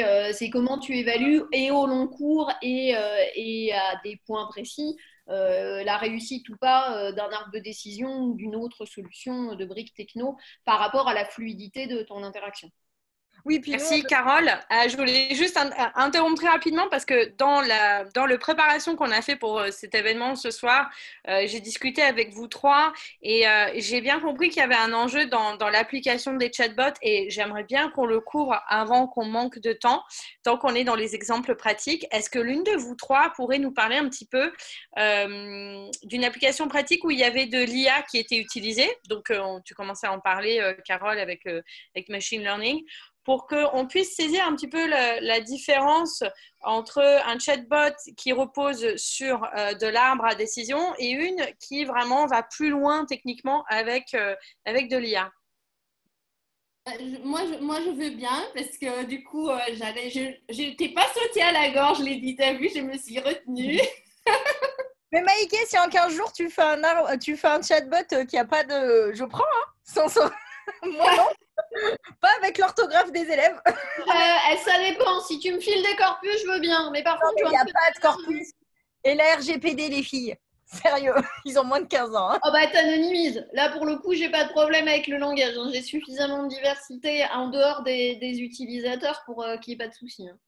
euh, 0.07 0.33
c'est 0.33 0.51
comment 0.51 0.79
tu 0.79 0.97
évalues 0.97 1.43
et 1.53 1.71
au 1.71 1.87
long 1.87 2.09
cours 2.09 2.51
et, 2.63 2.95
et 3.37 3.73
à 3.73 4.01
des 4.05 4.17
points 4.27 4.47
précis. 4.47 4.97
La 5.27 5.97
réussite 5.97 6.49
ou 6.49 6.57
pas 6.57 7.13
d'un 7.13 7.31
arbre 7.31 7.53
de 7.53 7.59
décision 7.59 8.25
ou 8.25 8.35
d'une 8.35 8.57
autre 8.57 8.85
solution 8.85 9.55
de 9.55 9.65
briques 9.65 9.95
techno 9.95 10.37
par 10.65 10.79
rapport 10.79 11.09
à 11.09 11.15
la 11.15 11.25
fluidité 11.25 11.87
de 11.87 12.03
ton 12.03 12.23
interaction. 12.23 12.71
Oui, 13.47 13.61
puis 13.61 13.73
Merci 13.73 14.03
Carole. 14.05 14.49
Euh, 14.49 14.89
je 14.89 14.97
voulais 14.97 15.35
juste 15.35 15.59
interrompre 15.97 16.37
très 16.37 16.49
rapidement 16.49 16.89
parce 16.89 17.05
que 17.05 17.37
dans 17.37 17.61
la 17.61 18.05
dans 18.15 18.25
le 18.25 18.39
préparation 18.39 18.97
qu'on 18.97 19.11
a 19.11 19.21
fait 19.21 19.37
pour 19.37 19.59
euh, 19.59 19.71
cet 19.71 19.95
événement 19.95 20.35
ce 20.35 20.51
soir, 20.51 20.89
euh, 21.29 21.43
j'ai 21.45 21.61
discuté 21.61 22.01
avec 22.01 22.33
vous 22.33 22.49
trois 22.49 22.95
et 23.21 23.45
j'ai 23.77 24.01
bien 24.01 24.19
compris 24.19 24.49
qu'il 24.49 24.61
y 24.61 24.65
avait 24.65 24.75
un 24.75 24.95
enjeu 24.95 25.27
dans, 25.27 25.57
dans 25.57 25.69
l'application 25.69 26.33
des 26.35 26.51
chatbots 26.51 26.97
et 27.03 27.29
j'aimerais 27.29 27.65
bien 27.65 27.91
qu'on 27.91 28.07
le 28.07 28.19
couvre 28.21 28.63
avant 28.67 29.07
qu'on 29.09 29.27
manque 29.27 29.59
de 29.59 29.75
temps, 29.75 30.03
tant 30.43 30.57
qu'on 30.57 30.75
est 30.75 30.85
dans 30.85 30.95
les 30.95 31.15
exemples 31.15 31.55
pratiques. 31.55 32.07
Est-ce 32.13 32.31
que 32.31 32.39
l'une 32.39 32.63
de 32.63 32.77
vous 32.77 32.95
trois 32.95 33.31
pourrait 33.37 33.59
nous 33.59 33.73
parler 33.73 33.97
un 33.97 34.09
petit 34.09 34.27
peu 34.27 34.53
d'une 34.97 36.25
application 36.25 36.67
pratique 36.69 37.05
où 37.05 37.11
il 37.11 37.19
y 37.19 37.25
avait 37.25 37.47
de 37.47 37.63
l'IA 37.63 38.03
qui 38.11 38.19
était 38.19 38.39
utilisée? 38.39 38.89
Donc, 39.09 39.31
tu 39.67 39.75
commençais 39.75 40.07
à 40.07 40.13
en 40.13 40.21
parler, 40.21 40.75
Carole, 40.87 41.19
avec, 41.19 41.47
avec 41.47 42.09
Machine 42.09 42.41
Learning 42.41 42.83
pour 43.25 43.47
qu'on 43.47 43.87
puisse 43.87 44.15
saisir 44.15 44.47
un 44.47 44.55
petit 44.55 44.69
peu 44.69 44.87
la, 44.87 45.41
différence 45.41 46.23
entre 46.63 47.01
un 47.27 47.39
chatbot 47.39 47.95
qui 48.17 48.33
repose 48.33 48.97
sur 48.97 49.45
euh, 49.57 49.75
de 49.75 49.87
l'arbre 49.87 50.25
à 50.25 50.35
décision 50.35 50.95
et 50.99 51.11
une 51.11 51.45
qui 51.61 51.85
vraiment 51.85 52.27
va 52.27 52.43
plus 52.43 52.71
loin 52.71 53.05
techniquement 53.05 53.65
avec, 53.69 54.15
euh, 54.15 54.35
avec 54.65 54.89
de 54.89 54.97
l'IA. 54.97 55.31
Euh, 56.89 56.93
moi 57.25 57.41
je, 57.47 57.59
moi, 57.63 57.81
je 57.81 57.91
veux 57.91 58.11
bien 58.11 58.45
parce 58.55 58.77
que 58.79 59.05
du 59.05 59.25
coup, 59.25 59.49
j'allais, 59.75 60.11
je 60.11 60.63
n'étais 60.63 60.91
pas 60.91 61.07
sautée 61.15 61.43
à 61.43 61.53
la 61.53 61.71
gorge, 61.71 61.99
je 61.99 62.05
l'ai 62.05 62.17
dit, 62.17 62.37
t'as 62.37 62.55
vu, 62.55 62.71
je 62.75 62.81
me 62.81 62.97
suis 62.97 63.19
retenue. 63.19 63.81
Mais 65.13 65.23
Maïké, 65.23 65.59
si 65.67 65.79
en 65.79 65.89
15 65.89 66.13
jours 66.15 66.33
tu 66.33 66.51
fais 66.51 66.63
un, 66.63 66.83
arbre, 66.83 67.09
tu 67.23 67.37
fais 67.37 67.49
un 67.49 67.63
chatbot 67.63 68.27
qui 68.29 68.37
a 68.37 68.45
pas 68.45 68.65
de. 68.65 69.13
Je 69.15 69.25
prends, 69.25 69.45
hein, 69.45 69.71
sans, 69.85 70.21
Moi 70.83 71.17
non. 71.17 71.29
Pas 72.21 72.31
avec 72.39 72.59
l'orthographe 72.59 73.13
des 73.13 73.23
élèves. 73.23 73.61
euh, 73.67 74.57
ça 74.65 74.79
dépend. 74.79 75.21
Si 75.21 75.39
tu 75.39 75.53
me 75.53 75.61
files 75.61 75.83
des 75.83 75.97
corpus, 75.97 76.41
je 76.43 76.53
veux 76.53 76.61
bien. 76.61 76.91
Mais 76.91 77.03
par 77.03 77.19
contre, 77.21 77.35
il 77.39 77.49
n'y 77.49 77.57
a 77.57 77.65
pas 77.65 77.91
de 77.95 78.01
corpus. 78.01 78.53
Et 79.05 79.15
la 79.15 79.37
RGPD, 79.37 79.89
les 79.89 80.03
filles. 80.03 80.37
Sérieux, 80.67 81.15
ils 81.45 81.59
ont 81.59 81.65
moins 81.65 81.81
de 81.81 81.87
15 81.87 82.15
ans. 82.17 82.31
Hein. 82.31 82.39
Oh 82.45 82.51
bah 82.53 82.67
t'anonymises. 82.67 83.47
Là 83.53 83.71
pour 83.71 83.85
le 83.85 83.97
coup, 83.97 84.15
j'ai 84.15 84.31
pas 84.31 84.45
de 84.45 84.51
problème 84.51 84.89
avec 84.89 85.07
le 85.07 85.19
langage. 85.19 85.57
Hein. 85.57 85.71
J'ai 85.73 85.83
suffisamment 85.83 86.45
de 86.45 86.49
diversité 86.49 87.25
en 87.33 87.49
dehors 87.49 87.83
des, 87.83 88.19
utilisateurs 88.41 89.23
pour 89.27 89.43
euh, 89.43 89.57
qu'il 89.59 89.73
n'y 89.73 89.75
ait 89.75 89.87
pas 89.87 89.89
de 89.89 89.95
soucis. 89.95 90.29
Hein. 90.29 90.39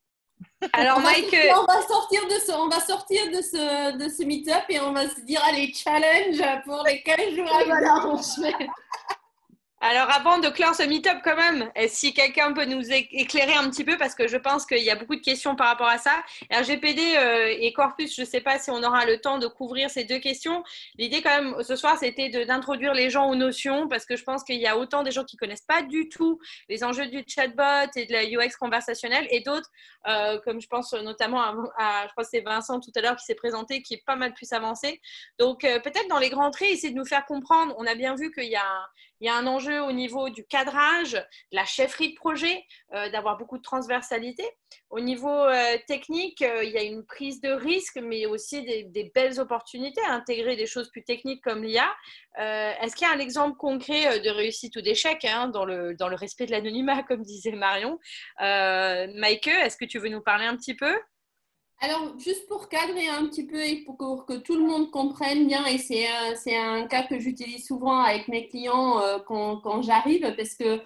Alors 0.73 1.01
Mike, 1.01 1.35
on 1.55 1.65
va 1.65 1.83
sortir 1.83 2.27
de 2.27 2.35
ce, 2.35 2.53
on 2.53 2.69
va 2.69 2.81
sortir 2.81 3.27
de 3.31 3.41
ce, 3.41 3.97
de 3.97 4.09
ce 4.09 4.23
meet-up 4.23 4.65
et 4.69 4.81
on 4.81 4.93
va 4.93 5.09
se 5.09 5.21
dire 5.21 5.43
allez 5.49 5.73
challenge 5.73 6.43
pour 6.65 6.83
les 6.87 7.03
15 7.03 7.35
jours. 7.35 7.63
Voilà, 7.67 8.07
on 8.07 8.21
se 8.21 8.41
met. 8.41 8.53
Alors, 9.83 10.11
avant 10.11 10.39
de 10.39 10.49
clore 10.49 10.75
ce 10.75 10.85
meet-up, 10.85 11.19
quand 11.23 11.37
même, 11.37 11.71
si 11.89 12.15
quelqu'un 12.15 12.55
peut 12.55 12.65
nous 12.65 12.91
éclairer 12.91 13.53
un 13.53 13.69
petit 13.69 13.85
peu, 13.85 13.99
parce 13.99 14.15
que 14.15 14.27
je 14.27 14.39
pense 14.39 14.65
qu'il 14.65 14.83
y 14.83 14.91
a 14.91 14.97
beaucoup 14.97 15.17
de 15.17 15.21
questions 15.21 15.55
par 15.55 15.67
rapport 15.67 15.87
à 15.87 15.99
ça. 15.99 16.13
RGPD 16.51 17.03
euh, 17.19 17.55
et 17.59 17.75
Corpus, 17.75 18.17
je 18.17 18.23
ne 18.23 18.27
sais 18.27 18.41
pas 18.41 18.59
si 18.59 18.71
on 18.71 18.83
aura 18.83 19.05
le 19.05 19.21
temps 19.21 19.39
de 19.39 19.47
couvrir 19.47 19.91
ces 19.91 20.05
deux 20.05 20.19
questions. 20.19 20.65
L'idée, 20.97 21.21
quand 21.21 21.43
même, 21.43 21.63
ce 21.63 21.77
soir, 21.77 21.99
c'était 21.99 22.31
d'introduire 22.47 22.95
les 22.95 23.11
gens 23.11 23.29
aux 23.29 23.35
notions, 23.35 23.87
parce 23.87 24.07
que 24.07 24.17
je 24.17 24.25
pense 24.25 24.45
qu'il 24.45 24.57
y 24.57 24.67
a 24.67 24.79
autant 24.79 25.03
des 25.03 25.11
gens 25.11 25.25
qui 25.25 25.37
ne 25.37 25.41
connaissent 25.41 25.67
pas 25.69 25.83
du 25.83 26.09
tout 26.09 26.41
les 26.71 26.83
enjeux 26.83 27.09
du 27.09 27.23
chatbot 27.29 27.91
et 27.97 28.07
de 28.07 28.13
la 28.15 28.25
UX 28.25 28.57
conversationnelle, 28.59 29.27
et 29.31 29.41
d'autres, 29.41 29.71
euh, 30.09 30.41
comme 30.43 30.59
je 30.59 30.69
pense 30.69 30.95
notamment 30.95 31.43
à, 31.77 32.07
je 32.07 32.13
crois 32.13 32.25
que 32.25 32.31
c'est 32.31 32.41
Vincent 32.41 32.81
tout 32.81 32.93
à 32.97 33.03
l'heure 33.03 33.17
qui 33.17 33.27
s'est 33.27 33.35
présenté, 33.35 33.83
qui 33.83 33.93
est 33.93 34.05
pas 34.07 34.17
mal 34.17 34.33
plus 34.33 34.55
avancé. 34.55 35.03
Donc, 35.39 35.65
euh, 35.65 35.81
peut-être 35.81 36.09
dans 36.09 36.19
les 36.19 36.31
grands 36.31 36.51
traits, 36.51 36.71
essayer 36.71 36.95
de 36.95 36.99
nous 36.99 37.05
faire 37.05 37.27
comprendre. 37.27 37.75
On 37.77 37.87
a 37.87 37.95
bien 37.95 38.15
vu 38.15 38.33
qu'il 38.33 38.45
y 38.45 38.57
y 39.21 39.29
a 39.29 39.35
un 39.35 39.47
enjeu 39.47 39.66
au 39.69 39.93
niveau 39.93 40.31
du 40.31 40.45
cadrage, 40.45 41.13
de 41.13 41.23
la 41.53 41.65
chefferie 41.65 42.11
de 42.11 42.15
projet, 42.15 42.65
euh, 42.95 43.11
d'avoir 43.11 43.37
beaucoup 43.37 43.59
de 43.59 43.63
transversalité. 43.63 44.45
Au 44.91 45.01
niveau 45.01 45.29
euh, 45.29 45.77
technique, 45.87 46.43
euh, 46.43 46.65
il 46.65 46.71
y 46.71 46.79
a 46.79 46.83
une 46.83 47.05
prise 47.05 47.41
de 47.41 47.51
risque, 47.51 47.99
mais 48.03 48.27
aussi 48.27 48.63
des, 48.63 49.13
belles 49.15 49.41
opportunités 49.41 50.01
à 50.03 50.13
intégrer 50.13 50.57
des 50.57 50.67
choses 50.67 50.91
plus 50.91 51.05
techniques 51.05 51.43
comme 51.43 51.65
l'IA. 51.65 51.89
Est-ce 52.39 52.95
qu'il 52.95 53.07
y 53.07 53.11
a 53.11 53.15
un 53.15 53.19
exemple 53.19 53.57
concret 53.57 54.21
de 54.21 54.29
réussite 54.29 54.77
ou 54.77 54.83
d'échec 54.83 55.25
hein, 55.25 55.49
dans, 55.49 55.65
le, 55.65 55.95
dans 55.95 56.09
le 56.09 56.17
respect 56.17 56.47
de 56.47 56.51
l'anonymat, 56.51 57.03
comme 57.09 57.23
disait 57.23 57.53
Marion? 57.53 57.99
Maike, 58.39 59.49
est-ce 59.49 59.77
que 59.77 59.85
tu 59.85 59.99
veux 59.99 60.09
nous 60.09 60.23
parler 60.23 60.45
un 60.45 60.57
petit 60.57 60.75
peu? 60.75 60.95
Alors, 61.79 62.19
juste 62.19 62.49
pour 62.49 62.69
cadrer 62.71 63.07
un 63.09 63.27
petit 63.27 63.47
peu 63.47 63.63
et 63.63 63.85
pour 63.85 63.99
que, 64.25 64.39
tout 64.39 64.57
le 64.57 64.67
monde 64.67 64.91
comprenne 64.91 65.47
bien, 65.47 65.67
et 65.67 65.77
c'est 65.79 66.07
un, 66.57 66.87
cas 66.87 67.03
que 67.07 67.19
j'utilise 67.19 67.67
souvent 67.67 68.01
avec 68.01 68.29
mes 68.29 68.49
clients 68.49 68.99
euh, 69.01 69.19
quand, 69.27 69.59
quand 69.61 69.83
j'arrive, 69.83 70.35
parce 70.37 70.55
que 70.55 70.81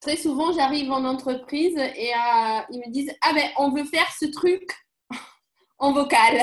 très 0.00 0.16
souvent, 0.16 0.52
j'arrive 0.52 0.90
en 0.90 1.04
entreprise 1.04 1.76
et 1.76 2.12
euh, 2.12 2.60
ils 2.70 2.80
me 2.80 2.90
disent 2.90 3.14
Ah 3.22 3.32
ben, 3.32 3.48
on 3.58 3.70
veut 3.70 3.84
faire 3.84 4.10
ce 4.18 4.26
truc 4.26 4.68
en 5.78 5.92
vocal. 5.92 6.40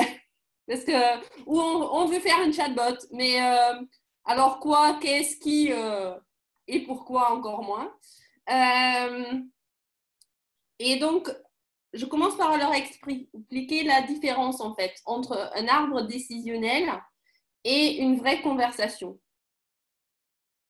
Parce 0.66 0.84
que, 0.84 1.18
ou 1.46 1.60
on, 1.60 2.06
veut 2.06 2.20
faire 2.20 2.38
un 2.38 2.52
chatbot, 2.52 2.96
mais 3.10 3.42
euh, 3.42 3.74
alors 4.24 4.58
quoi, 4.60 4.98
qu'est-ce 5.02 5.36
qui 5.36 5.70
et 6.68 6.80
pourquoi 6.86 7.32
encore 7.32 7.62
moins? 7.62 7.92
et 10.78 10.96
donc, 10.96 11.28
je 11.92 12.06
commence 12.06 12.36
par 12.36 12.56
leur 12.56 12.72
expliquer 12.74 13.84
la 13.84 14.02
différence 14.02 14.60
en 14.60 14.74
fait 14.74 14.94
entre 15.04 15.50
un 15.54 15.68
arbre 15.68 16.02
décisionnel 16.02 16.90
et 17.64 17.98
une 17.98 18.18
vraie 18.18 18.40
conversation. 18.40 19.18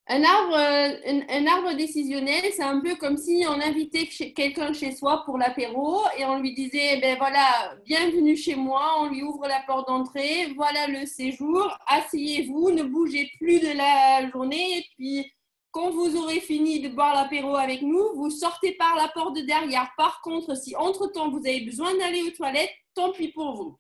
Un 0.09 0.25
arbre, 0.25 0.57
un, 0.57 1.47
arbre 1.47 1.77
décisionnel, 1.77 2.43
c'est 2.53 2.63
un 2.65 2.81
peu 2.81 2.97
comme 2.97 3.17
si 3.17 3.45
on 3.49 3.61
invitait 3.61 4.09
quelqu'un 4.35 4.73
chez 4.73 4.91
soi 4.91 5.23
pour 5.25 5.39
l'apéro 5.39 6.01
et 6.19 6.25
on 6.25 6.41
lui 6.41 6.55
disait, 6.55 6.99
ben 7.01 7.17
voilà, 7.17 7.77
bienvenue 7.85 8.37
chez 8.37 8.57
moi, 8.57 8.97
on 8.99 9.11
lui 9.11 9.23
ouvre 9.23 9.47
la 9.47 9.63
porte 9.65 9.87
d'entrée, 9.87 10.53
voilà 10.57 10.89
le 10.89 11.07
séjour, 11.07 11.79
asseyez-vous, 11.87 12.73
ne 12.73 12.83
bougez 12.83 13.31
plus 13.39 13.61
de 13.61 13.77
la 13.77 14.29
journée. 14.29 14.79
Et 14.79 14.87
puis 14.97 15.33
quand 15.73 15.91
vous 15.91 16.17
aurez 16.17 16.41
fini 16.41 16.81
de 16.81 16.91
boire 16.91 17.15
l'apéro 17.15 17.57
avec 17.57 17.81
nous, 17.81 18.15
vous 18.15 18.31
sortez 18.31 18.75
par 18.75 18.95
la 18.95 19.09
porte 19.09 19.37
de 19.37 19.41
derrière. 19.41 19.91
Par 19.97 20.21
contre, 20.21 20.55
si 20.55 20.77
entre-temps 20.77 21.31
vous 21.31 21.39
avez 21.39 21.63
besoin 21.63 21.97
d'aller 21.97 22.23
aux 22.23 22.31
toilettes, 22.31 22.71
tant 22.95 23.11
pis 23.11 23.29
pour 23.29 23.57
vous. 23.57 23.79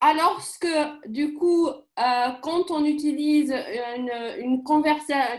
Alors 0.00 0.40
que 0.60 1.08
du 1.08 1.34
coup, 1.34 1.68
euh, 1.68 2.30
quand 2.42 2.70
on 2.70 2.84
utilise 2.84 3.52
une, 3.96 4.62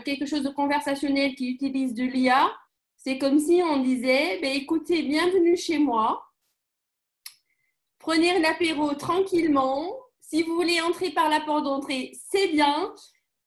quelque 0.04 0.26
chose 0.26 0.42
de 0.42 0.50
conversationnel 0.50 1.34
qui 1.34 1.52
utilise 1.52 1.94
de 1.94 2.04
l'IA, 2.04 2.52
c'est 2.96 3.18
comme 3.18 3.38
si 3.38 3.62
on 3.64 3.78
disait, 3.78 4.38
ben, 4.42 4.54
écoutez, 4.54 5.02
bienvenue 5.02 5.56
chez 5.56 5.78
moi. 5.78 6.22
Prenez 7.98 8.38
l'apéro 8.40 8.92
tranquillement. 8.94 9.94
Si 10.20 10.42
vous 10.42 10.54
voulez 10.56 10.80
entrer 10.80 11.10
par 11.10 11.30
la 11.30 11.40
porte 11.40 11.64
d'entrée, 11.64 12.12
c'est 12.30 12.48
bien. 12.48 12.92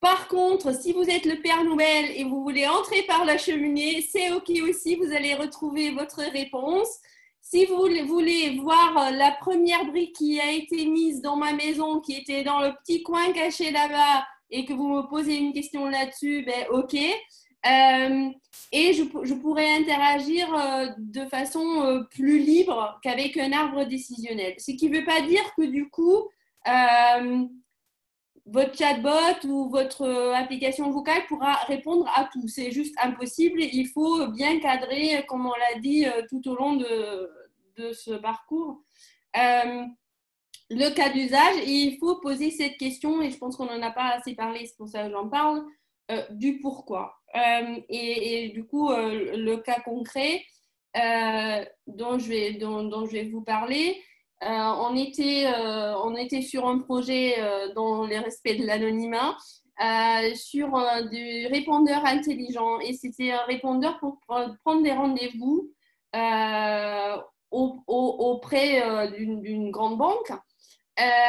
Par 0.04 0.28
contre, 0.28 0.76
si 0.76 0.92
vous 0.92 1.10
êtes 1.10 1.26
le 1.26 1.42
Père 1.42 1.64
Noël 1.64 2.12
et 2.14 2.26
vous 2.26 2.44
voulez 2.44 2.68
entrer 2.68 3.04
par 3.04 3.24
la 3.24 3.38
cheminée, 3.38 4.02
c'est 4.02 4.34
OK 4.34 4.52
aussi, 4.68 4.98
vous 4.98 5.14
allez 5.14 5.34
retrouver 5.34 5.92
votre 5.92 6.20
réponse. 6.20 6.90
Si 7.40 7.66
vous 7.66 7.78
voulez 8.06 8.60
voir 8.60 9.12
la 9.14 9.32
première 9.32 9.86
brique 9.86 10.14
qui 10.18 10.42
a 10.42 10.52
été 10.52 10.88
mise 10.88 11.22
dans 11.22 11.38
ma 11.38 11.54
maison, 11.54 12.02
qui 12.02 12.18
était 12.18 12.44
dans 12.44 12.60
le 12.60 12.74
petit 12.84 13.02
coin 13.02 13.32
caché 13.32 13.72
là-bas, 13.72 14.26
et 14.52 14.66
que 14.66 14.74
vous 14.74 14.90
me 14.90 15.08
posez 15.08 15.38
une 15.38 15.54
question 15.54 15.86
là-dessus, 15.86 16.44
ben 16.46 16.66
OK. 16.72 16.96
Euh, 16.96 18.30
et 18.74 18.92
je, 18.92 19.34
pourrais 19.36 19.74
interagir 19.74 20.54
euh, 20.54 20.88
de 20.98 21.24
façon 21.28 21.82
euh, 21.82 22.04
plus 22.12 22.40
libre 22.40 23.00
qu'avec 23.04 23.38
un 23.38 23.54
arbre 23.54 23.86
décisionnel. 23.86 24.56
Ce 24.58 24.72
qui 24.72 24.90
ne 24.90 24.98
veut 24.98 25.06
pas 25.06 25.22
dire 25.22 25.50
que 25.56 25.64
du 25.64 25.90
coup, 25.90 26.28
votre 28.46 28.78
chatbot 28.78 29.48
ou 29.48 29.70
votre 29.70 30.02
euh, 30.02 30.34
application 30.34 30.92
vocale 30.92 31.26
pourra 31.28 31.54
répondre 31.68 32.08
à 32.16 32.30
tout. 32.32 32.48
C'est 32.48 32.72
juste 32.72 32.96
impossible. 33.02 33.62
Il 33.62 33.88
faut 33.88 34.28
bien 34.28 34.60
cadrer, 34.60 35.26
comme 35.28 35.46
on 35.46 35.54
l'a 35.54 35.80
dit 35.80 36.06
euh, 36.06 36.22
tout 36.30 36.46
au 36.50 36.56
long 36.56 36.76
de, 36.76 37.32
de 37.78 37.94
ce 37.94 38.12
parcours, 38.12 38.82
euh, 39.38 39.84
le 40.70 40.90
cas 40.90 41.10
d'usage. 41.10 41.56
il 41.66 41.98
faut 42.00 42.20
poser 42.20 42.52
cette 42.52 42.78
question, 42.78 43.22
et 43.22 43.30
je 43.30 43.38
pense 43.38 43.56
qu'on 43.56 43.66
n'en 43.66 43.82
a 43.82 43.92
pas 43.92 44.16
assez 44.16 44.36
parlé, 44.36 44.66
c'est 44.66 44.78
pour 44.78 44.88
ça 44.88 45.06
que 45.06 45.12
j'en 45.12 45.30
parle, 45.30 45.64
du 46.32 46.60
pourquoi. 46.60 47.20
Et, 47.90 48.52
du 48.54 48.66
coup, 48.66 48.90
le 48.90 49.56
cas 49.58 49.80
concret 49.82 50.44
dont, 50.96 52.18
je 52.18 52.28
vais, 52.28 52.54
dont, 52.54 52.84
dont 52.84 53.06
je 53.06 53.12
vais 53.12 53.26
vous 53.26 53.42
parler, 53.42 54.02
on, 54.46 54.96
était, 54.96 55.46
euh, 55.48 55.98
on 56.04 56.16
était 56.16 56.42
sur 56.42 56.68
un 56.68 56.80
projet 56.80 57.36
euh, 57.40 57.74
dans 57.74 58.06
le 58.06 58.18
respect 58.20 58.56
de 58.56 58.66
l'anonymat, 58.66 59.38
sur 60.36 60.70
des 61.12 61.48
répondeurs 61.48 62.06
intelligents. 62.06 62.80
Et 62.80 62.94
c'était 62.94 63.32
un 63.32 63.44
répondeur 63.46 64.00
pour 64.00 64.20
prendre 64.28 64.84
des 64.84 64.92
rendez-vous 64.92 65.72
auprès 67.52 69.10
d'une 69.18 69.72
grande 69.72 69.98
banque. 69.98 70.32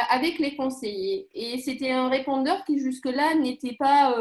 avec 0.09 0.37
les 0.37 0.55
conseillers. 0.55 1.27
Et 1.33 1.57
c'était 1.57 1.91
un 1.91 2.07
répondeur 2.07 2.63
qui 2.65 2.77
jusque-là 2.77 3.33
n'était 3.35 3.75
pas 3.79 4.15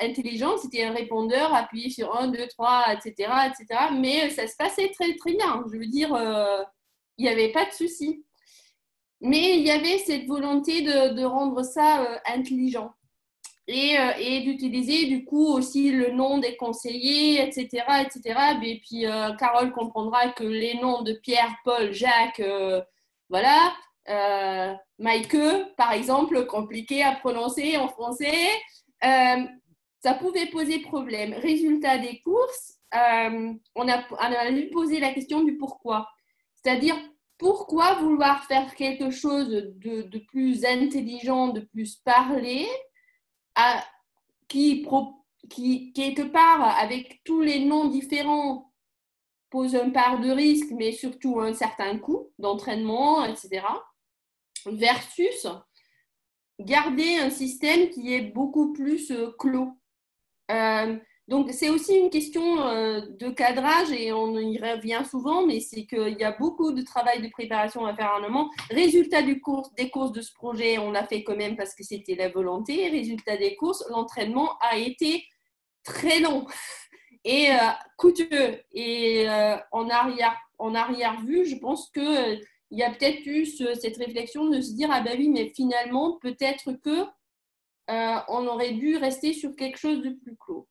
intelligent. 0.00 0.56
C'était 0.56 0.84
un 0.84 0.94
répondeur 0.94 1.54
appuyé 1.54 1.90
sur 1.90 2.16
1, 2.16 2.28
2, 2.28 2.48
3, 2.48 2.94
etc., 2.94 3.30
etc. 3.48 3.66
Mais 3.94 4.30
ça 4.30 4.46
se 4.48 4.56
passait 4.56 4.88
très, 4.88 5.14
très 5.16 5.34
bien. 5.34 5.62
Je 5.70 5.78
veux 5.78 5.86
dire, 5.86 6.16
il 7.18 7.24
n'y 7.24 7.30
avait 7.30 7.52
pas 7.52 7.66
de 7.66 7.72
souci. 7.72 8.24
Mais 9.20 9.58
il 9.58 9.66
y 9.66 9.70
avait 9.70 9.98
cette 9.98 10.26
volonté 10.26 10.82
de, 10.82 11.24
rendre 11.24 11.62
ça 11.64 12.20
intelligent 12.26 12.92
et, 13.68 13.98
euh, 13.98 14.12
et 14.18 14.40
d'utiliser 14.40 15.06
du 15.06 15.24
coup 15.24 15.46
aussi 15.46 15.90
le 15.90 16.10
nom 16.10 16.38
des 16.38 16.56
conseillers, 16.56 17.46
etc. 17.46 17.84
etc. 18.02 18.40
Et 18.62 18.80
puis 18.80 19.06
euh, 19.06 19.34
Carole 19.34 19.72
comprendra 19.72 20.30
que 20.30 20.42
les 20.42 20.74
noms 20.80 21.02
de 21.02 21.12
Pierre, 21.12 21.54
Paul, 21.64 21.92
Jacques, 21.92 22.40
euh, 22.40 22.82
voilà, 23.28 23.74
Mike, 24.98 25.36
par 25.76 25.92
exemple, 25.92 26.46
compliqué 26.46 27.02
à 27.02 27.12
prononcer 27.12 27.76
en 27.76 27.88
français, 27.88 28.48
ça 29.02 30.14
pouvait 30.18 30.46
poser 30.46 30.78
problème. 30.78 31.34
Résultat 31.34 31.98
des 31.98 32.22
courses, 32.22 32.78
on, 32.94 33.86
a, 33.86 34.02
on 34.10 34.16
a 34.16 34.72
posé 34.72 34.98
la 34.98 35.12
question 35.12 35.42
du 35.44 35.58
pourquoi. 35.58 36.08
C'est-à-dire, 36.54 36.96
pourquoi 37.38 37.94
vouloir 37.94 38.44
faire 38.44 38.74
quelque 38.74 39.10
chose 39.10 39.48
de, 39.48 40.18
plus 40.18 40.64
intelligent, 40.64 41.48
de 41.48 41.60
plus 41.60 41.96
parlé 41.96 42.66
qui, 44.48 44.86
qui, 45.48 45.92
quelque 45.92 46.22
part, 46.22 46.76
avec 46.78 47.20
tous 47.24 47.40
les 47.40 47.64
noms 47.64 47.86
différents, 47.86 48.72
pose 49.50 49.76
un 49.76 49.90
part 49.90 50.20
de 50.20 50.30
risque, 50.30 50.70
mais 50.72 50.92
surtout 50.92 51.40
un 51.40 51.54
certain 51.54 51.98
coût 51.98 52.30
d'entraînement, 52.38 53.24
etc. 53.24 53.62
Versus 54.66 55.46
garder 56.60 57.16
un 57.16 57.30
système 57.30 57.88
qui 57.90 58.14
est 58.14 58.32
beaucoup 58.32 58.72
plus 58.72 59.10
euh, 59.10 59.30
clos. 59.38 59.78
Euh, 60.50 60.98
donc, 61.28 61.50
c'est 61.52 61.68
aussi 61.68 61.94
une 61.94 62.08
question 62.08 62.66
euh, 62.66 63.02
de 63.20 63.28
cadrage 63.28 63.92
et 63.92 64.12
on 64.14 64.38
y 64.38 64.58
revient 64.58 65.02
souvent, 65.08 65.44
mais 65.44 65.60
c'est 65.60 65.84
qu'il 65.84 66.16
y 66.18 66.24
a 66.24 66.32
beaucoup 66.32 66.72
de 66.72 66.80
travail 66.80 67.20
de 67.20 67.28
préparation 67.28 67.84
à 67.84 67.94
faire 67.94 68.14
en 68.18 68.24
amont. 68.24 68.48
Résultat 68.70 69.20
du 69.20 69.38
cours, 69.38 69.70
des 69.76 69.90
courses 69.90 70.12
de 70.12 70.22
ce 70.22 70.32
projet, 70.32 70.78
on 70.78 70.90
l'a 70.90 71.06
fait 71.06 71.24
quand 71.24 71.36
même 71.36 71.54
parce 71.54 71.74
que 71.74 71.84
c'était 71.84 72.14
la 72.14 72.30
volonté. 72.30 72.88
Résultat 72.88 73.36
des 73.36 73.56
courses, 73.56 73.84
l'entraînement 73.90 74.56
a 74.60 74.78
été 74.78 75.22
très 75.84 76.20
long 76.20 76.46
et 77.24 77.50
euh, 77.50 77.56
coûteux. 77.98 78.62
Et 78.72 79.28
euh, 79.28 79.58
en, 79.70 79.90
arrière, 79.90 80.34
en 80.56 80.74
arrière-vue, 80.74 81.44
je 81.44 81.56
pense 81.56 81.90
qu'il 81.90 82.40
il 82.70 82.78
y 82.78 82.82
a 82.82 82.90
peut-être 82.90 83.26
eu 83.26 83.44
cette 83.44 83.98
réflexion 83.98 84.48
de 84.48 84.62
se 84.62 84.72
dire, 84.72 84.88
ah 84.90 85.02
ben 85.02 85.14
oui, 85.18 85.28
mais 85.28 85.50
finalement, 85.54 86.18
peut-être 86.22 86.72
que 86.82 87.04
on 87.90 88.46
aurait 88.46 88.72
dû 88.72 88.96
rester 88.96 89.32
sur 89.32 89.56
quelque 89.56 89.78
chose 89.78 90.02
de 90.02 90.10
plus 90.10 90.36
clos. 90.36 90.66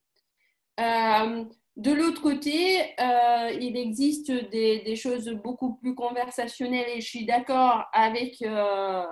Euh, 0.79 1.45
de 1.75 1.91
l'autre 1.91 2.21
côté, 2.21 2.81
euh, 2.99 3.51
il 3.59 3.77
existe 3.77 4.31
des, 4.31 4.95
choses 4.95 5.29
beaucoup 5.29 5.75
plus 5.75 5.93
conversationnelles 5.95 6.89
et 6.95 7.01
je 7.01 7.07
suis 7.07 7.25
d'accord 7.25 7.85
avec, 7.93 8.41
euh, 8.41 9.05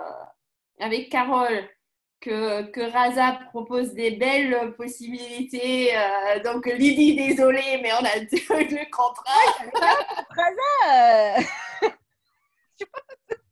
avec 0.80 1.10
Carole 1.10 1.68
que, 2.20 2.62
que 2.70 2.80
Raza 2.80 3.38
propose 3.50 3.92
des 3.94 4.12
belles 4.12 4.74
possibilités. 4.76 5.92
donc 6.44 6.66
Lydie, 6.66 7.14
désolée, 7.14 7.80
mais 7.82 7.92
on 7.92 8.04
a 8.04 8.18
deux, 8.20 8.64
deux 8.68 8.90
contrats. 8.90 9.30
Raza 10.30 11.46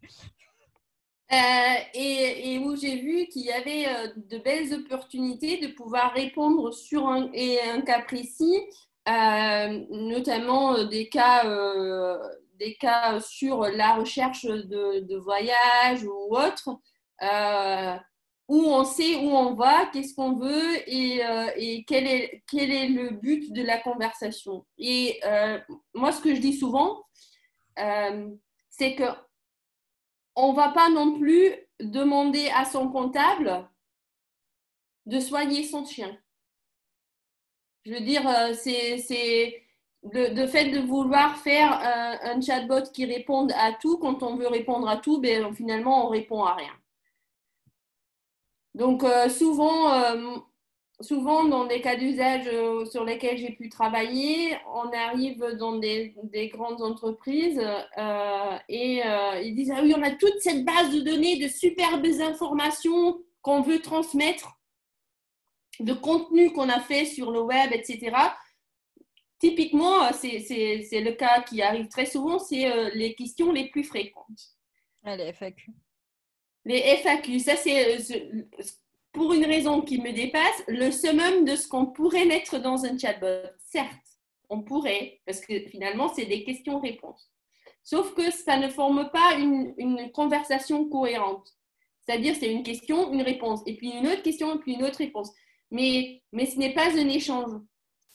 Euh, 1.33 1.77
et, 1.95 2.59
où 2.59 2.77
j'ai 2.77 2.97
vu 3.01 3.27
qu'il 3.27 3.43
y 3.43 3.51
avait 3.51 3.87
euh, 3.89 4.09
de 4.17 4.39
belles 4.39 4.75
opportunités 4.75 5.57
de 5.57 5.69
pouvoir 5.73 6.13
répondre 6.13 6.73
sur 6.73 7.09
un, 7.09 7.31
et 7.33 7.59
un 7.63 7.81
cas 7.81 8.03
précis, 8.03 8.61
euh, 9.09 9.85
notamment 9.91 10.85
des 10.85 11.09
cas, 11.09 11.45
des 12.59 12.75
cas 12.75 13.21
sur 13.21 13.63
la 13.63 13.95
recherche 13.95 14.45
de, 14.45 15.17
voyage 15.17 16.05
ou 16.05 16.37
autre, 16.37 16.79
où 18.47 18.67
on 18.67 18.85
sait 18.85 19.17
où 19.17 19.31
on 19.31 19.55
va, 19.55 19.87
qu'est-ce 19.87 20.15
qu'on 20.15 20.35
veut 20.35 20.77
et, 20.87 21.23
et, 21.57 21.85
quel, 21.87 22.07
est, 22.07 22.43
quel 22.51 22.71
est 22.71 22.89
le 22.89 23.11
but 23.11 23.51
de 23.53 23.63
la 23.63 23.79
conversation. 23.79 24.67
Et 24.79 25.21
moi, 25.95 26.13
ce 26.13 26.21
que 26.21 26.35
je 26.35 26.41
dis 26.41 26.57
souvent, 26.57 27.03
c'est 27.77 28.95
que 28.95 29.05
on 30.37 30.53
ne 30.53 30.57
va 30.57 30.69
pas 30.71 30.91
non 30.91 31.19
plus 31.19 31.53
demander 31.81 32.49
à 32.55 32.65
son 32.65 32.89
comptable 32.89 33.69
de 35.07 35.21
soigner 35.21 35.65
son 35.65 35.85
chien. 35.85 36.17
Je 37.85 37.93
veux 37.93 38.01
dire, 38.01 38.27
euh, 38.27 38.55
c'est 38.55 39.65
le, 40.13 40.47
fait 40.47 40.71
de 40.71 40.81
vouloir 40.81 41.37
faire 41.39 41.73
un, 42.23 42.41
chatbot 42.41 42.91
qui 42.93 43.05
réponde 43.05 43.53
à 43.53 43.73
tout, 43.73 43.99
quand 43.99 44.23
on 44.23 44.37
veut 44.37 44.49
répondre 44.49 44.89
à 44.89 44.97
tout, 44.97 45.21
ben, 45.21 45.55
finalement, 45.55 46.07
on 46.07 46.09
répond 46.09 46.45
à 46.45 46.55
rien. 46.55 46.73
Donc, 48.75 49.05
euh, 49.05 49.29
souvent, 49.29 49.93
euh, 49.93 50.37
souvent, 51.01 51.45
dans 51.45 51.67
des 51.67 51.81
cas 51.81 51.97
d'usage 51.97 52.47
euh, 52.47 52.85
sur 52.85 53.05
lesquels 53.05 53.39
j'ai 53.39 53.53
pu 53.53 53.69
travailler, 53.69 54.57
on 54.73 54.91
arrive 54.93 55.45
dans 55.59 55.77
des, 55.77 56.15
grandes 56.53 56.83
entreprises 56.83 57.61
euh, 57.99 58.59
et 58.69 59.03
euh, 59.05 59.41
ils 59.43 59.55
disent 59.55 59.73
Ah 59.75 59.81
oui, 59.83 59.95
on 59.97 60.03
a 60.03 60.13
toute 60.13 60.41
cette 60.41 60.65
base 60.65 60.95
de 60.95 61.01
données 61.01 61.39
de 61.39 61.49
superbes 61.49 62.07
informations 62.21 63.21
qu'on 63.43 63.61
veut 63.61 63.81
transmettre, 63.81 64.59
de 65.81 65.93
contenu 65.93 66.53
qu'on 66.53 66.69
a 66.69 66.81
fait 66.81 67.05
sur 67.05 67.31
le 67.31 67.43
web, 67.43 67.73
etc. 67.73 68.17
Typiquement, 69.39 70.11
c'est 70.13 70.39
le 70.39 71.13
cas 71.13 71.43
qui 71.43 71.61
arrive 71.61 71.89
très 71.89 72.07
souvent, 72.07 72.39
c'est 72.39 72.95
les 72.95 73.15
questions 73.15 73.53
les 73.53 73.69
plus 73.69 73.85
fréquentes. 73.85 74.55
les 75.05 75.33
FAQ. 75.35 75.73
Les 76.65 76.81
FAQ, 77.03 77.41
ça 77.41 77.57
c'est 77.57 77.99
pour 79.15 79.33
une 79.33 79.47
raison 79.47 79.81
qui 79.81 80.01
me 80.01 80.13
dépasse, 80.13 80.65
le 80.67 80.91
summum 80.91 81.45
de 81.45 81.55
ce 81.55 81.69
qu'on 81.69 81.87
pourrait 81.87 82.27
mettre 82.27 82.59
dans 82.59 82.85
un 82.85 82.99
chatbot. 82.99 83.49
Certes, 83.59 83.89
on 84.51 84.63
pourrait, 84.63 85.21
parce 85.25 85.41
que 85.41 85.61
finalement, 85.69 86.09
c'est 86.09 86.27
des 86.27 86.43
questions-réponses. 86.43 87.31
Sauf 87.85 88.13
que 88.15 88.31
ça 88.33 88.59
ne 88.59 88.69
forme 88.69 89.11
pas 89.11 89.37
une, 89.39 90.11
conversation 90.13 90.89
cohérente. 90.89 91.49
C'est-à-dire, 92.01 92.35
c'est 92.35 92.53
une 92.53 92.65
question, 92.65 93.13
une 93.13 93.23
réponse, 93.23 93.61
et 93.67 93.77
puis 93.77 93.91
une 93.91 94.09
autre 94.09 94.23
question, 94.23 94.57
et 94.57 94.59
puis 94.59 94.75
une 94.75 94.83
autre 94.83 94.99
réponse. 94.99 95.31
Mais, 95.71 96.23
mais 96.33 96.47
ce 96.47 96.59
n'est 96.59 96.75
pas 96.75 96.91
un 96.91 97.09
échange. 97.09 97.53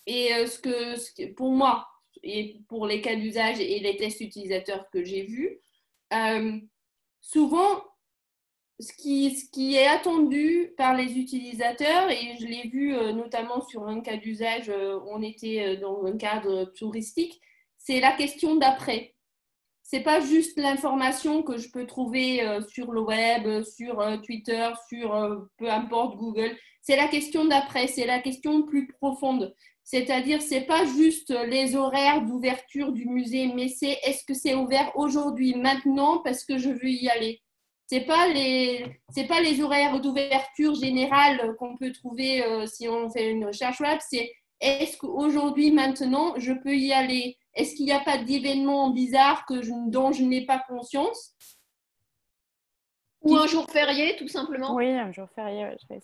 Et 0.06 0.34
euh, 0.34 0.48
ce, 0.48 0.60
que, 0.60 1.34
pour 1.34 1.52
moi, 1.52 1.88
et 2.24 2.60
pour 2.68 2.86
les 2.86 3.00
cas 3.02 3.16
d'usage 3.16 3.60
et 3.62 3.80
les 3.80 3.96
tests 3.96 4.20
utilisateurs 4.20 4.90
que 4.92 5.04
j'ai 5.04 5.24
vus, 5.24 5.60
euh, 6.14 6.60
souvent, 7.22 7.84
ce 8.80 8.94
qui, 8.94 9.76
est 9.76 9.88
attendu 9.88 10.74
par 10.78 10.96
les 10.96 11.18
utilisateurs, 11.18 12.10
et 12.10 12.38
je 12.40 12.46
l'ai 12.46 12.70
vu 12.70 12.96
euh, 12.96 13.12
notamment 13.12 13.62
sur 13.62 13.88
un 13.88 14.00
cas 14.00 14.16
d'usage, 14.16 14.70
euh, 14.70 15.00
on 15.08 15.22
était 15.22 15.66
euh, 15.66 15.82
dans 15.82 16.06
un 16.06 16.18
cadre 16.18 16.66
touristique, 16.78 17.42
c'est 17.78 18.00
la 18.00 18.14
question 18.14 18.56
d'après. 18.56 19.16
C'est 19.84 20.02
pas 20.02 20.22
juste 20.22 20.58
l'information 20.58 21.44
que 21.44 21.58
je 21.58 21.70
peux 21.72 21.88
trouver 21.88 22.46
sur 22.70 22.92
le 22.92 23.02
web, 23.02 23.64
sur 23.64 24.22
Twitter, 24.22 24.70
sur 24.88 25.48
peu 25.58 25.68
importe 25.68 26.16
Google. 26.16 26.56
C'est 26.84 26.96
la 26.96 27.08
question 27.08 27.46
d'après, 27.46 27.88
c'est 27.88 28.06
la 28.06 28.20
question 28.20 28.62
plus 28.62 28.86
profonde. 28.86 29.56
C'est-à-dire, 29.84 30.44
c'est 30.44 30.68
pas 30.68 30.86
juste 30.86 31.32
les 31.48 31.76
horaires 31.76 32.22
d'ouverture 32.22 32.92
du 32.92 33.08
musée, 33.08 33.52
mais 33.56 33.68
c'est 33.68 33.98
est-ce 34.04 34.24
que 34.26 34.36
c'est 34.36 34.54
ouvert 34.54 34.92
aujourd'hui, 34.96 35.56
maintenant, 35.56 36.20
parce 36.20 36.46
que 36.46 36.60
je 36.60 36.70
veux 36.70 36.90
y 36.90 37.10
aller? 37.10 37.42
C'est 37.90 38.02
pas 38.02 38.28
les 38.28 38.86
c'est 39.10 39.26
pas 39.26 39.42
les 39.42 39.62
horaires 39.62 40.00
d'ouverture 40.00 40.76
générale 40.76 41.56
qu'on 41.58 41.76
peut 41.76 41.92
trouver 41.92 42.46
euh, 42.46 42.68
si 42.68 42.88
on 42.88 43.10
fait 43.10 43.32
une 43.32 43.46
recherche 43.46 43.80
web. 43.80 43.98
C'est 44.08 44.32
est-ce 44.60 44.96
qu'aujourd'hui 44.98 45.72
maintenant 45.72 46.36
je 46.38 46.54
peux 46.54 46.76
y 46.76 46.94
aller? 46.94 47.40
Est-ce 47.56 47.74
qu'il 47.74 47.86
n'y 47.86 47.92
a 47.92 48.00
pas 48.00 48.20
d'événements 48.20 48.92
bizarres 48.92 49.44
que 49.48 49.56
dont 49.90 50.12
je 50.12 50.24
n'ai 50.24 50.46
pas 50.46 50.64
conscience? 50.68 51.34
Ou 53.24 53.36
un 53.36 53.48
jour 53.48 53.66
férié 53.72 54.16
tout 54.18 54.28
simplement. 54.28 54.76
Oui 54.76 54.92
un 54.92 55.12
jour 55.12 55.28
férié 55.34 55.68
je 55.82 55.88
vais 55.88 56.00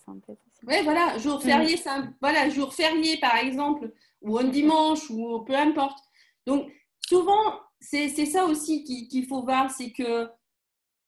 oui 0.67 0.75
voilà 0.83 1.19
jour 1.19 1.39
férié 1.41 1.79
voilà 2.19 2.49
jour 2.49 2.73
férié 2.73 3.17
par 3.17 3.35
exemple 3.37 3.93
ou 4.23 4.39
un 4.39 4.45
dimanche 4.45 5.07
ou 5.11 5.39
peu 5.41 5.55
importe. 5.55 5.99
Donc 6.47 6.67
souvent 7.07 7.59
c'est 7.79 8.09
ça 8.09 8.45
aussi 8.45 8.83
qu'il 8.83 9.27
faut 9.27 9.43
voir 9.43 9.69
c'est 9.69 9.91
que 9.91 10.27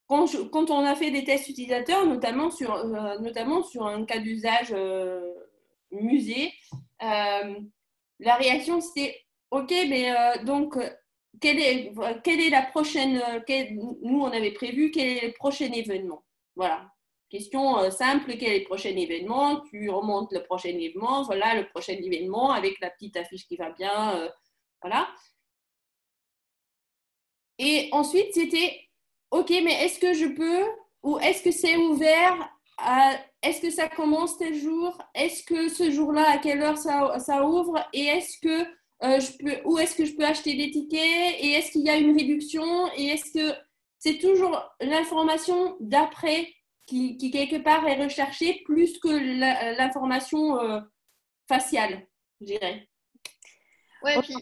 quand, 0.07 0.71
on 0.71 0.85
a 0.85 0.95
fait 0.95 1.11
des 1.11 1.23
tests 1.23 1.49
utilisateurs, 1.49 2.05
notamment 2.05 2.49
sur, 2.49 2.73
euh, 2.73 3.85
un 3.85 4.05
cas 4.05 4.19
d'usage 4.19 4.69
euh, 4.71 5.33
musée, 5.91 6.53
euh, 7.03 7.59
la 8.19 8.35
réaction 8.35 8.79
c'était 8.81 9.19
OK, 9.51 9.71
mais 9.71 10.11
donc 10.43 10.77
quelle 11.39 11.59
est, 11.59 11.93
quelle 12.23 12.39
est 12.41 12.49
la 12.49 12.63
prochaine, 12.63 13.21
nous 13.71 14.21
on 14.21 14.31
avait 14.31 14.51
prévu, 14.51 14.91
quel 14.91 15.07
est 15.07 15.27
le 15.27 15.33
prochain 15.33 15.71
événement? 15.71 16.23
Voilà. 16.55 16.91
Question 17.29 17.91
simple, 17.91 18.35
quel 18.37 18.53
est 18.53 18.59
le 18.59 18.65
prochain 18.65 18.95
événement? 18.95 19.61
Tu 19.69 19.89
remontes 19.89 20.31
le 20.31 20.43
prochain 20.43 20.69
événement, 20.69 21.23
voilà 21.23 21.55
le 21.55 21.67
prochain 21.67 21.93
événement 21.93 22.51
avec 22.51 22.79
la 22.81 22.89
petite 22.89 23.17
affiche 23.17 23.47
qui 23.47 23.57
va 23.57 23.69
bien, 23.71 24.29
voilà. 24.81 25.07
Et 27.59 27.89
ensuite, 27.91 28.33
c'était, 28.33 28.86
OK, 29.31 29.49
mais 29.49 29.85
est-ce 29.85 29.99
que 29.99 30.13
je 30.13 30.25
peux, 30.25 30.63
ou 31.03 31.17
est-ce 31.19 31.43
que 31.43 31.51
c'est 31.51 31.77
ouvert 31.77 32.51
est-ce 33.41 33.61
que 33.61 33.69
ça 33.69 33.87
commence 33.87 34.37
tel 34.37 34.53
jour? 34.55 34.97
Est-ce 35.15 35.43
que 35.43 35.69
ce 35.69 35.89
jour-là, 35.89 36.29
à 36.29 36.37
quelle 36.37 36.61
heure 36.61 36.77
ça, 36.77 37.17
ça 37.19 37.43
ouvre? 37.43 37.83
Et 37.93 38.05
est-ce 38.05 38.39
que 38.39 38.63
euh, 39.03 39.19
je 39.19 39.37
peux, 39.37 39.61
où 39.65 39.77
est-ce 39.79 39.95
que 39.95 40.05
je 40.05 40.13
peux 40.15 40.25
acheter 40.25 40.55
des 40.55 40.71
tickets? 40.71 41.35
Et 41.39 41.51
est-ce 41.53 41.71
qu'il 41.71 41.81
y 41.81 41.89
a 41.89 41.97
une 41.97 42.15
réduction? 42.15 42.91
Et 42.95 43.07
est-ce 43.07 43.31
que 43.31 43.55
c'est 43.99 44.19
toujours 44.19 44.61
l'information 44.79 45.75
d'après 45.79 46.53
qui, 46.85 47.17
qui, 47.17 47.31
quelque 47.31 47.57
part 47.57 47.85
est 47.87 48.01
recherchée 48.01 48.61
plus 48.65 48.99
que 48.99 49.09
l'information 49.77 50.59
euh, 50.59 50.79
faciale, 51.47 52.07
je 52.41 52.45
dirais. 52.45 52.87
Ouais, 54.03 54.19
puis 54.21 54.35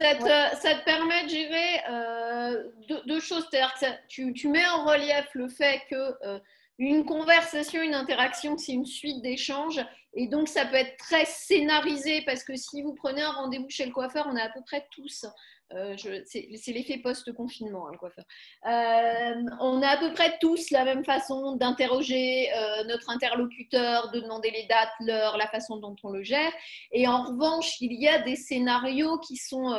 ça 0.00 0.14
te, 0.14 0.56
ça 0.56 0.74
te, 0.74 0.84
permet 0.84 1.24
de 1.24 1.28
gérer 1.28 1.80
euh, 1.90 2.64
deux, 3.06 3.20
choses. 3.20 3.46
C'est-à-dire 3.50 3.74
que 3.74 3.86
tu, 4.08 4.32
tu, 4.32 4.48
mets 4.48 4.66
en 4.66 4.84
relief 4.84 5.28
le 5.34 5.48
fait 5.48 5.82
que 5.90 6.40
une 6.78 7.04
conversation, 7.04 7.82
une 7.82 7.94
interaction, 7.94 8.56
c'est 8.56 8.72
une 8.72 8.86
suite 8.86 9.20
d'échanges. 9.20 9.84
Et 10.14 10.28
donc, 10.28 10.48
ça 10.48 10.64
peut 10.64 10.76
être 10.76 10.96
très 10.96 11.24
scénarisé 11.24 12.22
parce 12.22 12.44
que 12.44 12.56
si 12.56 12.82
vous 12.82 12.94
prenez 12.94 13.22
un 13.22 13.32
rendez-vous 13.32 13.68
chez 13.68 13.86
le 13.86 13.92
coiffeur, 13.92 14.26
on 14.30 14.36
a 14.36 14.42
à 14.44 14.48
peu 14.48 14.62
près 14.62 14.86
tous 14.92 15.26
euh, 15.74 15.96
c'est 16.24 16.72
l'effet 16.72 16.98
post-confinement, 16.98 17.88
hein, 17.88 17.90
le 17.92 17.98
coiffeur. 17.98 18.24
Euh, 18.66 19.42
on 19.60 19.82
a 19.82 19.88
à 19.88 19.96
peu 19.98 20.12
près 20.14 20.38
tous 20.40 20.70
la 20.70 20.84
même 20.84 21.04
façon 21.04 21.56
d'interroger 21.56 22.48
euh, 22.54 22.84
notre 22.84 23.10
interlocuteur, 23.10 24.10
de 24.12 24.20
demander 24.20 24.50
les 24.50 24.64
dates, 24.64 24.92
l'heure, 25.00 25.36
la 25.36 25.46
façon 25.48 25.76
dont 25.76 25.94
on 26.02 26.10
le 26.10 26.22
gère. 26.22 26.52
Et 26.92 27.06
en 27.06 27.24
revanche, 27.24 27.80
il 27.80 27.92
y 27.92 28.08
a 28.08 28.20
des 28.20 28.36
scénarios 28.36 29.18
qui 29.18 29.36
sont 29.36 29.74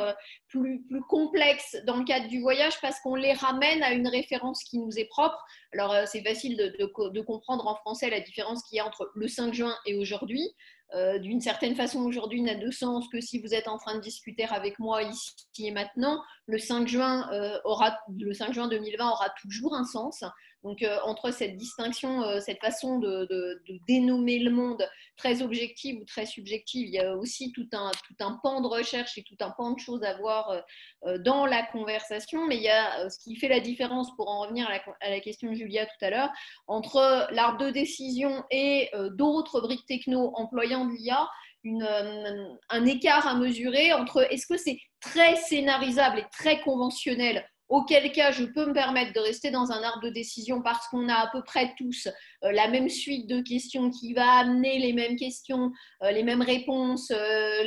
plus, 0.48 0.80
complexes 1.08 1.76
dans 1.86 1.96
le 1.96 2.04
cadre 2.04 2.28
du 2.28 2.40
voyage 2.40 2.80
parce 2.80 3.00
qu'on 3.00 3.16
les 3.16 3.32
ramène 3.32 3.82
à 3.82 3.92
une 3.92 4.06
référence 4.06 4.62
qui 4.62 4.78
nous 4.78 4.96
est 4.96 5.08
propre. 5.08 5.42
Alors, 5.72 5.94
c'est 6.06 6.22
facile 6.22 6.56
de, 6.56 6.68
de, 6.78 7.20
comprendre 7.20 7.66
en 7.66 7.74
français 7.76 8.10
la 8.10 8.20
différence 8.20 8.62
qu'il 8.62 8.76
y 8.76 8.80
a 8.80 8.86
entre 8.86 9.10
le 9.14 9.26
5 9.26 9.54
juin 9.54 9.74
et 9.86 9.96
aujourd'hui. 9.96 10.54
Euh, 10.94 11.18
d'une 11.18 11.40
certaine 11.40 11.76
façon 11.76 12.00
aujourd'hui 12.00 12.42
n'a 12.42 12.56
de 12.56 12.70
sens 12.70 13.06
que 13.08 13.20
si 13.20 13.38
vous 13.38 13.54
êtes 13.54 13.68
en 13.68 13.78
train 13.78 13.94
de 13.94 14.00
discuter 14.00 14.44
avec 14.44 14.78
moi 14.78 15.02
ici 15.02 15.34
et 15.58 15.70
maintenant. 15.70 16.22
Le 16.46 16.58
5 16.58 16.88
juin, 16.88 17.30
euh, 17.32 17.58
aura, 17.64 17.96
le 18.18 18.32
5 18.32 18.52
juin 18.52 18.66
2020 18.66 19.08
aura 19.08 19.30
toujours 19.40 19.74
un 19.74 19.84
sens. 19.84 20.24
Donc, 20.64 20.82
euh, 20.82 20.98
entre 21.04 21.30
cette 21.30 21.56
distinction, 21.56 22.22
cette 22.40 22.60
façon 22.60 22.98
de, 22.98 23.62
dénommer 23.86 24.40
le 24.40 24.50
monde 24.50 24.86
très 25.16 25.42
objective 25.42 26.00
ou 26.00 26.04
très 26.04 26.26
subjective, 26.26 26.88
il 26.88 26.94
y 26.94 26.98
a 26.98 27.16
aussi 27.16 27.52
tout 27.52 27.68
un, 27.72 27.90
tout 28.06 28.24
un 28.24 28.38
pan 28.42 28.60
de 28.60 28.66
recherche 28.66 29.16
et 29.16 29.22
tout 29.22 29.36
un 29.40 29.50
pan 29.50 29.72
de 29.72 29.78
choses 29.78 30.02
à 30.02 30.16
voir 30.18 30.62
dans 31.20 31.46
la 31.46 31.62
conversation. 31.62 32.46
Mais 32.46 32.56
il 32.56 32.62
y 32.62 32.68
a 32.68 33.08
ce 33.08 33.18
qui 33.18 33.36
fait 33.36 33.48
la 33.48 33.60
différence, 33.60 34.14
pour 34.16 34.28
en 34.28 34.40
revenir 34.40 34.68
à 35.00 35.08
la, 35.08 35.20
question 35.20 35.50
de 35.50 35.54
Julia 35.54 35.86
tout 35.86 36.04
à 36.04 36.10
l'heure, 36.10 36.30
entre 36.66 37.28
l'arbre 37.32 37.64
de 37.64 37.70
décision 37.70 38.44
et 38.50 38.90
d'autres 39.12 39.60
briques 39.60 39.86
techno 39.86 40.32
employant 40.34 40.79
de 40.86 40.92
l'IA. 40.92 41.28
un 42.70 42.86
écart 42.86 43.26
à 43.26 43.34
mesurer 43.34 43.92
entre 43.92 44.26
est-ce 44.32 44.46
que 44.46 44.56
c'est 44.56 44.78
très 45.00 45.36
scénarisable 45.36 46.20
et 46.20 46.26
très 46.32 46.60
conventionnel 46.60 47.44
auquel 47.70 48.10
cas 48.10 48.32
je 48.32 48.44
peux 48.44 48.66
me 48.66 48.74
permettre 48.74 49.12
de 49.12 49.20
rester 49.20 49.50
dans 49.50 49.70
un 49.70 49.82
arbre 49.82 50.02
de 50.02 50.10
décision 50.10 50.60
parce 50.60 50.86
qu'on 50.88 51.08
a 51.08 51.14
à 51.14 51.30
peu 51.30 51.42
près 51.42 51.72
tous 51.78 52.08
euh, 52.44 52.50
la 52.52 52.68
même 52.68 52.88
suite 52.88 53.28
de 53.28 53.40
questions 53.40 53.90
qui 53.90 54.12
va 54.12 54.28
amener 54.38 54.80
les 54.80 54.92
mêmes 54.92 55.16
questions, 55.16 55.70
euh, 56.02 56.10
les 56.10 56.24
mêmes 56.24 56.42
réponses, 56.42 57.10
euh, 57.12 57.64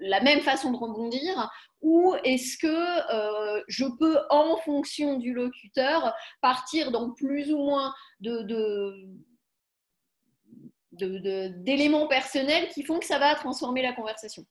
la 0.00 0.20
même 0.20 0.40
façon 0.40 0.72
de 0.72 0.76
rebondir, 0.76 1.48
ou 1.80 2.14
est-ce 2.24 2.58
que 2.58 3.62
je 3.68 3.84
peux, 4.00 4.18
en 4.30 4.56
fonction 4.56 5.16
du 5.18 5.32
locuteur, 5.32 6.12
partir 6.42 6.90
dans 6.90 7.12
plus 7.12 7.52
ou 7.52 7.58
moins 7.58 7.94
de, 8.18 8.42
d'éléments 10.98 12.06
personnels 12.06 12.68
qui 12.68 12.82
font 12.82 12.98
que 12.98 13.06
ça 13.06 13.18
va 13.18 13.34
transformer 13.34 13.82
la 13.82 13.92
conversation. 13.92 14.44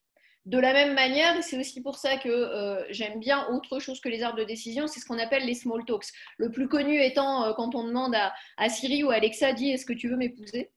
De 0.47 0.57
la 0.57 0.71
même 0.71 0.93
manière, 0.93 1.43
c'est 1.43 1.59
aussi 1.59 1.81
pour 1.81 1.97
ça 1.97 2.15
que 2.15 2.29
euh, 2.29 2.81
j'aime 2.89 3.19
bien 3.19 3.45
autre 3.49 3.79
chose 3.79 3.99
que 3.99 4.07
les 4.07 4.23
arbres 4.23 4.39
de 4.39 4.45
décision, 4.45 4.87
c'est 4.87 5.01
ce 5.01 5.05
qu'on 5.05 5.19
appelle 5.19 5.45
les 5.45 5.53
small 5.53 5.83
talks. 5.83 6.07
Le 6.37 6.49
plus 6.49 6.69
connu 6.69 7.03
étant 7.03 7.43
euh, 7.43 7.53
quand 7.53 7.75
on 7.75 7.83
demande 7.83 8.15
à, 8.15 8.69
Siri 8.69 9.03
ou 9.03 9.09
à 9.09 9.15
Alexa, 9.15 9.51
dis 9.51 9.71
est-ce 9.71 9.85
que 9.85 9.91
tu 9.91 10.07
veux 10.07 10.15
m'épouser? 10.15 10.71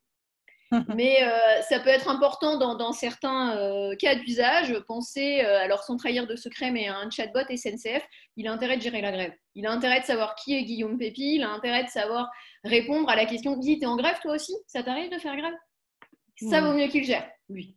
Mais 0.95 1.23
euh, 1.23 1.63
ça 1.63 1.81
peut 1.81 1.89
être 1.89 2.09
important 2.09 2.57
dans, 2.57 2.93
certains 2.93 3.95
cas 3.99 4.15
d'usage. 4.15 4.79
Pensez, 4.87 5.41
alors 5.41 5.83
sans 5.83 5.97
trahir 5.97 6.27
de 6.27 6.37
secret, 6.37 6.71
mais 6.71 6.89
un 6.89 7.11
chatbot 7.11 7.41
SNCF, 7.49 8.07
il 8.37 8.47
a 8.47 8.53
intérêt 8.53 8.77
de 8.77 8.83
gérer 8.83 9.01
la 9.01 9.11
grève. 9.11 9.33
Il 9.55 9.67
a 9.67 9.73
intérêt 9.73 10.01
de 10.01 10.05
savoir 10.05 10.35
qui 10.37 10.55
est 10.55 10.63
Guillaume 10.63 10.97
Pépi, 10.99 11.37
il 11.37 11.43
a 11.43 11.51
intérêt 11.51 11.85
de 11.85 11.89
savoir 11.89 12.31
répondre 12.65 13.09
à 13.09 13.17
la 13.17 13.27
question 13.27 13.57
dis, 13.57 13.79
t'es 13.79 13.87
en 13.87 13.97
grève 13.97 14.19
toi 14.23 14.35
aussi? 14.35 14.55
Ça 14.67 14.83
t'arrive 14.83 15.11
de 15.11 15.19
faire 15.19 15.37
grève? 15.37 15.55
Ça 16.49 16.61
vaut 16.61 16.73
mieux 16.73 16.87
qu'il 16.87 17.05
gère, 17.05 17.29
lui. 17.49 17.77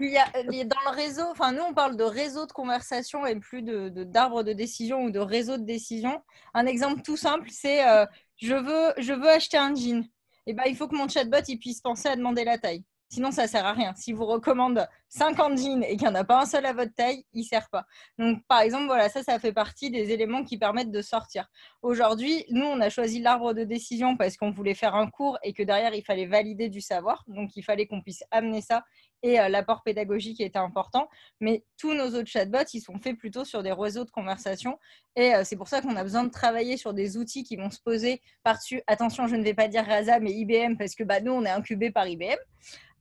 Il 0.00 0.10
y 0.10 0.18
a, 0.18 0.64
dans 0.64 0.90
le 0.90 0.96
réseau, 0.96 1.24
enfin 1.30 1.52
nous 1.52 1.62
on 1.62 1.74
parle 1.74 1.96
de 1.96 2.02
réseau 2.02 2.46
de 2.46 2.52
conversation 2.52 3.26
et 3.26 3.38
plus 3.38 3.62
de 3.62 3.88
d'arbre 4.04 4.42
de, 4.42 4.52
décision 4.52 5.04
ou 5.04 5.10
de 5.10 5.18
réseau 5.18 5.58
de 5.58 5.64
décision. 5.64 6.20
Un 6.54 6.66
exemple 6.66 7.02
tout 7.02 7.16
simple, 7.16 7.48
c'est 7.50 7.86
euh, 7.86 8.06
je 8.38 8.54
veux 8.54 8.94
je 8.96 9.12
veux 9.12 9.28
acheter 9.28 9.58
un 9.58 9.74
jean. 9.74 10.08
Eh 10.46 10.54
ben 10.54 10.64
il 10.66 10.76
faut 10.76 10.88
que 10.88 10.96
mon 10.96 11.08
chatbot 11.08 11.42
puisse 11.60 11.80
penser 11.80 12.08
à 12.08 12.16
demander 12.16 12.44
la 12.44 12.58
taille. 12.58 12.84
Sinon, 13.12 13.30
ça 13.30 13.46
sert 13.46 13.66
à 13.66 13.74
rien. 13.74 13.92
Si 13.94 14.14
vous 14.14 14.24
recommande 14.24 14.88
50 15.10 15.58
jeans 15.58 15.84
et 15.84 15.98
qu'il 15.98 16.08
n'y 16.08 16.08
en 16.08 16.14
a 16.14 16.24
pas 16.24 16.40
un 16.40 16.46
seul 16.46 16.64
à 16.64 16.72
votre 16.72 16.94
taille, 16.94 17.26
il 17.34 17.42
ne 17.42 17.44
sert 17.44 17.68
pas. 17.68 17.84
Donc, 18.18 18.42
par 18.48 18.62
exemple, 18.62 18.86
voilà, 18.86 19.10
ça, 19.10 19.22
ça 19.22 19.38
fait 19.38 19.52
partie 19.52 19.90
des 19.90 20.12
éléments 20.12 20.44
qui 20.44 20.56
permettent 20.56 20.90
de 20.90 21.02
sortir. 21.02 21.46
Aujourd'hui, 21.82 22.46
nous, 22.48 22.64
on 22.64 22.80
a 22.80 22.88
choisi 22.88 23.20
l'arbre 23.20 23.52
de 23.52 23.64
décision 23.64 24.16
parce 24.16 24.38
qu'on 24.38 24.50
voulait 24.50 24.72
faire 24.72 24.94
un 24.94 25.10
cours 25.10 25.38
et 25.42 25.52
que 25.52 25.62
derrière, 25.62 25.94
il 25.94 26.02
fallait 26.02 26.24
valider 26.24 26.70
du 26.70 26.80
savoir. 26.80 27.22
Donc, 27.26 27.54
il 27.54 27.62
fallait 27.62 27.86
qu'on 27.86 28.00
puisse 28.00 28.24
amener 28.30 28.62
ça 28.62 28.82
et 29.22 29.40
euh, 29.40 29.48
l'apport 29.48 29.82
pédagogique 29.82 30.40
était 30.40 30.58
important. 30.58 31.08
Mais 31.40 31.64
tous 31.78 31.94
nos 31.94 32.08
autres 32.14 32.28
chatbots, 32.28 32.64
ils 32.72 32.80
sont 32.80 32.98
faits 32.98 33.16
plutôt 33.16 33.44
sur 33.44 33.62
des 33.62 33.72
réseaux 33.72 34.04
de 34.04 34.10
conversation. 34.10 34.78
Et 35.16 35.34
euh, 35.34 35.42
c'est 35.44 35.56
pour 35.56 35.68
ça 35.68 35.80
qu'on 35.80 35.96
a 35.96 36.02
besoin 36.02 36.24
de 36.24 36.30
travailler 36.30 36.76
sur 36.76 36.94
des 36.94 37.16
outils 37.16 37.44
qui 37.44 37.56
vont 37.56 37.70
se 37.70 37.80
poser 37.80 38.20
par-dessus. 38.42 38.82
Attention, 38.86 39.26
je 39.26 39.36
ne 39.36 39.44
vais 39.44 39.54
pas 39.54 39.68
dire 39.68 39.84
Raza, 39.84 40.20
mais 40.20 40.32
IBM, 40.32 40.76
parce 40.76 40.94
que 40.94 41.04
bah, 41.04 41.20
nous, 41.20 41.32
on 41.32 41.44
est 41.44 41.50
incubé 41.50 41.90
par 41.90 42.06
IBM. 42.06 42.38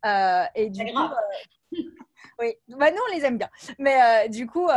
Euh, 0.05 0.43
et 0.55 0.69
du 0.69 0.83
coup, 0.85 0.99
euh, 0.99 1.77
oui, 2.39 2.53
bah, 2.69 2.91
nous 2.91 2.97
on 3.09 3.15
les 3.15 3.25
aime 3.25 3.37
bien. 3.37 3.49
Mais 3.77 4.25
euh, 4.25 4.27
du 4.27 4.47
coup, 4.47 4.67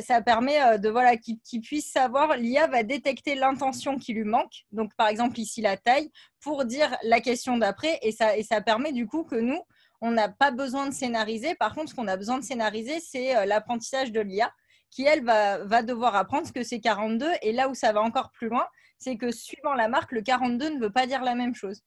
ça, 0.00 0.22
permet 0.22 0.78
de 0.78 0.88
voilà 0.88 1.16
qu'il 1.16 1.60
puisse 1.62 1.90
savoir. 1.90 2.36
L'IA 2.36 2.66
va 2.66 2.82
détecter 2.82 3.34
l'intention 3.34 3.98
qui 3.98 4.12
lui 4.12 4.24
manque. 4.24 4.64
Donc 4.72 4.94
par 4.96 5.08
exemple 5.08 5.38
ici 5.40 5.60
la 5.60 5.76
taille 5.76 6.10
pour 6.40 6.64
dire 6.64 6.96
la 7.02 7.20
question 7.20 7.56
d'après 7.56 7.98
et 8.02 8.12
ça 8.12 8.36
et 8.36 8.42
ça 8.42 8.60
permet 8.60 8.92
du 8.92 9.06
coup 9.06 9.24
que 9.24 9.36
nous 9.36 9.60
on 10.00 10.10
n'a 10.10 10.28
pas 10.28 10.50
besoin 10.50 10.86
de 10.86 10.94
scénariser. 10.94 11.54
Par 11.54 11.74
contre, 11.74 11.90
ce 11.90 11.94
qu'on 11.94 12.08
a 12.08 12.16
besoin 12.16 12.38
de 12.38 12.44
scénariser, 12.44 13.00
c'est 13.00 13.46
l'apprentissage 13.46 14.12
de 14.12 14.20
l'IA 14.20 14.52
qui, 14.90 15.04
elle, 15.04 15.24
va, 15.24 15.58
va 15.58 15.82
devoir 15.82 16.14
apprendre 16.14 16.46
ce 16.46 16.52
que 16.52 16.62
c'est 16.62 16.80
42. 16.80 17.26
Et 17.42 17.52
là 17.52 17.68
où 17.68 17.74
ça 17.74 17.92
va 17.92 18.00
encore 18.02 18.30
plus 18.30 18.48
loin, 18.48 18.66
c'est 18.98 19.16
que 19.16 19.30
suivant 19.30 19.74
la 19.74 19.88
marque, 19.88 20.12
le 20.12 20.22
42 20.22 20.70
ne 20.70 20.80
veut 20.80 20.92
pas 20.92 21.06
dire 21.06 21.22
la 21.22 21.34
même 21.34 21.54
chose. 21.54 21.82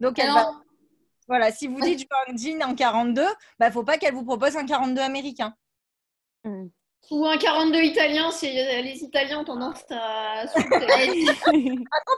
Donc, 0.00 0.18
elle 0.18 0.32
va 0.32 0.50
voilà, 1.30 1.52
si 1.52 1.68
vous 1.68 1.80
dites 1.80 2.00
je 2.00 2.06
veux 2.10 2.34
un 2.34 2.36
jean 2.36 2.68
en 2.68 2.74
42, 2.74 3.22
il 3.22 3.26
bah, 3.60 3.68
ne 3.68 3.72
faut 3.72 3.84
pas 3.84 3.98
qu'elle 3.98 4.14
vous 4.14 4.24
propose 4.24 4.56
un 4.56 4.66
42 4.66 5.00
américain. 5.00 5.54
Hmm. 6.42 6.66
Ou 7.10 7.26
un 7.26 7.36
42 7.36 7.82
italien, 7.82 8.30
c'est 8.30 8.82
les 8.82 9.02
Italiens 9.02 9.40
ont 9.40 9.44
tendance 9.44 9.82
à. 9.90 10.44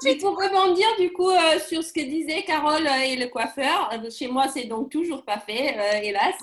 Il 0.04 0.20
faut 0.20 0.32
rebondir 0.32 0.86
du 0.98 1.10
coup 1.12 1.30
euh, 1.30 1.58
sur 1.66 1.82
ce 1.82 1.94
que 1.94 2.00
disait 2.00 2.42
Carole 2.42 2.86
et 3.06 3.16
le 3.16 3.28
coiffeur. 3.28 3.90
Euh, 3.92 4.10
chez 4.10 4.28
moi, 4.28 4.48
c'est 4.48 4.64
donc 4.64 4.90
toujours 4.90 5.24
pas 5.24 5.38
fait, 5.38 5.78
euh, 5.78 6.00
hélas. 6.02 6.34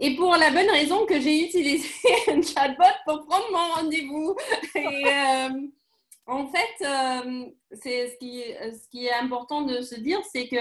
et 0.00 0.16
pour 0.16 0.34
la 0.34 0.50
bonne 0.50 0.70
raison 0.70 1.06
que 1.06 1.20
j'ai 1.20 1.46
utilisé 1.46 1.88
un 2.28 2.42
chatbot 2.42 2.84
pour 3.06 3.26
prendre 3.26 3.46
mon 3.52 3.74
rendez-vous. 3.80 4.34
en 6.26 6.46
fait, 6.48 6.84
c'est 7.80 8.08
ce 8.08 8.16
qui, 8.18 8.42
ce 8.42 8.88
qui 8.90 9.06
est 9.06 9.14
important 9.14 9.62
de 9.62 9.82
se 9.82 9.94
dire, 9.94 10.20
c'est 10.32 10.48
que 10.48 10.56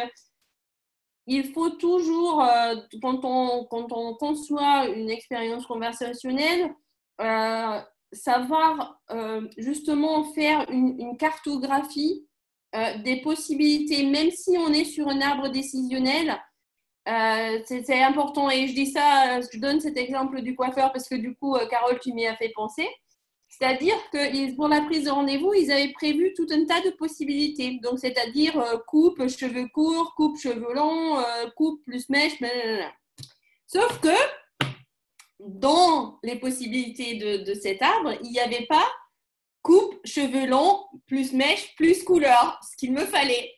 il 1.28 1.52
faut 1.52 1.70
toujours, 1.70 2.42
euh, 2.42 2.76
quand, 3.02 3.26
on, 3.26 3.66
conçoit 4.16 4.88
une 4.88 5.10
expérience 5.10 5.66
conversationnelle, 5.66 6.74
euh, 7.22 7.82
savoir 8.14 9.02
euh, 9.12 9.42
justement 9.58 10.24
faire 10.34 10.70
une, 10.70 11.18
cartographie 11.18 12.24
des 13.04 13.22
possibilités, 13.22 14.06
même 14.06 14.30
si 14.30 14.52
on 14.58 14.72
est 14.72 14.84
sur 14.84 15.08
un 15.08 15.20
arbre 15.22 15.50
décisionnel, 15.50 16.38
c'est 17.66 18.04
important 18.04 18.52
et 18.52 18.68
je 18.68 18.76
dis 18.76 18.92
ça, 18.92 19.40
je 19.42 19.58
donne 19.58 19.80
cet 19.80 19.98
exemple 19.98 20.42
du 20.42 20.56
coiffeur 20.56 20.92
parce 20.92 21.10
que 21.10 21.16
du 21.16 21.34
coup, 21.36 21.56
Carole, 21.72 21.98
tu 22.00 22.14
m'y 22.14 22.28
as 22.28 22.36
fait 22.36 22.52
penser. 22.54 22.88
C'est-à-dire 23.50 23.98
que 24.12 24.56
pour 24.56 24.68
la 24.68 24.82
prise 24.82 25.06
de 25.06 25.10
rendez-vous, 25.10 25.54
ils 25.54 25.72
avaient 25.72 25.94
prévu 25.94 26.34
tout 26.36 26.48
un 26.52 26.66
tas 26.66 26.82
de 26.82 26.92
possibilités. 26.92 27.80
Donc, 27.82 28.00
c'est-à-dire 28.00 28.60
euh, 28.60 28.78
coupe, 28.86 29.28
cheveux 29.28 29.68
courts, 29.74 30.14
coupe, 30.16 30.38
cheveux 30.38 30.74
longs, 30.74 31.18
coupe 31.56 31.84
plus 31.84 32.08
mèche. 32.10 32.40
Blablabla. 32.40 32.92
Sauf 33.68 34.00
que 34.00 34.16
dans 35.40 36.20
les 36.24 36.38
possibilités 36.40 37.16
de, 37.16 37.54
cet 37.54 37.82
arbre, 37.82 38.14
il 38.24 38.32
n'y 38.32 38.40
avait 38.40 38.66
pas 38.66 38.88
coupe, 39.62 40.00
cheveux 40.06 40.48
longs, 40.48 40.86
plus 41.06 41.34
mèche, 41.34 41.76
plus 41.76 42.04
couleur, 42.04 42.60
ce 42.64 42.78
qu'il 42.78 42.94
me 42.94 43.06
fallait. 43.06 43.54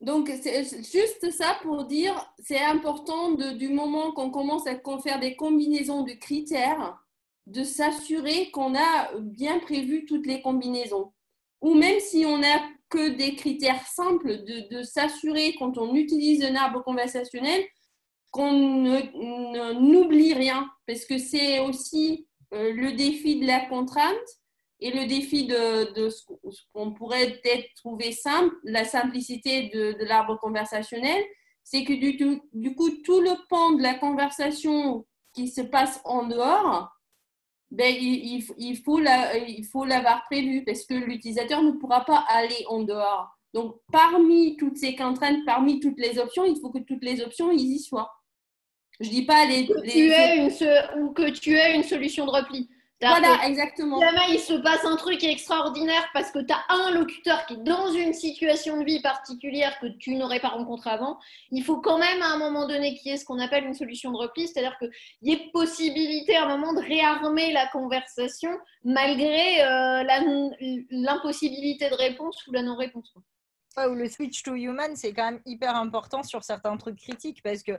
Donc, 0.00 0.30
c'est 0.42 0.64
juste 0.64 1.30
ça 1.30 1.58
pour 1.62 1.84
dire, 1.86 2.14
c'est 2.38 2.60
important 2.60 3.32
du 3.32 3.70
moment 3.70 4.12
qu'on 4.12 4.30
commence 4.30 4.66
à 4.66 4.78
faire 5.00 5.18
des 5.18 5.34
combinaisons 5.34 6.02
de 6.02 6.12
critères, 6.12 7.02
de 7.46 7.62
s'assurer 7.62 8.50
qu'on 8.50 8.74
a 8.74 9.10
bien 9.20 9.58
prévu 9.58 10.06
toutes 10.06 10.26
les 10.26 10.40
combinaisons. 10.40 11.12
Ou 11.60 11.74
même 11.74 12.00
si 12.00 12.24
on 12.26 12.38
n'a 12.38 12.60
que 12.90 13.10
des 13.10 13.34
critères 13.34 13.86
simples, 13.86 14.44
de, 14.44 14.82
s'assurer 14.82 15.54
quand 15.58 15.78
on 15.78 15.94
utilise 15.94 16.44
un 16.44 16.54
arbre 16.54 16.82
conversationnel 16.82 17.64
qu'on 18.30 18.52
n'oublie 18.52 20.34
rien, 20.34 20.68
parce 20.86 21.04
que 21.04 21.18
c'est 21.18 21.60
aussi 21.60 22.26
euh, 22.52 22.72
le 22.72 22.92
défi 22.92 23.40
de 23.40 23.46
la 23.46 23.66
contrainte 23.66 24.16
et 24.80 24.90
le 24.90 25.06
défi 25.06 25.46
de, 25.46 26.10
ce 26.10 26.24
qu'on 26.72 26.92
pourrait 26.92 27.30
peut-être 27.30 27.66
trouver 27.76 28.12
simple, 28.12 28.54
la 28.64 28.84
simplicité 28.84 29.70
de, 29.72 29.96
l'arbre 30.04 30.38
conversationnel, 30.38 31.22
c'est 31.62 31.84
que 31.84 31.92
du, 31.92 32.74
coup, 32.74 32.90
tout 33.02 33.20
le 33.20 33.34
pan 33.48 33.72
de 33.72 33.82
la 33.82 33.94
conversation 33.94 35.06
qui 35.32 35.48
se 35.48 35.62
passe 35.62 36.00
en 36.04 36.26
dehors, 36.26 36.93
ben, 37.74 37.92
il, 38.00 38.36
il, 38.58 38.76
faut 38.76 38.98
il 38.98 39.64
faut 39.66 39.84
l'avoir 39.84 40.24
prévu 40.30 40.64
parce 40.64 40.84
que 40.84 40.94
l'utilisateur 40.94 41.62
ne 41.62 41.72
pourra 41.72 42.04
pas 42.04 42.24
aller 42.28 42.64
en 42.68 42.82
dehors. 42.82 43.36
Donc, 43.52 43.76
parmi 43.92 44.56
toutes 44.56 44.76
ces 44.76 44.94
contraintes, 44.94 45.44
parmi 45.44 45.80
toutes 45.80 45.98
les 45.98 46.18
options, 46.18 46.44
il 46.44 46.58
faut 46.60 46.70
que 46.70 46.78
toutes 46.78 47.04
les 47.04 47.20
options 47.20 47.50
y 47.50 47.78
soient. 47.78 48.12
Je 49.00 49.08
dis 49.08 49.24
pas 49.24 49.44
les. 49.46 49.66
Que 49.66 49.80
tu 49.80 50.10
aies 50.10 50.36
une, 50.38 51.02
ou 51.02 51.12
que 51.12 51.30
tu 51.30 51.54
aies 51.54 51.74
une 51.74 51.82
solution 51.82 52.26
de 52.26 52.30
repli. 52.30 52.68
Voilà, 53.10 53.46
exactement. 53.46 54.00
Jamais 54.00 54.34
il 54.34 54.40
se 54.40 54.54
passe 54.54 54.84
un 54.84 54.96
truc 54.96 55.22
extraordinaire 55.22 56.08
parce 56.12 56.30
que 56.30 56.38
tu 56.38 56.52
as 56.52 56.64
un 56.68 56.90
locuteur 56.92 57.44
qui 57.46 57.54
est 57.54 57.62
dans 57.62 57.92
une 57.92 58.12
situation 58.12 58.78
de 58.80 58.84
vie 58.84 59.00
particulière 59.00 59.78
que 59.80 59.86
tu 59.86 60.14
n'aurais 60.14 60.40
pas 60.40 60.48
rencontré 60.48 60.90
avant. 60.90 61.18
Il 61.50 61.64
faut 61.64 61.80
quand 61.80 61.98
même 61.98 62.22
à 62.22 62.32
un 62.32 62.38
moment 62.38 62.66
donné 62.66 62.94
qu'il 62.94 63.10
y 63.10 63.14
ait 63.14 63.18
ce 63.18 63.24
qu'on 63.24 63.38
appelle 63.38 63.64
une 63.64 63.74
solution 63.74 64.10
de 64.12 64.16
repli, 64.16 64.48
c'est-à-dire 64.48 64.76
qu'il 64.78 64.90
y 65.22 65.32
ait 65.32 65.50
possibilité 65.52 66.36
à 66.36 66.44
un 66.44 66.56
moment 66.56 66.72
de 66.72 66.80
réarmer 66.80 67.52
la 67.52 67.66
conversation 67.68 68.50
malgré 68.84 69.62
euh, 69.62 70.04
l'impossibilité 70.90 71.90
de 71.90 71.94
réponse 71.94 72.46
ou 72.46 72.52
la 72.52 72.62
non-réponse. 72.62 73.14
ou 73.78 73.94
le 73.94 74.08
switch 74.08 74.42
to 74.42 74.54
human, 74.54 74.96
c'est 74.96 75.12
quand 75.12 75.32
même 75.32 75.42
hyper 75.46 75.74
important 75.76 76.22
sur 76.22 76.44
certains 76.44 76.76
trucs 76.76 76.98
critiques 76.98 77.42
parce 77.42 77.62
que, 77.62 77.72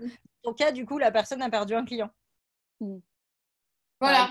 en 0.44 0.52
mm. 0.52 0.56
cas, 0.56 0.72
du 0.72 0.86
coup, 0.86 0.98
la 0.98 1.12
personne 1.12 1.42
a 1.42 1.50
perdu 1.50 1.74
un 1.74 1.86
client. 1.86 2.10
Mm. 2.80 2.98
Voilà. 4.02 4.30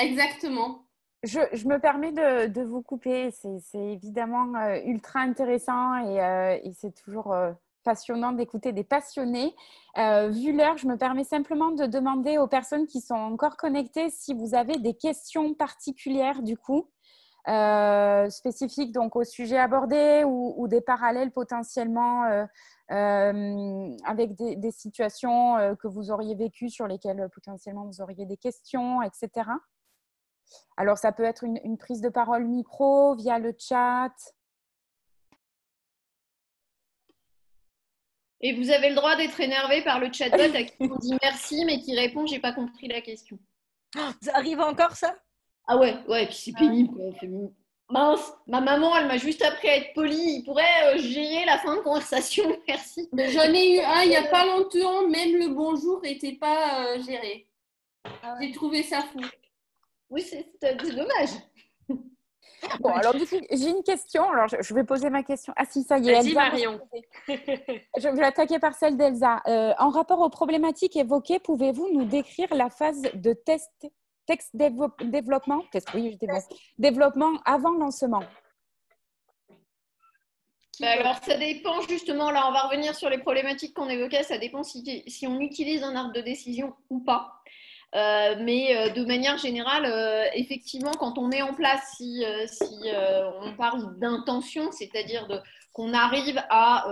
Exactement. 0.00 0.86
Je, 1.22 1.68
me 1.68 1.78
permets 1.78 2.12
de, 2.12 2.62
vous 2.62 2.82
couper. 2.82 3.30
C'est 3.30 3.78
évidemment 3.78 4.54
euh, 4.54 4.78
ultra 4.86 5.20
intéressant 5.20 5.96
et, 5.96 6.20
euh, 6.20 6.56
c'est 6.72 6.94
toujours 6.94 7.32
euh, 7.32 7.52
passionnant 7.84 8.32
d'écouter 8.32 8.72
des 8.72 8.84
passionnés. 8.84 9.54
vu 9.96 10.56
l'heure, 10.56 10.78
je 10.78 10.86
me 10.86 10.96
permets 10.96 11.24
simplement 11.24 11.72
de 11.72 11.84
demander 11.84 12.38
aux 12.38 12.46
personnes 12.46 12.86
qui 12.86 13.00
sont 13.00 13.14
encore 13.14 13.56
connectées 13.58 14.08
si 14.10 14.32
vous 14.32 14.54
avez 14.54 14.78
des 14.78 14.94
questions 14.94 15.52
particulières 15.54 16.42
du 16.42 16.56
coup. 16.56 16.90
spécifiques 18.30 18.92
donc 18.92 19.16
au 19.16 19.24
sujet 19.24 19.58
abordé 19.58 20.24
ou, 20.24 20.68
des 20.68 20.80
parallèles 20.80 21.32
potentiellement 21.32 22.24
avec 22.88 24.34
des, 24.36 24.56
des 24.56 24.70
situations 24.70 25.76
que 25.76 25.88
vous 25.88 26.10
auriez 26.10 26.34
vécues 26.34 26.70
sur 26.70 26.86
lesquelles 26.86 27.28
potentiellement 27.32 27.84
vous 27.84 28.00
auriez 28.00 28.26
des 28.26 28.38
questions, 28.38 29.02
etc. 29.02 29.50
Alors, 30.76 30.98
ça 30.98 31.12
peut 31.12 31.24
être 31.24 31.44
une, 31.44 31.78
prise 31.78 32.00
de 32.00 32.08
parole 32.08 32.44
micro, 32.44 33.14
via 33.14 33.38
le 33.38 33.54
chat. 33.58 34.12
Et 38.40 38.54
vous 38.54 38.70
avez 38.70 38.88
le 38.88 38.94
droit 38.94 39.16
d'être 39.16 39.38
énervé 39.40 39.82
par 39.82 40.00
le 40.00 40.10
chatbot 40.12 40.56
à 40.56 40.62
qui 40.62 40.74
on 40.80 40.96
dit 40.96 41.14
merci, 41.22 41.64
mais 41.66 41.78
qui 41.78 41.94
répond 41.94 42.26
j'ai 42.26 42.38
pas 42.38 42.52
compris 42.52 42.88
la 42.88 43.02
question. 43.02 43.38
Ça 44.22 44.34
arrive 44.34 44.60
encore 44.60 44.92
ça? 44.92 45.14
Ah 45.66 45.76
ouais, 45.76 45.94
ouais, 46.08 46.26
puis 46.26 46.36
c'est 46.36 46.52
pénible. 46.52 46.98
Mince, 47.90 48.32
ma 48.46 48.60
maman, 48.60 48.96
elle 48.96 49.08
m'a 49.08 49.18
juste 49.18 49.42
appris 49.42 49.68
à 49.68 49.76
être 49.76 49.94
polie. 49.94 50.36
Il 50.38 50.44
pourrait 50.44 50.94
euh, 50.94 50.98
gérer 50.98 51.44
la 51.44 51.58
fin 51.58 51.76
de 51.76 51.80
conversation, 51.80 52.44
merci. 52.68 53.08
J'en 53.12 53.52
ai 53.52 53.76
eu 53.76 53.80
un 53.80 54.02
il 54.02 54.10
n'y 54.10 54.16
a 54.16 54.28
pas 54.28 54.46
longtemps, 54.46 55.08
même 55.08 55.36
le 55.36 55.48
bonjour 55.48 56.00
n'était 56.00 56.36
pas 56.36 56.86
euh, 56.86 57.02
géré. 57.02 57.48
Ah 58.22 58.36
j'ai 58.40 58.52
trouvé 58.52 58.82
ça 58.82 59.00
fou. 59.02 59.20
Oui, 60.10 60.22
c'est 60.22 60.46
dommage. 60.74 61.30
Bon, 62.80 62.90
alors 62.94 63.14
du 63.14 63.26
coup, 63.26 63.36
j'ai 63.50 63.70
une 63.70 63.82
question. 63.82 64.28
Alors, 64.28 64.48
je 64.48 64.74
vais 64.74 64.84
poser 64.84 65.08
ma 65.08 65.22
question. 65.22 65.52
Ah 65.56 65.64
si, 65.64 65.82
ça 65.82 65.98
y 65.98 66.10
est. 66.10 66.14
Vas-y, 66.14 66.34
Marion. 66.34 66.80
Je 67.28 68.16
vais 68.16 68.24
attaquer 68.24 68.58
par 68.58 68.74
celle 68.74 68.96
d'Elsa. 68.96 69.40
Euh, 69.46 69.72
en 69.78 69.90
rapport 69.90 70.20
aux 70.20 70.30
problématiques 70.30 70.96
évoquées, 70.96 71.38
pouvez-vous 71.38 71.88
nous 71.92 72.04
décrire 72.04 72.52
la 72.54 72.68
phase 72.68 73.02
de 73.14 73.32
test, 73.32 73.70
texte 74.26 74.54
développement, 74.54 75.62
oui, 75.94 76.18
développement 76.78 77.40
avant 77.44 77.72
lancement 77.72 78.22
bah, 80.80 80.92
alors, 80.92 81.16
ça 81.22 81.36
dépend 81.36 81.82
justement, 81.82 82.30
là, 82.30 82.48
on 82.48 82.52
va 82.52 82.62
revenir 82.62 82.94
sur 82.94 83.10
les 83.10 83.18
problématiques 83.18 83.74
qu'on 83.74 83.90
évoquait, 83.90 84.22
ça 84.22 84.38
dépend 84.38 84.62
si, 84.62 85.04
si 85.06 85.26
on 85.26 85.38
utilise 85.38 85.82
un 85.82 85.94
arbre 85.94 86.14
de 86.14 86.22
décision 86.22 86.74
ou 86.88 87.00
pas. 87.00 87.42
Euh, 87.96 88.36
mais 88.40 88.76
euh, 88.76 88.90
de 88.90 89.04
manière 89.04 89.36
générale, 89.36 89.84
euh, 89.84 90.24
effectivement, 90.34 90.92
quand 90.92 91.18
on 91.18 91.26
met 91.26 91.42
en 91.42 91.54
place, 91.54 91.96
si, 91.96 92.24
on 93.42 93.52
parle 93.56 93.98
d'intention, 93.98 94.70
c'est-à-dire 94.70 95.26
qu'on 95.72 95.92
arrive 95.92 96.40
à 96.50 96.86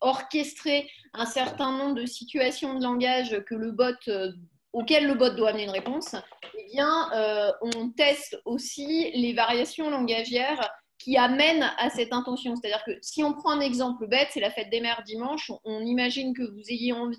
orchestrer 0.00 0.88
un 1.12 1.26
certain 1.26 1.72
nombre 1.72 1.94
de 1.94 2.06
situations 2.06 2.78
de 2.78 2.82
langage 2.82 3.42
que 3.44 3.54
le 3.54 3.72
bot 3.72 5.30
doit 5.30 5.50
amener 5.50 5.64
une 5.64 5.70
réponse, 5.70 6.14
eh 6.58 6.64
bien, 6.72 7.10
on 7.62 7.90
teste 7.90 8.40
aussi 8.44 9.10
les 9.14 9.32
variations 9.32 9.90
langagières 9.90 10.70
qui 10.98 11.16
amène 11.16 11.62
à 11.78 11.90
cette 11.90 12.12
intention. 12.12 12.56
C'est-à-dire 12.56 12.82
que 12.84 12.98
si 13.02 13.22
on 13.22 13.32
prend 13.32 13.50
un 13.50 13.60
exemple 13.60 14.06
bête, 14.08 14.28
c'est 14.32 14.40
la 14.40 14.50
fête 14.50 14.68
des 14.70 14.80
mères 14.80 15.02
dimanche, 15.04 15.50
on, 15.64 15.80
imagine 15.80 16.34
que 16.34 16.42
vous 16.42 16.62
ayez 16.68 16.92
envie 16.92 17.16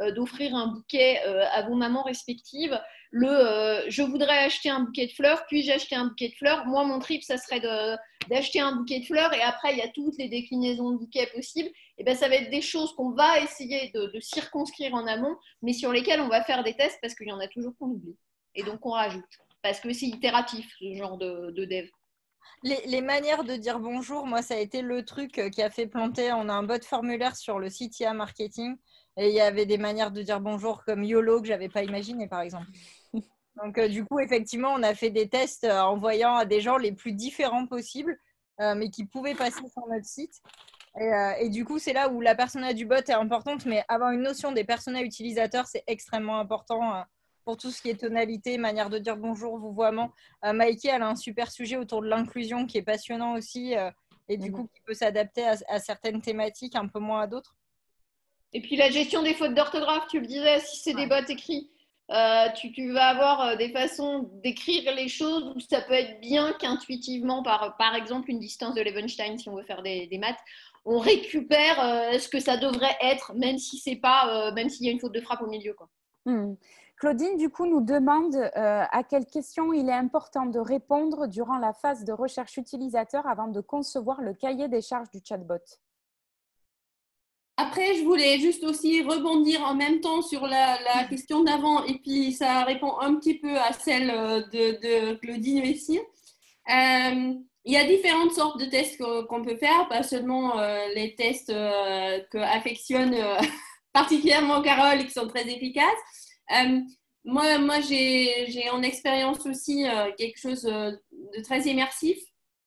euh, 0.00 0.10
d'offrir 0.12 0.54
un 0.54 0.66
bouquet 0.66 1.20
euh, 1.26 1.44
à 1.52 1.62
vos 1.62 1.76
mamans 1.76 2.02
respectives. 2.02 2.78
Le 3.12 3.28
euh, 3.28 3.88
je 3.88 4.02
voudrais 4.02 4.38
acheter 4.38 4.68
un 4.68 4.80
bouquet 4.80 5.06
de 5.06 5.12
fleurs, 5.12 5.46
puis-je 5.46 5.70
acheter 5.70 5.94
un 5.94 6.06
bouquet 6.06 6.28
de 6.28 6.34
fleurs? 6.34 6.66
Moi, 6.66 6.84
mon 6.84 6.98
trip, 6.98 7.22
ça 7.22 7.38
serait 7.38 7.60
d'acheter 8.28 8.60
un 8.60 8.76
bouquet 8.76 9.00
de 9.00 9.04
fleurs 9.04 9.32
et 9.32 9.42
après, 9.42 9.72
il 9.72 9.78
y 9.78 9.82
a 9.82 9.88
toutes 9.88 10.18
les 10.18 10.28
déclinaisons 10.28 10.90
de 10.90 10.98
bouquets 10.98 11.26
possibles. 11.28 11.70
Et 11.98 12.04
bien, 12.04 12.14
ça 12.14 12.28
va 12.28 12.34
être 12.36 12.50
des 12.50 12.62
choses 12.62 12.92
qu'on 12.94 13.12
va 13.12 13.40
essayer 13.40 13.90
de, 13.94 14.12
circonscrire 14.20 14.94
en 14.94 15.06
amont, 15.06 15.36
mais 15.62 15.72
sur 15.72 15.92
lesquelles 15.92 16.20
on 16.20 16.28
va 16.28 16.42
faire 16.42 16.64
des 16.64 16.74
tests 16.74 16.98
parce 17.00 17.14
qu'il 17.14 17.28
y 17.28 17.32
en 17.32 17.40
a 17.40 17.48
toujours 17.48 17.72
qu'on 17.78 17.88
oublie. 17.88 18.16
Et 18.54 18.62
donc, 18.64 18.84
on 18.84 18.90
rajoute. 18.90 19.24
Parce 19.62 19.78
que 19.78 19.92
c'est 19.92 20.06
itératif, 20.06 20.66
ce 20.78 20.94
genre 20.94 21.18
de, 21.18 21.50
de 21.50 21.64
dev 21.64 21.86
les, 22.62 23.00
manières 23.00 23.44
de 23.44 23.56
dire 23.56 23.78
bonjour, 23.80 24.26
moi, 24.26 24.42
ça 24.42 24.54
a 24.54 24.58
été 24.58 24.82
le 24.82 25.04
truc 25.04 25.38
euh, 25.38 25.48
qui 25.48 25.62
a 25.62 25.70
fait 25.70 25.86
planter. 25.86 26.32
On 26.32 26.48
a 26.48 26.52
un 26.52 26.62
bot 26.62 26.82
formulaire 26.84 27.36
sur 27.36 27.58
le 27.58 27.70
site 27.70 27.98
IA 28.00 28.12
Marketing 28.12 28.76
et 29.16 29.28
il 29.28 29.34
y 29.34 29.40
avait 29.40 29.66
des 29.66 29.78
manières 29.78 30.10
de 30.10 30.22
dire 30.22 30.40
bonjour 30.40 30.84
comme 30.84 31.02
YOLO 31.02 31.40
que 31.40 31.48
j'avais 31.48 31.68
pas 31.68 31.82
imaginé, 31.82 32.28
par 32.28 32.40
exemple. 32.40 32.66
Donc, 33.62 33.78
euh, 33.78 33.88
du 33.88 34.04
coup, 34.04 34.20
effectivement, 34.20 34.72
on 34.74 34.82
a 34.82 34.94
fait 34.94 35.10
des 35.10 35.28
tests 35.28 35.64
euh, 35.64 35.80
en 35.80 35.96
voyant 35.98 36.34
à 36.34 36.44
des 36.44 36.60
gens 36.60 36.76
les 36.76 36.92
plus 36.92 37.12
différents 37.12 37.66
possibles, 37.66 38.18
mais 38.76 38.90
qui 38.90 39.06
pouvaient 39.06 39.34
passer 39.34 39.66
sur 39.72 39.86
notre 39.88 40.04
site. 40.04 40.34
Et, 41.00 41.10
et 41.40 41.48
du 41.48 41.64
coup, 41.64 41.78
c'est 41.78 41.94
là 41.94 42.10
où 42.10 42.20
la 42.20 42.34
persona 42.34 42.74
du 42.74 42.84
bot 42.84 42.96
est 42.96 43.10
importante, 43.10 43.64
mais 43.64 43.82
avoir 43.88 44.10
une 44.10 44.20
notion 44.20 44.52
des 44.52 44.64
personas 44.64 45.00
utilisateurs, 45.00 45.66
c'est 45.66 45.82
extrêmement 45.86 46.38
important 46.38 47.02
pour 47.50 47.56
tout 47.56 47.72
ce 47.72 47.82
qui 47.82 47.90
est 47.90 47.98
tonalité, 47.98 48.58
manière 48.58 48.90
de 48.90 48.98
dire 48.98 49.16
bonjour, 49.16 49.58
vouvoiement. 49.58 50.12
Euh, 50.44 50.52
Mikey, 50.52 50.88
elle 50.88 51.02
a 51.02 51.08
un 51.08 51.16
super 51.16 51.50
sujet 51.50 51.76
autour 51.76 52.00
de 52.00 52.06
l'inclusion 52.06 52.64
qui 52.64 52.78
est 52.78 52.82
passionnant 52.82 53.34
aussi 53.34 53.76
euh, 53.76 53.90
et 54.28 54.36
du 54.36 54.50
mhm. 54.50 54.56
coup 54.56 54.68
qui 54.72 54.80
peut 54.86 54.94
s'adapter 54.94 55.42
à, 55.44 55.80
certaines 55.80 56.22
thématiques, 56.22 56.76
un 56.76 56.86
peu 56.86 57.00
moins 57.00 57.22
à 57.22 57.26
d'autres. 57.26 57.56
Et 58.52 58.60
puis 58.60 58.76
la 58.76 58.88
gestion 58.88 59.24
des 59.24 59.34
fautes 59.34 59.54
d'orthographe, 59.54 60.06
tu 60.08 60.20
le 60.20 60.28
disais, 60.28 60.60
si 60.60 60.76
c'est 60.76 60.94
des 60.94 61.08
bots 61.08 61.26
écrits 61.28 61.68
Euh, 62.10 62.46
tu, 62.54 62.92
vas 62.92 63.06
avoir 63.06 63.56
des 63.56 63.70
façons 63.70 64.30
d'écrire 64.44 64.94
les 64.94 65.08
choses 65.08 65.52
où 65.56 65.58
ça 65.58 65.80
peut 65.80 65.94
être 65.94 66.20
bien 66.20 66.52
qu'intuitivement, 66.52 67.42
par, 67.42 67.76
par 67.78 67.96
exemple, 67.96 68.30
une 68.30 68.38
distance 68.38 68.76
de 68.76 68.82
Levenstein, 68.82 69.38
si 69.38 69.48
on 69.48 69.56
veut 69.56 69.64
faire 69.64 69.82
des, 69.82 70.18
maths, 70.18 70.38
on 70.84 70.98
récupère 71.00 71.76
ce 72.20 72.28
que 72.28 72.38
ça 72.38 72.56
devrait 72.56 72.96
être, 73.00 73.32
même 73.34 73.58
si 73.58 73.78
c'est 73.78 73.96
pas, 73.96 74.52
même 74.52 74.68
s'il 74.68 74.86
y 74.86 74.88
a 74.88 74.92
une 74.92 75.00
faute 75.00 75.14
de 75.14 75.20
frappe 75.20 75.42
au 75.42 75.48
milieu. 75.48 75.74
Quoi. 75.74 75.88
Hmm. 76.26 76.54
Claudine, 77.00 77.36
du 77.38 77.48
coup, 77.48 77.66
nous 77.66 77.80
demande 77.80 78.36
à 78.54 79.02
quelles 79.02 79.26
questions 79.26 79.72
il 79.72 79.88
est 79.88 79.92
important 79.92 80.44
de 80.46 80.60
répondre 80.60 81.26
durant 81.26 81.58
la 81.58 81.72
phase 81.72 82.04
de 82.04 82.12
recherche 82.12 82.58
utilisateur 82.58 83.26
avant 83.26 83.48
de 83.48 83.60
concevoir 83.62 84.20
le 84.20 84.34
cahier 84.34 84.68
des 84.68 84.82
charges 84.82 85.10
du 85.10 85.20
chatbot. 85.26 85.56
Après, 87.62 87.94
je 87.94 88.04
voulais 88.04 88.38
juste 88.38 88.64
aussi 88.64 89.02
rebondir 89.02 89.62
en 89.66 89.74
même 89.74 90.00
temps 90.00 90.22
sur 90.22 90.46
la, 90.46 90.78
question 91.10 91.44
d'avant, 91.44 91.84
et 91.84 91.98
puis 91.98 92.32
ça 92.32 92.64
répond 92.64 92.98
un 93.00 93.16
petit 93.16 93.34
peu 93.34 93.54
à 93.54 93.74
celle 93.74 94.10
euh, 94.10 94.40
de, 94.50 95.14
Claudine 95.16 95.62
aussi. 95.70 95.98
Euh, 95.98 97.34
il 97.66 97.72
y 97.74 97.76
a 97.76 97.84
différentes 97.84 98.32
sortes 98.32 98.58
de 98.58 98.64
tests 98.64 98.98
qu'on 99.28 99.42
peut 99.42 99.56
faire, 99.56 99.88
pas 99.88 100.02
seulement 100.02 100.58
euh, 100.58 100.86
les 100.94 101.14
tests 101.16 101.52
que 101.52 102.38
affectionne 102.38 103.14
particulièrement 103.92 104.62
Carole 104.62 105.02
et 105.02 105.06
qui 105.06 105.12
sont 105.12 105.28
très 105.28 105.46
efficaces. 105.46 106.19
Moi, 107.24 107.58
moi 107.58 107.80
j'ai 107.80 108.70
en 108.72 108.82
expérience 108.82 109.46
aussi 109.46 109.84
quelque 110.16 110.38
chose 110.38 110.62
de 110.62 111.42
très 111.42 111.60
immersif. 111.62 112.18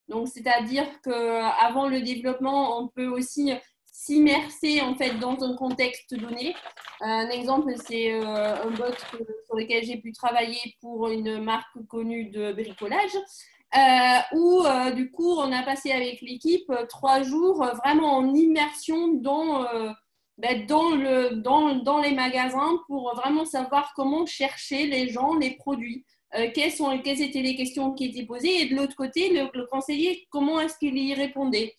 Donc, 0.09 0.27
c'est-à-dire 0.27 0.85
qu'avant 1.01 1.87
le 1.87 2.01
développement, 2.01 2.79
on 2.79 2.87
peut 2.87 3.07
aussi 3.07 3.53
s'immerser 3.93 4.81
en 4.81 4.95
fait 4.95 5.17
dans 5.19 5.41
un 5.43 5.55
contexte 5.55 6.13
donné. 6.15 6.55
Un 6.99 7.29
exemple, 7.29 7.73
c'est 7.85 8.11
euh, 8.11 8.63
un 8.63 8.71
bot 8.71 8.93
sur 9.45 9.55
lequel 9.55 9.83
j'ai 9.83 9.97
pu 9.97 10.11
travailler 10.11 10.75
pour 10.81 11.07
une 11.07 11.41
marque 11.41 11.77
connue 11.87 12.29
de 12.29 12.51
bricolage. 12.53 13.15
Euh, 13.75 14.37
où 14.37 14.61
euh, 14.61 14.91
du 14.91 15.09
coup 15.09 15.31
on 15.31 15.51
a 15.51 15.63
passé 15.63 15.91
avec 15.91 16.21
l'équipe 16.21 16.71
trois 16.89 17.23
jours 17.23 17.65
vraiment 17.83 18.17
en 18.17 18.31
immersion 18.35 19.13
dans, 19.13 19.65
ben, 20.37 20.65
dans, 20.65 20.91
le, 20.91 21.35
dans, 21.35 21.75
dans, 21.75 22.01
les 22.01 22.11
magasins 22.11 22.79
pour 22.87 23.15
vraiment 23.15 23.45
savoir 23.45 23.93
comment 23.95 24.25
chercher 24.25 24.87
les 24.87 25.09
gens, 25.09 25.35
les 25.35 25.51
produits. 25.51 26.05
quelles, 26.55 26.71
sont, 26.71 26.97
quelles 27.03 27.21
étaient 27.21 27.43
les 27.43 27.55
questions 27.55 27.93
qui 27.93 28.05
étaient 28.05 28.25
posées 28.25 28.61
et 28.61 28.65
de 28.65 28.75
l'autre 28.75 28.95
côté, 28.95 29.29
le, 29.29 29.49
le 29.53 29.67
conseiller, 29.67 30.25
comment 30.31 30.59
est-ce 30.59 30.77
qu'il 30.79 30.97
y 30.97 31.13
répondait 31.13 31.75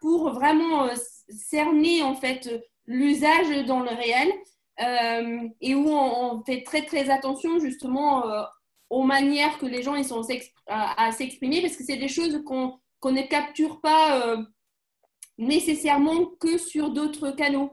pour 0.00 0.30
vraiment 0.30 0.88
cerner 1.28 2.02
en 2.02 2.14
fait 2.14 2.48
l'usage 2.86 3.66
dans 3.66 3.80
le 3.80 3.90
réel 3.90 4.32
euh, 4.80 5.48
et 5.60 5.74
où 5.74 5.88
on, 5.88 6.42
fait 6.44 6.62
très 6.62 6.84
très 6.84 7.10
attention 7.10 7.58
justement 7.58 8.28
euh, 8.30 8.42
aux 8.90 9.04
manières 9.04 9.58
que 9.58 9.66
les 9.66 9.82
gens 9.82 9.94
ils 9.94 10.04
sont 10.04 10.22
à, 10.66 11.12
s'exprimer 11.12 11.62
parce 11.62 11.76
que 11.76 11.84
c'est 11.84 11.96
des 11.96 12.08
choses 12.08 12.42
qu'on 12.44 12.78
ne 13.04 13.22
capture 13.22 13.80
pas 13.80 14.20
euh, 14.20 14.42
nécessairement 15.38 16.26
que 16.40 16.58
sur 16.58 16.90
d'autres 16.90 17.30
canaux. 17.30 17.72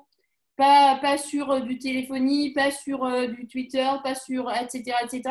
Pas, 0.56 1.00
pas 1.02 1.18
sur 1.18 1.62
du 1.62 1.80
téléphonie, 1.80 2.54
pas 2.54 2.70
sur 2.70 3.10
du 3.30 3.48
Twitter, 3.48 3.90
pas 4.04 4.14
sur 4.14 4.52
etc. 4.52 4.96
etc. 5.04 5.24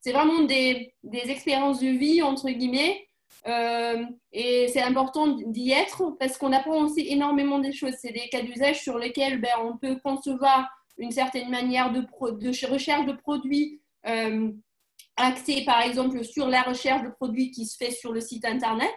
C'est 0.00 0.12
vraiment 0.12 0.44
des, 0.44 0.94
des 1.02 1.30
expériences 1.30 1.80
de 1.80 1.88
vie, 1.88 2.22
entre 2.22 2.48
guillemets, 2.48 3.06
euh, 3.46 4.04
et 4.32 4.68
c'est 4.68 4.82
important 4.82 5.28
d'y 5.28 5.72
être 5.72 6.16
parce 6.18 6.36
qu'on 6.36 6.52
apprend 6.52 6.84
aussi 6.84 7.06
énormément 7.08 7.58
des 7.58 7.72
choses. 7.72 7.94
C'est 8.00 8.12
des 8.12 8.28
cas 8.28 8.42
d'usage 8.42 8.82
sur 8.82 8.98
lesquels 8.98 9.40
ben, 9.40 9.50
on 9.62 9.76
peut 9.76 9.98
concevoir 10.02 10.68
une 10.98 11.10
certaine 11.10 11.50
manière 11.50 11.92
de, 11.92 12.04
recherche 12.66 13.06
de 13.06 13.12
produits 13.12 13.80
euh, 14.06 14.50
axée 15.16 15.64
par 15.64 15.82
exemple 15.82 16.22
sur 16.24 16.48
la 16.48 16.62
recherche 16.62 17.02
de 17.02 17.08
produits 17.08 17.50
qui 17.50 17.66
se 17.66 17.76
fait 17.76 17.90
sur 17.90 18.12
le 18.12 18.20
site 18.20 18.44
internet. 18.44 18.94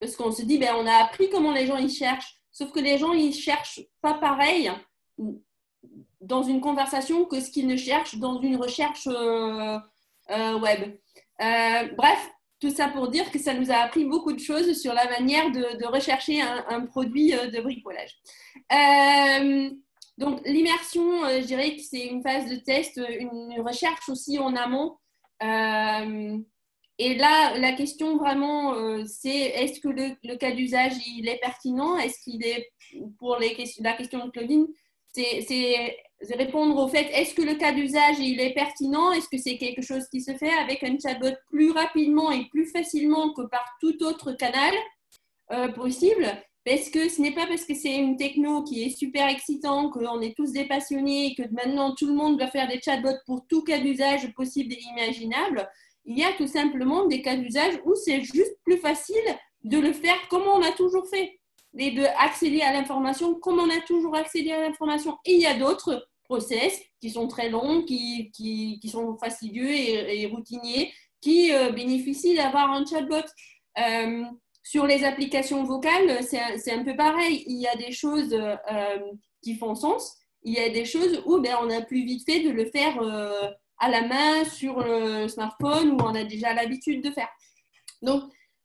Parce 0.00 0.16
qu'on 0.16 0.30
se 0.30 0.42
dit, 0.42 0.58
ben, 0.58 0.74
on 0.76 0.86
a 0.86 1.04
appris 1.04 1.30
comment 1.30 1.52
les 1.52 1.66
gens 1.66 1.78
y 1.78 1.90
cherchent. 1.90 2.36
Sauf 2.52 2.72
que 2.72 2.80
les 2.80 2.98
gens, 2.98 3.12
ils 3.12 3.34
cherchent 3.34 3.80
pas 4.00 4.14
pareil 4.14 4.70
dans 6.20 6.42
une 6.42 6.60
conversation 6.60 7.24
que 7.24 7.40
ce 7.40 7.50
qu'ils 7.50 7.66
ne 7.66 7.76
cherchent 7.76 8.16
dans 8.16 8.40
une 8.40 8.56
recherche 8.56 9.06
euh, 9.06 9.78
web. 10.58 10.98
bref, 11.38 12.30
tout 12.60 12.70
ça 12.70 12.88
pour 12.88 13.08
dire 13.08 13.30
que 13.30 13.38
ça 13.38 13.54
nous 13.54 13.70
a 13.70 13.76
appris 13.76 14.04
beaucoup 14.04 14.32
de 14.32 14.40
choses 14.40 14.80
sur 14.80 14.94
la 14.94 15.08
manière 15.08 15.50
de, 15.50 15.86
rechercher 15.86 16.40
un, 16.40 16.86
produit 16.86 17.34
euh, 17.34 17.50
de 17.50 17.60
bricolage. 17.60 18.16
Euh, 18.72 19.70
donc 20.16 20.40
l'immersion, 20.46 21.24
euh, 21.24 21.40
je 21.40 21.46
dirais 21.46 21.76
que 21.76 21.82
c'est 21.82 22.06
une 22.06 22.22
phase 22.22 22.48
de 22.48 22.56
test, 22.56 23.00
une 23.18 23.60
recherche 23.60 24.08
aussi 24.08 24.38
en 24.38 24.56
amont. 24.56 24.96
Et 26.98 27.14
là, 27.14 27.58
la 27.58 27.72
question 27.72 28.16
vraiment, 28.16 28.74
c'est 29.06 29.28
est-ce 29.28 29.80
que 29.80 29.88
le, 29.88 30.36
cas 30.36 30.52
d'usage, 30.52 30.94
il 31.06 31.28
est 31.28 31.38
pertinent? 31.38 31.96
Est-ce 31.98 32.18
qu'il 32.24 32.44
est, 32.44 32.70
pour 33.18 33.36
les 33.36 33.54
la 33.80 33.92
question 33.92 34.24
de 34.24 34.30
Claudine, 34.30 34.66
c'est 35.12 35.96
répondre 36.30 36.76
au 36.78 36.88
fait 36.88 37.08
est-ce 37.12 37.34
que 37.34 37.42
le 37.42 37.54
cas 37.54 37.72
d'usage 37.72 38.18
il 38.18 38.40
est 38.40 38.54
pertinent? 38.54 39.12
Est-ce 39.12 39.28
que 39.28 39.38
c'est 39.38 39.58
quelque 39.58 39.82
chose 39.82 40.06
qui 40.10 40.20
se 40.20 40.34
fait 40.36 40.52
avec 40.52 40.82
un 40.82 40.96
chatbot 40.98 41.36
plus 41.50 41.70
rapidement 41.70 42.30
et 42.30 42.46
plus 42.46 42.66
facilement 42.66 43.32
que 43.32 43.42
par 43.42 43.64
tout 43.80 44.02
autre 44.02 44.32
canal 44.32 44.72
euh, 45.52 45.68
possible? 45.68 46.26
Parce 46.64 46.90
que 46.90 47.08
ce 47.08 47.22
n'est 47.22 47.34
pas 47.34 47.46
parce 47.46 47.64
que 47.64 47.74
c'est 47.74 47.94
une 47.94 48.16
techno 48.16 48.64
qui 48.64 48.82
est 48.82 48.90
super 48.90 49.28
excitant, 49.28 49.88
qu'on 49.88 50.20
est 50.20 50.36
tous 50.36 50.52
des 50.52 50.64
passionnés, 50.64 51.34
que 51.36 51.44
maintenant 51.52 51.94
tout 51.94 52.08
le 52.08 52.14
monde 52.14 52.40
va 52.40 52.48
faire 52.48 52.66
des 52.66 52.80
chatbots 52.80 53.18
pour 53.24 53.46
tout 53.46 53.62
cas 53.62 53.78
d'usage 53.78 54.32
possible 54.34 54.72
et 54.72 54.80
imaginable. 54.98 55.68
Il 56.06 56.18
y 56.18 56.24
a 56.24 56.32
tout 56.32 56.46
simplement 56.46 57.06
des 57.06 57.20
cas 57.20 57.36
d'usage 57.36 57.74
où 57.84 57.94
c'est 57.94 58.22
juste 58.22 58.56
plus 58.64 58.78
facile 58.78 59.14
de 59.64 59.78
le 59.78 59.92
faire 59.92 60.16
comme 60.28 60.44
on 60.44 60.62
a 60.62 60.72
toujours 60.72 61.06
fait 61.08 61.38
et 61.78 61.90
de 61.90 62.04
accéder 62.18 62.62
à 62.62 62.72
l'information 62.72 63.34
comme 63.34 63.58
on 63.58 63.68
a 63.68 63.80
toujours 63.86 64.16
accédé 64.16 64.52
à 64.52 64.60
l'information. 64.60 65.18
Et 65.24 65.34
il 65.34 65.40
y 65.40 65.46
a 65.46 65.58
d'autres 65.58 66.08
process 66.24 66.80
qui 67.00 67.10
sont 67.10 67.28
très 67.28 67.48
longs, 67.48 67.82
qui, 67.82 68.30
qui, 68.32 68.88
sont 68.88 69.16
fastidieux 69.18 69.70
et, 69.70 70.26
routiniers, 70.26 70.92
qui 71.20 71.52
euh, 71.52 71.70
bénéficient 71.70 72.36
d'avoir 72.36 72.70
un 72.70 72.84
chatbot. 72.84 73.16
Euh, 73.78 74.24
sur 74.62 74.86
les 74.86 75.04
applications 75.04 75.62
vocales, 75.62 76.24
c'est 76.24 76.72
un, 76.72 76.82
peu 76.82 76.96
pareil. 76.96 77.44
Il 77.46 77.60
y 77.60 77.68
a 77.68 77.76
des 77.76 77.92
choses 77.92 78.32
euh, 78.32 78.98
qui 79.42 79.54
font 79.54 79.76
sens. 79.76 80.16
Il 80.42 80.54
y 80.54 80.58
a 80.58 80.68
des 80.68 80.84
choses 80.84 81.22
où 81.24 81.38
ben, 81.38 81.56
on 81.62 81.70
a 81.70 81.82
plus 81.82 82.04
vite 82.04 82.28
fait 82.28 82.40
de 82.40 82.50
le 82.50 82.64
faire 82.66 83.00
à 83.78 83.88
la 83.88 84.02
main 84.02 84.44
sur 84.44 84.80
le 84.80 85.28
smartphone 85.28 85.92
où 85.92 85.98
on 86.00 86.14
a 86.14 86.24
déjà 86.24 86.54
l'habitude 86.54 87.02
de 87.02 87.10
faire. 87.10 87.28
Donc, 88.02 88.22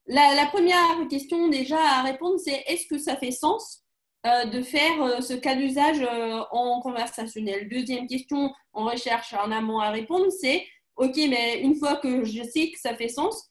la, 0.07 0.45
première 0.47 1.07
question 1.09 1.47
déjà 1.47 1.79
à 1.79 2.03
répondre, 2.03 2.37
c'est 2.39 2.63
est-ce 2.67 2.87
que 2.87 2.97
ça 2.97 3.15
fait 3.15 3.31
sens 3.31 3.83
euh, 4.25 4.45
de 4.45 4.61
faire 4.61 5.01
euh, 5.01 5.21
ce 5.21 5.33
cas 5.33 5.55
d'usage 5.55 6.01
euh, 6.01 6.41
en 6.51 6.81
conversationnel? 6.81 7.69
Deuxième 7.69 8.07
question 8.07 8.53
en 8.73 8.85
recherche 8.85 9.33
en 9.33 9.51
amont 9.51 9.79
à 9.79 9.91
répondre, 9.91 10.27
c'est 10.29 10.65
OK, 10.97 11.15
mais 11.29 11.61
une 11.61 11.75
fois 11.75 11.95
que 11.97 12.25
je 12.25 12.43
sais 12.43 12.71
que 12.71 12.79
ça 12.79 12.95
fait 12.95 13.07
sens, 13.07 13.47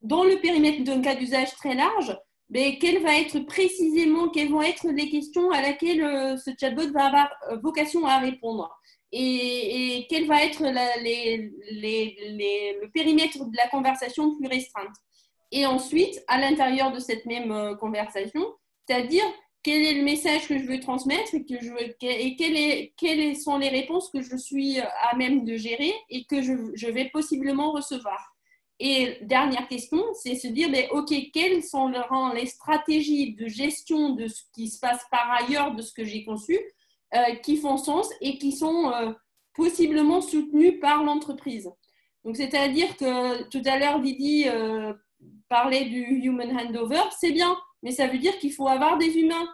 dans 0.00 0.24
le 0.24 0.40
périmètre 0.40 0.82
d'un 0.84 1.02
cas 1.02 1.14
d'usage 1.14 1.54
très 1.54 1.74
large, 1.74 2.16
mais 2.48 2.78
quelle 2.78 3.02
va 3.02 3.16
être 3.16 3.38
précisément, 3.40 4.28
quelles 4.30 4.50
vont 4.50 4.62
être 4.62 4.88
les 4.88 5.08
questions 5.08 5.50
à 5.50 5.62
laquelle 5.62 6.36
ce 6.38 6.50
chatbot 6.58 6.90
va 6.92 7.06
avoir 7.06 7.30
vocation 7.62 8.04
à 8.06 8.18
répondre? 8.18 8.68
Et, 9.12 10.06
quel 10.08 10.26
va 10.26 10.44
être 10.44 10.62
le 10.62 10.86
périmètre 12.88 13.44
de 13.44 13.56
la 13.56 13.68
conversation 13.68 14.36
plus 14.36 14.48
restreinte? 14.48 14.94
Et 15.52 15.66
ensuite, 15.66 16.22
à 16.28 16.38
l'intérieur 16.38 16.92
de 16.92 17.00
cette 17.00 17.26
même 17.26 17.50
euh, 17.50 17.74
conversation, 17.74 18.54
c'est-à-dire 18.86 19.24
quel 19.62 19.82
est 19.82 19.94
le 19.94 20.04
message 20.04 20.46
que 20.46 20.58
je 20.58 20.64
veux 20.64 20.80
transmettre 20.80 21.34
et, 21.34 21.44
que 21.44 21.60
je 21.60 21.72
et 22.02 22.94
quelles 22.96 23.36
sont 23.36 23.58
les 23.58 23.68
réponses 23.68 24.10
que 24.10 24.22
je 24.22 24.36
suis 24.36 24.78
euh, 24.78 24.84
à 25.10 25.16
même 25.16 25.44
de 25.44 25.56
gérer 25.56 25.92
et 26.08 26.24
que 26.24 26.40
je, 26.40 26.86
vais 26.86 27.10
possiblement 27.10 27.72
recevoir? 27.72 28.36
Et 28.78 29.18
dernière 29.22 29.68
question, 29.68 30.02
c'est 30.14 30.36
se 30.36 30.48
dire, 30.48 30.70
mais, 30.70 30.88
OK, 30.92 31.12
quelles 31.34 31.62
sont 31.62 31.92
les 32.32 32.46
stratégies 32.46 33.34
de 33.34 33.46
gestion 33.46 34.10
de 34.10 34.26
ce 34.28 34.42
qui 34.54 34.68
se 34.68 34.78
passe 34.78 35.04
par 35.10 35.30
ailleurs 35.32 35.74
de 35.74 35.82
ce 35.82 35.92
que 35.92 36.04
j'ai 36.04 36.24
conçu 36.24 36.58
euh, 37.14 37.34
qui 37.36 37.56
font 37.56 37.76
sens 37.76 38.10
et 38.20 38.38
qui 38.38 38.52
sont 38.52 38.92
possiblement 39.54 40.20
soutenues 40.20 40.78
par 40.78 41.02
l'entreprise. 41.02 41.70
Donc, 42.24 42.36
c'est-à-dire 42.36 42.96
que 42.96 43.42
tout 43.48 43.62
à 43.64 43.78
l'heure, 43.78 44.00
Didi 44.00 44.46
parler 45.48 45.84
du 45.86 46.00
human 46.00 46.56
handover, 46.56 47.02
c'est 47.18 47.32
bien, 47.32 47.56
mais 47.82 47.90
ça 47.90 48.06
veut 48.06 48.18
dire 48.18 48.38
qu'il 48.38 48.52
faut 48.52 48.68
avoir 48.68 48.96
des 48.98 49.18
humains 49.18 49.48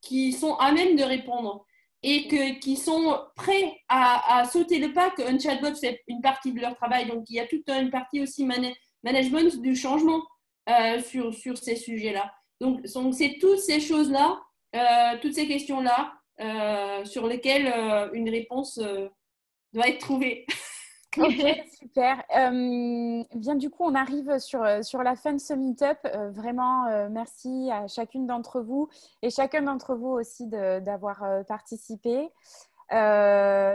qui 0.00 0.32
sont 0.32 0.54
à 0.56 0.72
même 0.72 0.94
de 0.96 1.02
répondre 1.02 1.64
et 2.02 2.28
que, 2.28 2.58
qui 2.60 2.76
sont 2.76 3.18
prêts 3.34 3.76
à, 3.88 4.44
sauter 4.44 4.78
le 4.78 4.92
pas 4.92 5.10
qu'un 5.10 5.38
chatbot, 5.38 5.74
c'est 5.74 6.00
une 6.06 6.20
partie 6.20 6.52
de 6.52 6.60
leur 6.60 6.76
travail. 6.76 7.06
Donc, 7.06 7.24
il 7.28 7.36
y 7.36 7.40
a 7.40 7.46
toute 7.46 7.68
une 7.68 7.90
partie 7.90 8.20
aussi 8.20 8.44
management 9.02 9.60
du 9.60 9.74
changement 9.74 10.22
euh, 10.68 11.00
sur, 11.02 11.34
sur 11.34 11.58
ces 11.58 11.76
sujets-là. 11.76 12.32
Donc, 12.60 12.80
c'est 13.12 13.38
toutes 13.40 13.58
ces 13.58 13.80
choses-là, 13.80 14.40
euh, 14.76 15.18
toutes 15.20 15.34
ces 15.34 15.48
questions-là 15.48 16.12
euh, 16.40 17.04
sur 17.04 17.26
lesquelles 17.26 17.72
une 18.12 18.28
réponse 18.28 18.78
doit 19.72 19.88
être 19.88 20.00
trouvée. 20.00 20.46
Super. 21.78 22.22
Euh, 22.36 23.24
bien, 23.34 23.54
du 23.54 23.70
coup, 23.70 23.84
on 23.84 23.94
arrive 23.94 24.38
sur, 24.38 24.64
sur 24.84 25.02
la 25.02 25.16
fin 25.16 25.32
de 25.32 25.38
ce 25.38 25.54
meet-up. 25.54 25.98
Euh, 26.04 26.30
vraiment, 26.30 26.86
euh, 26.86 27.08
merci 27.10 27.70
à 27.72 27.86
chacune 27.88 28.26
d'entre 28.26 28.60
vous 28.60 28.88
et 29.22 29.30
chacun 29.30 29.62
d'entre 29.62 29.94
vous 29.94 30.08
aussi 30.08 30.46
d'avoir 30.46 31.24
participé. 31.46 32.28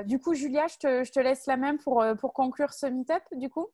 du 0.06 0.20
coup, 0.20 0.34
Julia, 0.34 0.68
je 0.68 0.78
te, 0.78 1.04
je 1.04 1.12
te, 1.12 1.20
laisse 1.20 1.46
la 1.48 1.58
main 1.58 1.78
pour, 1.78 2.04
pour 2.20 2.34
conclure 2.34 2.74
ce 2.74 2.86
meet-up, 2.86 3.24
du 3.34 3.50
coup. 3.50 3.68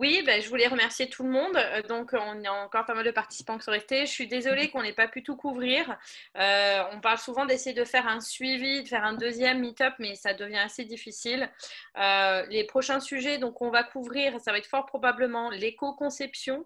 Oui, 0.00 0.22
ben, 0.24 0.40
je 0.40 0.48
voulais 0.48 0.66
remercier 0.66 1.10
tout 1.10 1.24
le 1.24 1.28
monde. 1.28 1.54
Euh, 1.56 1.82
donc, 1.82 2.14
on 2.14 2.42
a 2.44 2.50
encore 2.64 2.86
pas 2.86 2.94
mal 2.94 3.04
de 3.04 3.10
participants 3.10 3.58
qui 3.58 3.64
sont 3.64 3.70
restés. 3.70 4.06
Je 4.06 4.10
suis 4.10 4.26
désolée 4.26 4.70
qu'on 4.70 4.82
n'ait 4.82 4.94
pas 4.94 5.08
pu 5.08 5.22
tout 5.22 5.36
couvrir. 5.36 5.98
Euh, 6.38 6.82
on 6.92 7.02
parle 7.02 7.18
souvent 7.18 7.44
d'essayer 7.44 7.74
de 7.74 7.84
faire 7.84 8.08
un 8.08 8.20
suivi, 8.22 8.82
de 8.82 8.88
faire 8.88 9.04
un 9.04 9.12
deuxième 9.12 9.60
meet-up, 9.60 9.92
mais 9.98 10.14
ça 10.14 10.32
devient 10.32 10.56
assez 10.56 10.86
difficile. 10.86 11.50
Euh, 11.98 12.46
les 12.48 12.64
prochains 12.64 13.00
sujets, 13.00 13.36
donc, 13.36 13.60
on 13.60 13.68
va 13.68 13.82
couvrir, 13.84 14.40
ça 14.40 14.52
va 14.52 14.58
être 14.58 14.66
fort 14.66 14.86
probablement 14.86 15.50
l'éco-conception 15.50 16.64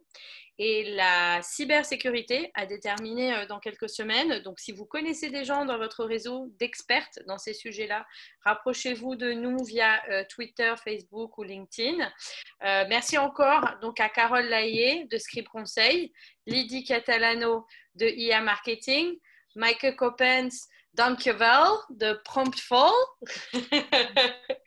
et 0.59 0.94
la 0.94 1.42
cybersécurité 1.42 2.50
à 2.55 2.66
déterminer 2.66 3.34
euh, 3.34 3.46
dans 3.46 3.59
quelques 3.59 3.88
semaines. 3.88 4.40
Donc, 4.40 4.61
si 4.61 4.72
vous 4.72 4.84
connaissez 4.84 5.30
des 5.30 5.44
gens 5.44 5.64
dans 5.64 5.78
votre 5.78 6.05
réseau 6.05 6.52
d'experts 6.59 7.09
dans 7.26 7.38
ces 7.38 7.55
sujets-là, 7.55 8.07
rapprochez-vous 8.44 9.16
de 9.16 9.32
nous 9.32 9.64
via 9.64 10.02
euh, 10.11 10.24
Twitter, 10.28 10.72
Facebook 10.82 11.38
ou 11.38 11.42
LinkedIn. 11.42 12.05
Euh, 12.64 12.84
merci 12.88 13.18
encore 13.18 13.68
donc 13.82 14.00
à 14.00 14.09
Carole 14.09 14.46
Laillé 14.46 15.07
de 15.11 15.18
Script 15.18 15.48
Conseil, 15.48 16.12
Lydie 16.46 16.84
Catalano 16.84 17.66
de 17.96 18.07
IA 18.07 18.40
Marketing, 18.40 19.18
Michael 19.57 19.96
Coppens 19.96 20.68
Dankjewel 20.94 21.66
de 21.90 22.20
Promptful. 22.24 22.92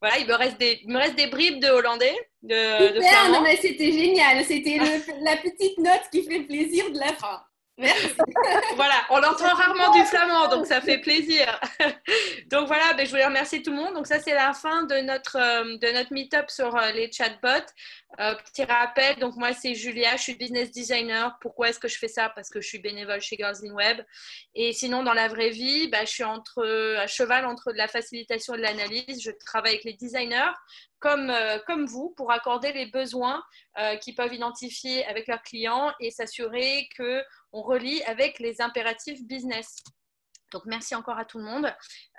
voilà, 0.00 0.18
il 0.18 0.26
me, 0.26 0.34
reste 0.34 0.58
des, 0.58 0.80
me 0.86 0.98
reste 0.98 1.16
des 1.16 1.28
bribes 1.28 1.60
de 1.62 1.68
hollandais. 1.68 2.16
De, 2.42 2.94
Super, 2.94 3.30
non 3.32 3.40
mais 3.40 3.56
c'était 3.56 3.92
génial. 3.92 4.44
C'était 4.44 4.78
la 5.22 5.36
petite 5.36 5.78
note 5.78 6.02
qui 6.12 6.22
fait 6.24 6.40
plaisir 6.40 6.90
de 6.90 6.98
la 6.98 7.14
fin. 7.14 7.42
Merci. 7.78 8.12
voilà, 8.76 8.94
on 9.10 9.18
entend 9.18 9.54
rarement 9.54 9.92
du 9.92 10.02
flamand, 10.02 10.48
donc 10.48 10.66
ça 10.66 10.80
fait 10.80 10.98
plaisir. 10.98 11.60
donc 12.50 12.66
voilà, 12.66 12.92
ben, 12.94 13.06
je 13.06 13.10
voulais 13.10 13.24
remercier 13.24 13.62
tout 13.62 13.70
le 13.70 13.76
monde. 13.76 13.94
Donc 13.94 14.08
ça, 14.08 14.18
c'est 14.18 14.34
la 14.34 14.52
fin 14.52 14.82
de 14.82 14.96
notre, 14.96 15.36
euh, 15.36 15.76
de 15.78 15.92
notre 15.92 16.12
meet-up 16.12 16.50
sur 16.50 16.74
euh, 16.76 16.90
les 16.90 17.10
chatbots. 17.12 17.72
Euh, 18.18 18.34
petit 18.34 18.64
rappel, 18.64 19.16
donc 19.20 19.36
moi, 19.36 19.52
c'est 19.52 19.74
Julia, 19.76 20.16
je 20.16 20.22
suis 20.22 20.34
business 20.34 20.72
designer. 20.72 21.38
Pourquoi 21.40 21.68
est-ce 21.68 21.78
que 21.78 21.86
je 21.86 21.98
fais 21.98 22.08
ça? 22.08 22.30
Parce 22.30 22.50
que 22.50 22.60
je 22.60 22.66
suis 22.66 22.80
bénévole 22.80 23.20
chez 23.20 23.36
Girls 23.36 23.58
in 23.64 23.72
Web. 23.72 24.00
Et 24.56 24.72
sinon, 24.72 25.04
dans 25.04 25.14
la 25.14 25.28
vraie 25.28 25.50
vie, 25.50 25.86
ben, 25.86 26.04
je 26.04 26.10
suis 26.10 26.24
entre, 26.24 26.66
à 26.98 27.06
cheval 27.06 27.46
entre 27.46 27.70
de 27.70 27.78
la 27.78 27.86
facilitation 27.86 28.54
et 28.54 28.56
de 28.56 28.62
l'analyse. 28.62 29.22
Je 29.22 29.30
travaille 29.46 29.74
avec 29.74 29.84
les 29.84 29.92
designers 29.92 30.52
comme, 30.98 31.32
comme 31.68 31.86
vous 31.86 32.12
pour 32.16 32.32
accorder 32.32 32.72
les 32.72 32.86
besoins 32.86 33.40
qu'ils 34.00 34.16
peuvent 34.16 34.34
identifier 34.34 35.06
avec 35.06 35.28
leurs 35.28 35.42
clients 35.42 35.92
et 36.00 36.10
s'assurer 36.10 36.88
que 36.96 37.22
on 37.52 37.62
relie 37.62 38.02
avec 38.04 38.38
les 38.38 38.60
impératifs 38.60 39.22
business. 39.24 39.82
Donc, 40.52 40.62
merci 40.64 40.94
encore 40.94 41.18
à 41.18 41.24
tout 41.24 41.38
le 41.38 41.44
monde. 41.44 41.66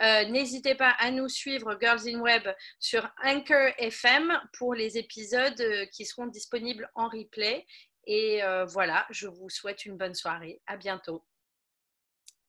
Euh, 0.02 0.26
n'hésitez 0.26 0.76
pas 0.76 0.92
à 1.00 1.12
nous 1.12 1.28
suivre, 1.28 1.78
Girls 1.82 2.08
in 2.08 2.20
Web, 2.20 2.48
sur 2.80 3.10
Anchor 3.24 3.70
FM 3.78 4.40
pour 4.58 4.76
les 4.76 4.98
épisodes 4.98 5.60
euh, 5.60 5.86
qui 5.88 6.06
seront 6.06 6.28
disponibles 6.28 6.90
en 6.96 7.08
replay. 7.08 7.66
Et 8.06 8.44
euh, 8.44 8.66
voilà, 8.66 9.06
je 9.10 9.28
vous 9.28 9.50
souhaite 9.50 9.86
une 9.86 9.98
bonne 9.98 10.16
soirée. 10.16 10.62
À 10.68 10.78
bientôt. 10.78 11.24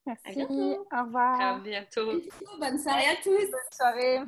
Merci. 0.06 0.42
Au 0.42 1.04
revoir. 1.04 1.40
À 1.40 1.58
bientôt. 1.58 2.20
Bonne 2.58 2.78
soirée 2.78 3.08
à 3.08 3.16
tous. 3.16 3.50
Bonne 3.50 3.70
soirée. 3.72 4.20